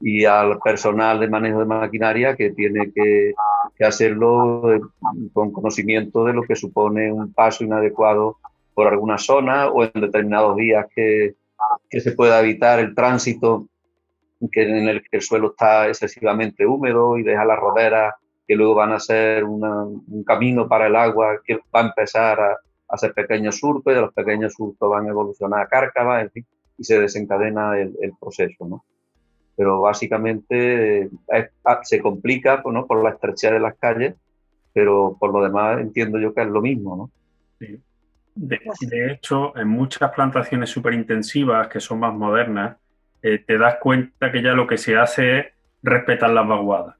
[0.00, 3.34] y al personal de manejo de maquinaria que tiene que,
[3.76, 4.80] que hacerlo eh,
[5.32, 8.38] con conocimiento de lo que supone un paso inadecuado
[8.72, 11.34] por alguna zona o en determinados días que,
[11.90, 13.68] que se pueda evitar el tránsito
[14.52, 18.14] que en el que el suelo está excesivamente húmedo y deja las roderas
[18.46, 22.56] que luego van a ser un camino para el agua que va a empezar a,
[22.88, 26.46] hacer pequeños surcos y de los pequeños surcos van a evolucionar a cárcava, en fin,
[26.76, 28.84] y se desencadena el, proceso, ¿no?
[29.54, 31.08] Pero básicamente
[31.64, 32.86] ah, se complica ¿no?
[32.86, 34.16] por la estrechez de las calles,
[34.72, 37.10] pero por lo demás entiendo yo que es lo mismo, ¿no?
[37.60, 37.80] Sí.
[38.34, 42.76] De, hecho, en muchas plantaciones superintensivas que son más modernas,
[43.22, 45.46] eh, te das cuenta que ya lo que se hace es
[45.82, 46.96] respetar las vaguadas.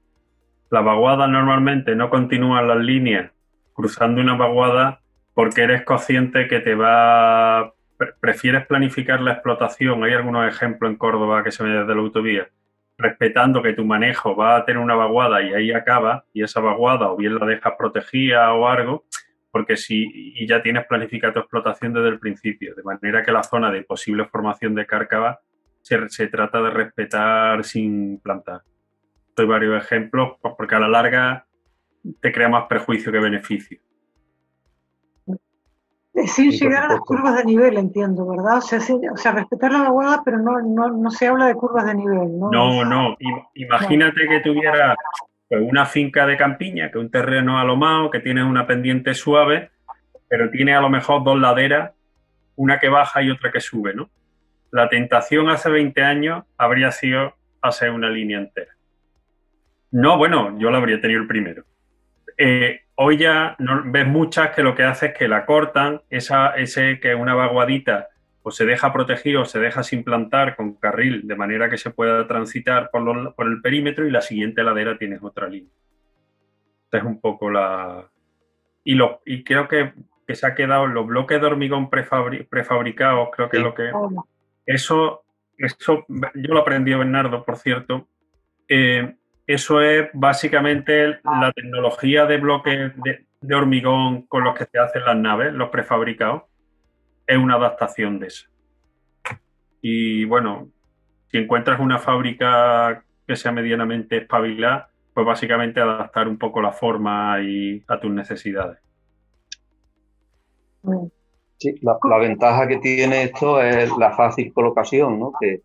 [0.69, 3.31] Las vaguadas normalmente no continúan las líneas
[3.73, 5.01] cruzando una vaguada
[5.33, 7.73] porque eres consciente que te va...
[8.19, 10.03] prefieres planificar la explotación.
[10.03, 12.49] Hay algunos ejemplos en Córdoba que se ven desde la autovía,
[12.97, 17.11] respetando que tu manejo va a tener una vaguada y ahí acaba, y esa vaguada
[17.11, 19.05] o bien la dejas protegida o algo,
[19.51, 23.43] porque si y ya tienes planificada tu explotación desde el principio, de manera que la
[23.43, 25.41] zona de posible formación de cárcava
[25.81, 28.61] se, se trata de respetar sin plantar.
[29.35, 31.45] Doy varios ejemplos pues, porque a la larga
[32.19, 33.79] te crea más perjuicio que beneficio.
[36.25, 38.57] Sin llegar a las curvas de nivel, entiendo, ¿verdad?
[38.57, 38.79] O sea,
[39.13, 42.37] o sea respetar la vaguada, pero no, no, no, se habla de curvas de nivel,
[42.37, 42.51] ¿no?
[42.51, 43.17] No, no.
[43.55, 44.95] Imagínate que tuviera
[45.51, 49.69] pues una finca de campiña, que un terreno alomado, que tiene una pendiente suave,
[50.29, 51.91] pero tiene a lo mejor dos laderas,
[52.55, 54.09] una que baja y otra que sube, ¿no?
[54.71, 58.71] La tentación hace 20 años habría sido hacer una línea entera.
[59.91, 61.65] No, bueno, yo la habría tenido el primero.
[62.37, 67.01] Eh, hoy ya ves muchas que lo que hace es que la cortan, esa, ese
[67.01, 68.07] que una vaguadita
[68.43, 71.91] o se deja protegido o se deja sin plantar con carril de manera que se
[71.91, 75.71] pueda transitar por, por el perímetro y la siguiente ladera tienes otra línea.
[76.85, 78.09] Esta es un poco la...
[78.83, 79.93] Y, lo, y creo que,
[80.25, 83.91] que se ha quedado los bloques de hormigón prefabricados, creo que lo que...
[84.65, 85.23] Eso,
[85.57, 88.07] eso, yo lo aprendí Bernardo, por cierto.
[88.67, 89.15] Eh,
[89.45, 95.05] eso es básicamente la tecnología de bloques de, de hormigón con los que se hacen
[95.05, 96.43] las naves, los prefabricados
[97.31, 98.47] es una adaptación de eso.
[99.81, 100.67] Y bueno,
[101.27, 107.41] si encuentras una fábrica que sea medianamente espabilada, pues básicamente adaptar un poco la forma
[107.41, 108.79] y a tus necesidades.
[111.57, 115.31] Sí, la, ventaja que tiene esto es la fácil colocación, ¿no?
[115.39, 115.61] que,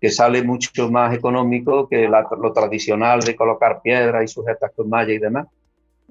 [0.00, 5.12] que sale mucho más económico que lo tradicional de colocar piedras y sujetas con malla
[5.12, 5.46] y demás.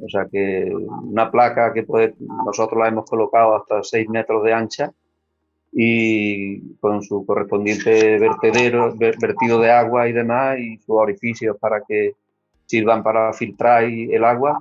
[0.04, 0.72] O sea que
[1.04, 4.92] una placa que puede, nosotros la hemos colocado hasta 6 metros de ancha
[5.72, 12.16] y con su correspondiente vertedero, vertido de agua y demás y sus orificios para que
[12.66, 14.60] sirvan para filtrar el agua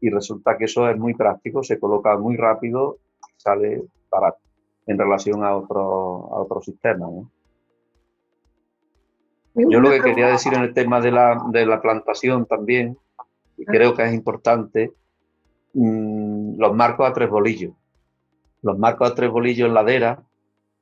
[0.00, 2.98] y resulta que eso es muy práctico, se coloca muy rápido,
[3.36, 4.38] sale barato
[4.86, 7.06] en relación a otro, a otro sistema.
[9.54, 12.98] Yo lo que quería decir en el tema de la, de la plantación también
[13.64, 14.92] creo que es importante,
[15.74, 17.72] mm, los marcos a tres bolillos.
[18.62, 20.22] Los marcos a tres bolillos en ladera,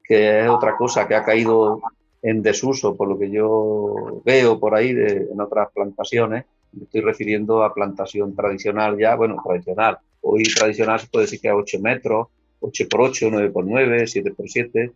[0.02, 1.80] que es otra cosa que ha caído
[2.22, 6.44] en desuso, por lo que yo veo por ahí en otras plantaciones.
[6.72, 9.98] Me estoy refiriendo a plantación tradicional ya, bueno, tradicional.
[10.20, 12.28] Hoy tradicional se puede decir que a 8 metros,
[12.60, 14.92] 8 por 8, 9 por 9, 7 por 7,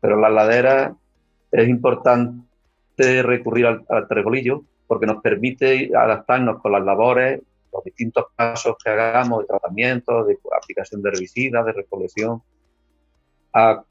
[0.00, 0.96] pero la ladera
[1.50, 2.42] es importante
[3.22, 7.40] recurrir al, al tres bolillos porque nos permite adaptarnos con las labores,
[7.72, 12.42] los distintos pasos que hagamos de tratamiento, de aplicación de herbicidas, de recolección,
[13.54, 13.84] a,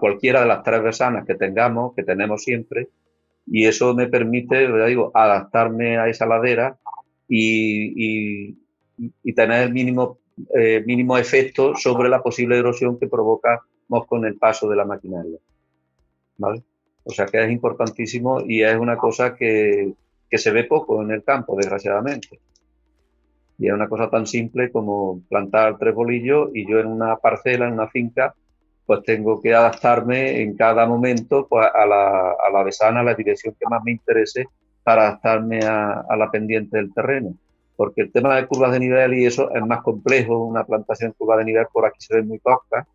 [0.00, 2.88] cualquiera de las tres versanas que tengamos, que tenemos siempre,
[3.46, 6.76] y eso me permite, digo, adaptarme a esa ladera
[7.26, 8.54] y,
[9.34, 10.18] tener el mínimo,
[10.54, 15.38] eh, mínimo efecto sobre la posible erosión que provocamos con el paso de la maquinaria.
[17.04, 19.94] O sea que es importantísimo y es una cosa que,
[20.30, 22.40] que se ve poco en el campo, desgraciadamente.
[23.58, 27.66] Y es una cosa tan simple como plantar tres bolillos y yo en una parcela,
[27.66, 28.34] en una finca,
[28.86, 33.14] pues tengo que adaptarme en cada momento pues, a, la, a la besana, a la
[33.14, 34.46] dirección que más me interese
[34.88, 37.34] para adaptarme a, la pendiente del terreno.
[37.76, 41.36] porque el tema de curvas de nivel y eso es más complejo, una plantación curva
[41.36, 42.86] de nivel por aquí se ve muy tosca.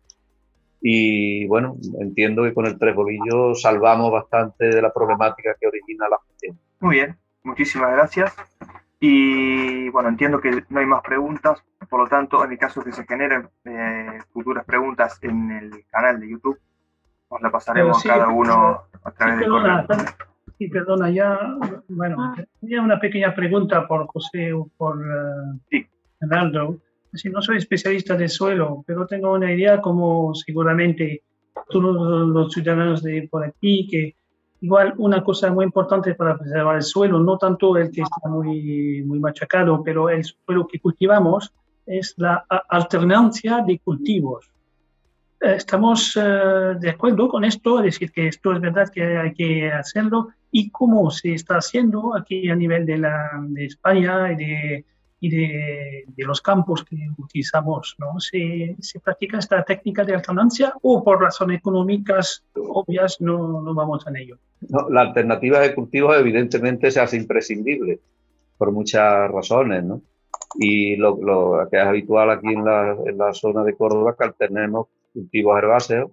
[0.80, 6.08] Y bueno, entiendo que con el tres bolillos salvamos bastante de la problemática que origina
[6.08, 6.58] la gestión.
[6.80, 8.34] Muy bien, muchísimas gracias.
[9.00, 12.86] Y bueno, entiendo que no hay más preguntas, por lo tanto, en el caso de
[12.86, 16.58] que se generen eh, futuras preguntas en el canal de YouTube,
[17.30, 19.86] nos la pasaremos cada uno a través de correo.
[20.58, 21.38] Sí, perdona, ya,
[21.88, 22.36] bueno, ah.
[22.60, 26.80] tenía una pequeña pregunta por José o por uh,
[27.12, 31.24] Si no soy especialista de suelo, pero tengo una idea como seguramente
[31.68, 34.16] todos los ciudadanos de por aquí, que
[34.64, 39.02] igual una cosa muy importante para preservar el suelo, no tanto el que está muy,
[39.04, 41.52] muy machacado, pero el suelo que cultivamos,
[41.84, 44.50] es la alternancia de cultivos.
[45.38, 49.34] Eh, estamos eh, de acuerdo con esto, es decir, que esto es verdad que hay
[49.34, 54.36] que hacerlo y cómo se está haciendo aquí a nivel de, la, de España y
[54.36, 54.84] de,
[55.24, 57.96] y de, de, los campos que utilizamos.
[57.98, 58.20] ¿no?
[58.20, 64.06] ¿Se, ¿Se, practica esta técnica de alternancia o por razones económicas obvias no, no vamos
[64.06, 64.38] en ello?
[64.68, 68.00] No, la alternativa de cultivos evidentemente se hace imprescindible
[68.58, 70.02] por muchas razones, ¿no?
[70.56, 74.18] Y lo, lo que es habitual aquí en la, en la zona de Córdoba es
[74.18, 76.10] que alternemos cultivos herbáceos,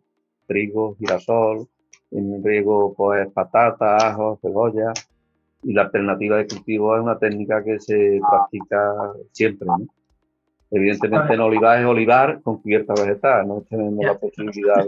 [0.47, 1.67] trigo, girasol,
[2.11, 4.93] en riego pues patata, ajo, cebolla
[5.63, 8.93] y la alternativa de cultivo es una técnica que se practica
[9.31, 9.67] siempre.
[9.67, 9.87] ¿no?
[10.71, 14.87] Evidentemente en olivar es olivar con cubierta vegetal, no tenemos la posibilidad de,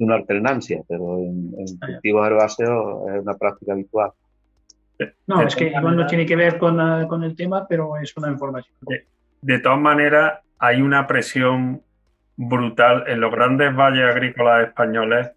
[0.00, 1.52] una alternancia, pero en,
[1.84, 4.12] cultivos herbáceos es una práctica habitual.
[5.26, 8.16] No, es que igual no tiene que ver con, ah, con el tema, pero es
[8.16, 8.76] una información.
[9.42, 11.82] de todas maneras, hay una presión
[12.36, 13.04] brutal.
[13.08, 15.32] En los grandes valles agrícolas españoles,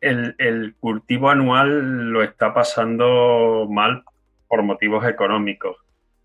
[0.00, 4.04] el, cultivo anual lo está pasando mal
[4.48, 5.76] por motivos económicos.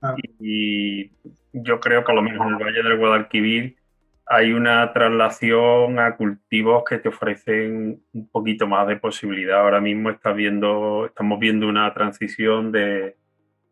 [0.02, 0.16] Ah.
[0.40, 1.12] Y,
[1.58, 3.78] yo creo que a lo menos en el Valle del Guadalquivir
[4.26, 9.62] hay una traslación a cultivos que te ofrecen un poquito más de posibilidad.
[9.62, 13.16] Ahora mismo está viendo, estamos viendo una transición de,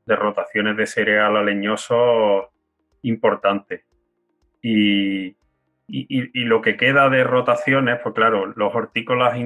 [0.06, 2.52] de rotaciones de cereal a leñoso
[3.02, 3.84] importante.
[4.62, 5.36] Y,
[5.96, 9.38] y, lo que queda de rotaciones, pues claro, los hortícolas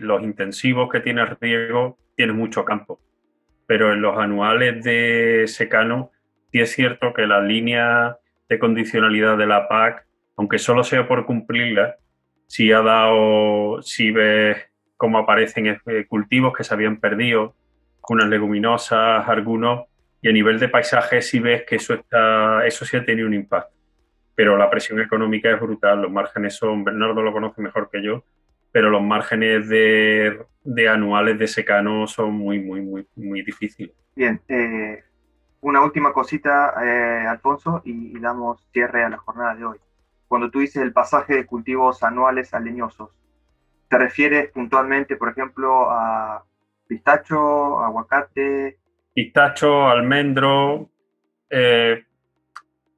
[0.00, 3.00] los intensivos que tiene riego tienen mucho campo,
[3.66, 6.10] pero en los anuales de secano
[6.50, 8.16] sí es cierto que la línea
[8.48, 10.06] de condicionalidad de la PAC,
[10.36, 11.96] aunque solo sea por cumplirla,
[12.46, 14.56] si ha dado, si ves
[14.96, 17.54] cómo aparecen eh, cultivos que se habían perdido,
[18.08, 19.84] unas leguminosas, algunos,
[20.20, 23.34] y a nivel de paisaje sí ves que eso, está, eso sí ha tenido un
[23.34, 23.79] impacto
[24.40, 26.00] pero la presión económica es brutal.
[26.00, 28.24] Los márgenes son, Bernardo lo conoce mejor que yo,
[28.72, 33.94] pero los márgenes de, anuales de secano son muy, muy, muy, muy difíciles.
[34.16, 35.04] Bien, eh,
[35.60, 39.78] una última cosita, eh, Alfonso, y, damos cierre a la jornada de hoy.
[40.26, 43.10] Cuando tú dices el pasaje de cultivos anuales a leñosos,
[43.90, 46.46] ¿te refieres puntualmente, por ejemplo, a
[46.86, 48.78] pistacho, aguacate?
[49.12, 50.88] Pistacho, almendro,
[51.50, 52.06] eh,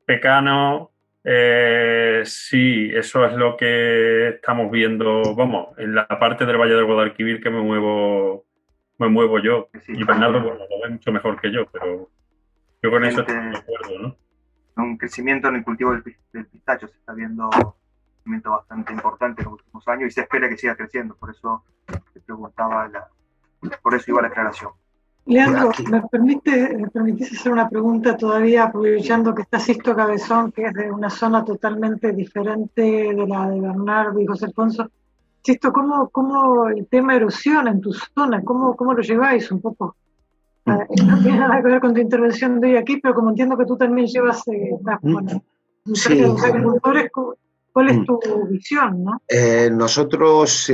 [0.07, 0.92] pecano,
[1.25, 6.85] eh, sí, eso es lo que estamos viendo, vamos, en la parte del Valle del
[6.85, 8.45] Guadalquivir que me muevo,
[8.99, 9.69] me muevo yo.
[9.89, 12.11] y Bernardo lo ve mucho mejor que yo, pero
[12.83, 14.17] yo con eso estoy de acuerdo, ¿no?
[14.83, 17.75] Un crecimiento en el cultivo del, pistacho se está viendo un
[18.17, 21.65] crecimiento bastante importante en los últimos años y se espera que siga creciendo, por eso
[21.87, 23.07] te preguntaba, la,
[23.81, 24.73] por eso iba la aclaración.
[25.25, 30.65] Leandro, ¿me, permite, ¿me permitís hacer una pregunta todavía aprovechando que está Sisto Cabezón, que
[30.65, 34.91] es de una zona totalmente diferente de la de Bernardo y José Alfonso?
[35.41, 39.97] Sisto, ¿cómo, cómo el tema erosión en tu zona, cómo, cómo lo lleváis un poco?
[40.67, 43.31] Ah, eh, no tiene nada que ver con tu intervención de hoy aquí, pero como
[43.31, 44.71] entiendo que tú también llevas eh,
[45.03, 45.43] bueno,
[45.95, 46.21] sí.
[46.23, 47.11] agricultores,
[47.73, 48.05] ¿cuál es mm.
[48.05, 49.05] tu visión?
[49.05, 49.23] ¿no?
[49.29, 50.71] Eh, nosotros,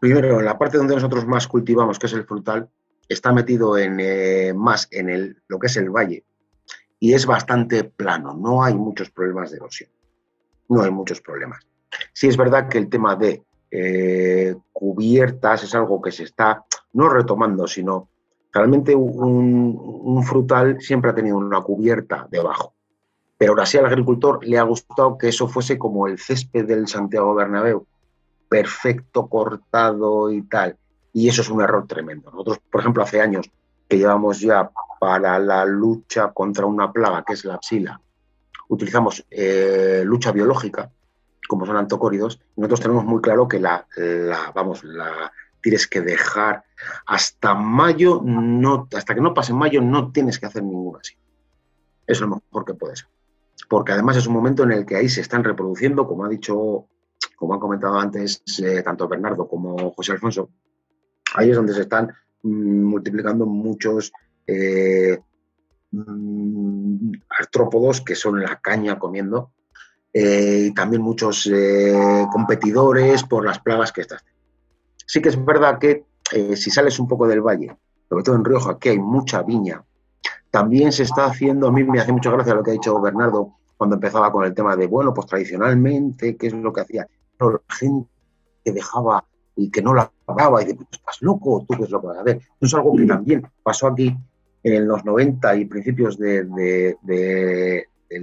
[0.00, 2.68] primero, en la parte donde nosotros más cultivamos, que es el frutal,
[3.08, 6.24] está metido en, eh, más en el, lo que es el valle
[6.98, 9.90] y es bastante plano, no hay muchos problemas de erosión,
[10.68, 11.66] no hay muchos problemas.
[12.12, 17.08] Sí es verdad que el tema de eh, cubiertas es algo que se está no
[17.08, 18.08] retomando, sino
[18.52, 22.74] realmente un, un, frutal siempre ha tenido una cubierta debajo.
[23.36, 26.88] Pero ahora sí al agricultor le ha gustado que eso fuese como el césped del
[26.88, 27.86] Santiago Bernabéu,
[28.48, 30.78] perfecto, cortado y tal.
[31.16, 32.30] Y eso es un error tremendo.
[32.30, 33.50] Nosotros, por ejemplo, hace años
[33.88, 34.70] que llevamos ya
[35.00, 37.98] para la lucha contra una plaga que es la psila,
[38.68, 40.90] utilizamos eh, lucha biológica,
[41.48, 43.86] como son antocóridos, nosotros tenemos muy claro que la,
[44.54, 45.32] vamos, la
[45.62, 46.64] tienes que dejar
[47.06, 51.14] hasta mayo, no, hasta que no pase mayo no tienes que hacer ninguna así.
[52.06, 53.08] es lo mejor que puede ser.
[53.70, 56.84] Porque además es un momento en el que ahí se están reproduciendo, como ha dicho,
[57.36, 60.50] como han comentado antes eh, tanto Bernardo como José Alfonso,
[61.34, 62.12] ahí es donde se están
[62.42, 64.12] mm, multiplicando muchos
[64.46, 65.18] eh,
[65.90, 69.52] mm, artrópodos que son la caña comiendo
[70.12, 71.50] eh, y también muchos
[72.32, 74.20] competidores por las plagas que están.
[75.06, 76.04] Sí que es verdad que
[76.56, 77.76] si sales un poco del valle,
[78.08, 79.84] sobre todo en Rioja, aquí hay mucha viña,
[80.50, 83.56] también se está haciendo, a mí me hace mucha gracia lo que ha dicho Bernardo
[83.76, 87.06] cuando empezaba con el tema de, bueno, pues tradicionalmente, ¿qué es lo que hacía?
[87.38, 88.08] la gente
[88.64, 89.22] que dejaba
[89.56, 92.06] y que no la pagaba y dice, pues estás loco, tú qué es lo que
[92.08, 92.36] vas a hacer.
[92.36, 94.14] Eso es algo que también pasó aquí
[94.62, 96.96] en los 90 y principios del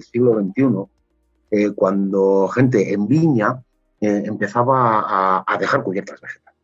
[0.01, 0.65] siglo XXI,
[1.51, 3.63] eh, cuando gente en Viña
[4.01, 6.59] eh, empezaba a, dejar cubiertas vegetales.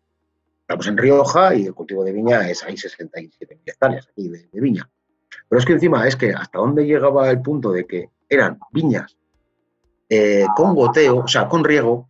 [0.61, 4.87] Estamos en Rioja y el cultivo de viña es ahí 67 hectáreas aquí de viña.
[5.47, 9.17] Pero es que encima es que hasta dónde llegaba el punto de que eran viñas
[10.09, 12.09] eh, con goteo, o sea, con riego,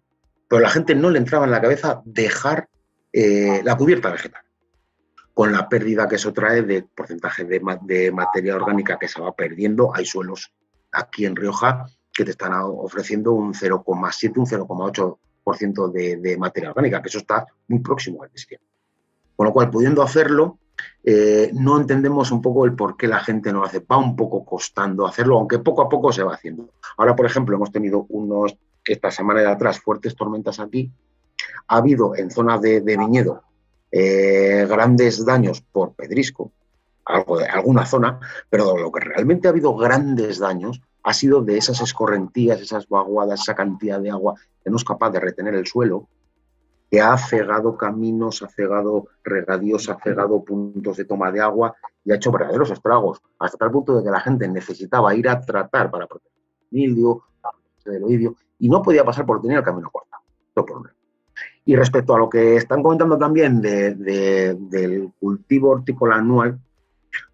[0.50, 2.68] pero la gente no le entraba en la cabeza dejar
[3.14, 4.42] eh, la cubierta vegetal,
[5.34, 7.62] con la pérdida que eso trae de porcentaje de,
[8.12, 9.96] materia orgánica que se va perdiendo.
[9.96, 10.52] Hay suelos
[10.92, 17.02] aquí en Rioja que te están ofreciendo un 0,7, un 0,8% de, de materia orgánica,
[17.02, 18.66] que eso está muy próximo al desierto.
[19.36, 20.58] Con lo cual, pudiendo hacerlo,
[21.04, 23.80] eh, no entendemos un poco el por qué la gente no lo hace.
[23.80, 26.70] Va un poco costando hacerlo, aunque poco a poco se va haciendo.
[26.98, 28.58] Ahora, por ejemplo, hemos tenido unos,
[28.94, 30.92] esta semana de atrás, fuertes tormentas aquí.
[31.68, 33.44] Ha habido en zonas de, viñedo
[33.92, 36.52] eh, grandes daños por pedrisco,
[37.06, 41.58] algo de alguna zona, pero lo que realmente ha habido grandes daños ha sido de
[41.58, 45.66] esas escorrentías, esas vaguadas, esa cantidad de agua que no es capaz de retener el
[45.66, 46.08] suelo
[46.92, 52.12] que ha cegado caminos, ha cegado regadíos, ha cegado puntos de toma de agua y
[52.12, 55.92] ha hecho verdaderos estragos, hasta tal punto de que la gente necesitaba ir a tratar
[55.92, 56.34] para proteger
[56.72, 57.24] el mildio,
[57.86, 60.24] del oidio, y no podía pasar por tener el camino cortado.
[61.66, 66.60] Y respecto a lo que están comentando también del cultivo hortícola anual,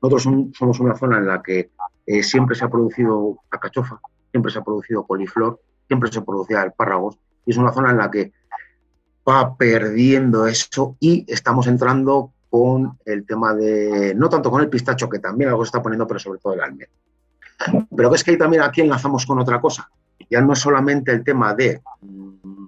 [0.01, 0.23] nosotros
[0.53, 1.71] somos una zona en la que
[2.05, 3.99] eh, siempre se ha producido cachofa,
[4.31, 8.11] siempre se ha producido coliflor, siempre se producía espárragos, y es una zona en la
[8.11, 8.33] que
[9.27, 15.09] va perdiendo eso y estamos entrando con el tema de, no tanto con el pistacho,
[15.09, 16.87] que también algo se está poniendo, pero sobre todo el almendro.
[17.95, 19.89] Pero es que ahí también aquí enlazamos con otra cosa.
[20.29, 22.65] Ya no solamente el tema de, mm,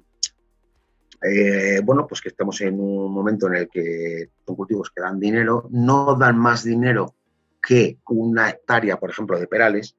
[1.23, 5.19] eh, bueno, pues que estamos en un momento en el que son cultivos que dan
[5.19, 7.15] dinero, no dan más dinero
[7.61, 9.95] que una hectárea, por ejemplo, de perales,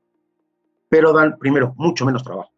[0.89, 2.52] pero dan, primero, mucho menos trabajo.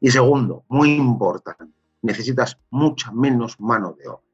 [0.00, 4.29] Y segundo, muy importante, necesitas mucha menos mano de obra.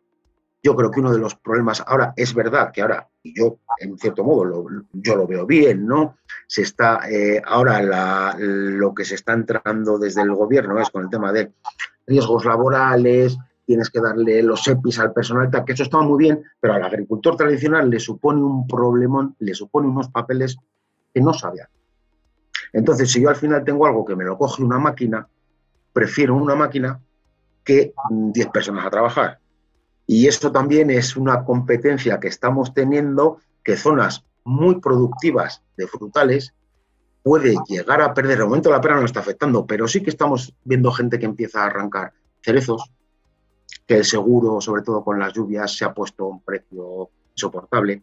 [0.67, 3.97] Yo creo que uno de los problemas, ahora es verdad que ahora, y yo en
[3.97, 6.17] cierto modo lo, yo lo veo bien, ¿no?
[6.49, 11.09] Se está, eh, ahora lo que se está entrando desde el gobierno es con el
[11.09, 11.53] tema de
[12.05, 16.75] riesgos laborales, tienes que darle los EPIs al personal, que eso está muy bien, pero
[16.75, 20.57] al agricultor tradicional le supone un problemón, le supone unos papeles
[21.15, 21.71] que no sabía.
[22.73, 25.29] Entonces, si yo al final tengo algo que me lo coge una máquina,
[25.93, 26.99] prefiero una máquina
[27.63, 29.39] que 10 personas a trabajar.
[30.07, 36.55] Y esto también es una competencia que estamos teniendo, que zonas muy productivas de frutales
[37.23, 38.39] puede llegar a perder.
[38.39, 41.63] De momento la pera no está afectando, pero sí que estamos viendo gente que empieza
[41.63, 42.93] a arrancar cerezos,
[43.85, 48.03] que el seguro, sobre todo con las lluvias, se ha puesto un precio insoportable.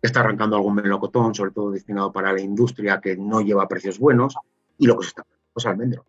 [0.00, 4.36] Está arrancando algún melocotón, sobre todo destinado para la industria, que no lleva precios buenos.
[4.78, 6.06] Y lo que se está es almendro.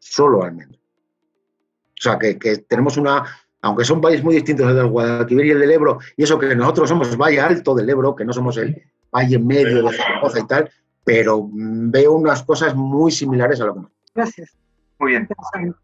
[0.00, 0.78] Solo almendro.
[0.78, 2.34] O sea, que,
[2.68, 3.24] tenemos una,
[3.66, 6.54] aunque son países muy distintos el del Guadalquivir y el del Ebro, y eso que
[6.54, 8.80] nosotros somos Valle Alto del Ebro, que no somos el
[9.14, 10.70] Valle Medio de Zaragoza y tal,
[11.04, 13.80] pero veo unas cosas muy similares a lo que
[14.14, 14.56] Gracias.
[14.98, 15.28] Muy bien,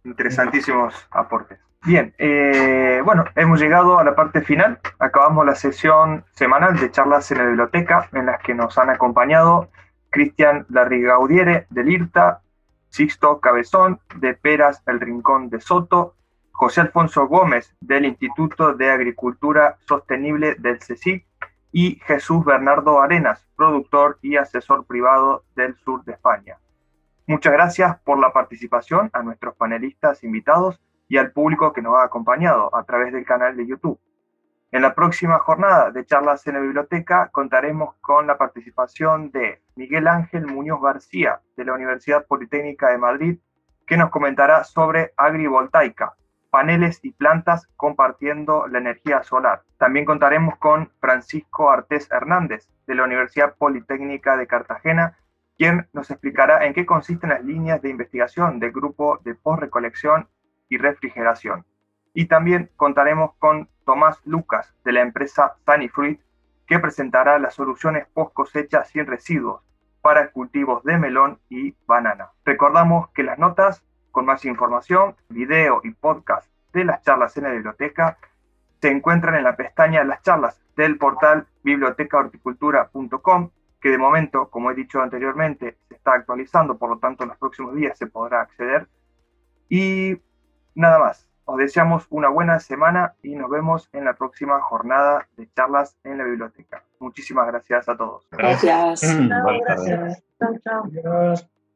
[0.05, 1.59] interesantísimos aportes.
[1.85, 4.79] Bien, eh, bueno, hemos llegado a la parte final.
[5.01, 9.69] Acabamos la sesión semanal de charlas en la biblioteca, en las que nos han acompañado
[10.09, 12.41] Cristian Larrigaudiere del IRTA,
[12.89, 16.15] Sixto Cabezón, de Peras El Rincón de Soto,
[16.63, 21.27] José Alfonso Gómez, del Instituto de Agricultura Sostenible del CECIC,
[21.73, 26.59] y Jesús Bernardo Arenas, productor y asesor privado del sur de España.
[27.27, 32.05] Muchas gracias por la participación a nuestros panelistas invitados y al público que nos ha
[32.05, 33.99] acompañado a través del canal de YouTube.
[34.71, 40.07] En la próxima jornada de charlas en la biblioteca contaremos con la participación de Miguel
[40.07, 43.39] Ángel Muñoz García de la Universidad Politécnica de Madrid,
[43.85, 46.15] que nos comentará sobre agrivoltaica,
[46.53, 49.62] paneles y plantas compartiendo la energía solar.
[49.79, 55.16] También contaremos con Francisco Artés Hernández de la Universidad Politécnica de Cartagena,
[55.57, 60.29] quien nos explicará en qué consisten las líneas de investigación del grupo de post-recolección
[60.69, 61.65] y refrigeración.
[62.12, 66.20] Y también contaremos con Tomás Lucas de la empresa Sunny Fruit,
[66.66, 69.62] que presentará las soluciones post cosecha sin residuos
[70.03, 72.29] para cultivos de melón y banana.
[72.45, 73.83] Recordamos que las notas
[74.13, 78.17] con más información, video y podcast de las charlas en la biblioteca
[78.83, 84.75] se encuentran en la pestaña Las charlas del portal bibliotecahorticultura.com, que de momento, como he
[84.75, 88.89] dicho anteriormente, se está actualizando, por lo tanto en los próximos días se podrá acceder.
[89.69, 90.21] Y
[90.75, 95.49] nada más, os deseamos una buena semana y nos vemos en la próxima jornada de
[95.53, 96.83] charlas en la biblioteca.
[96.99, 98.27] Muchísimas gracias a todos.
[98.33, 99.01] Gracias.
[99.01, 100.25] Chao, gracias.
[100.41, 100.83] Chao, chao.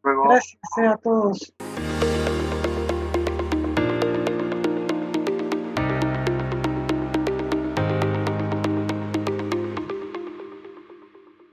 [0.03, 1.55] Gracias a todos.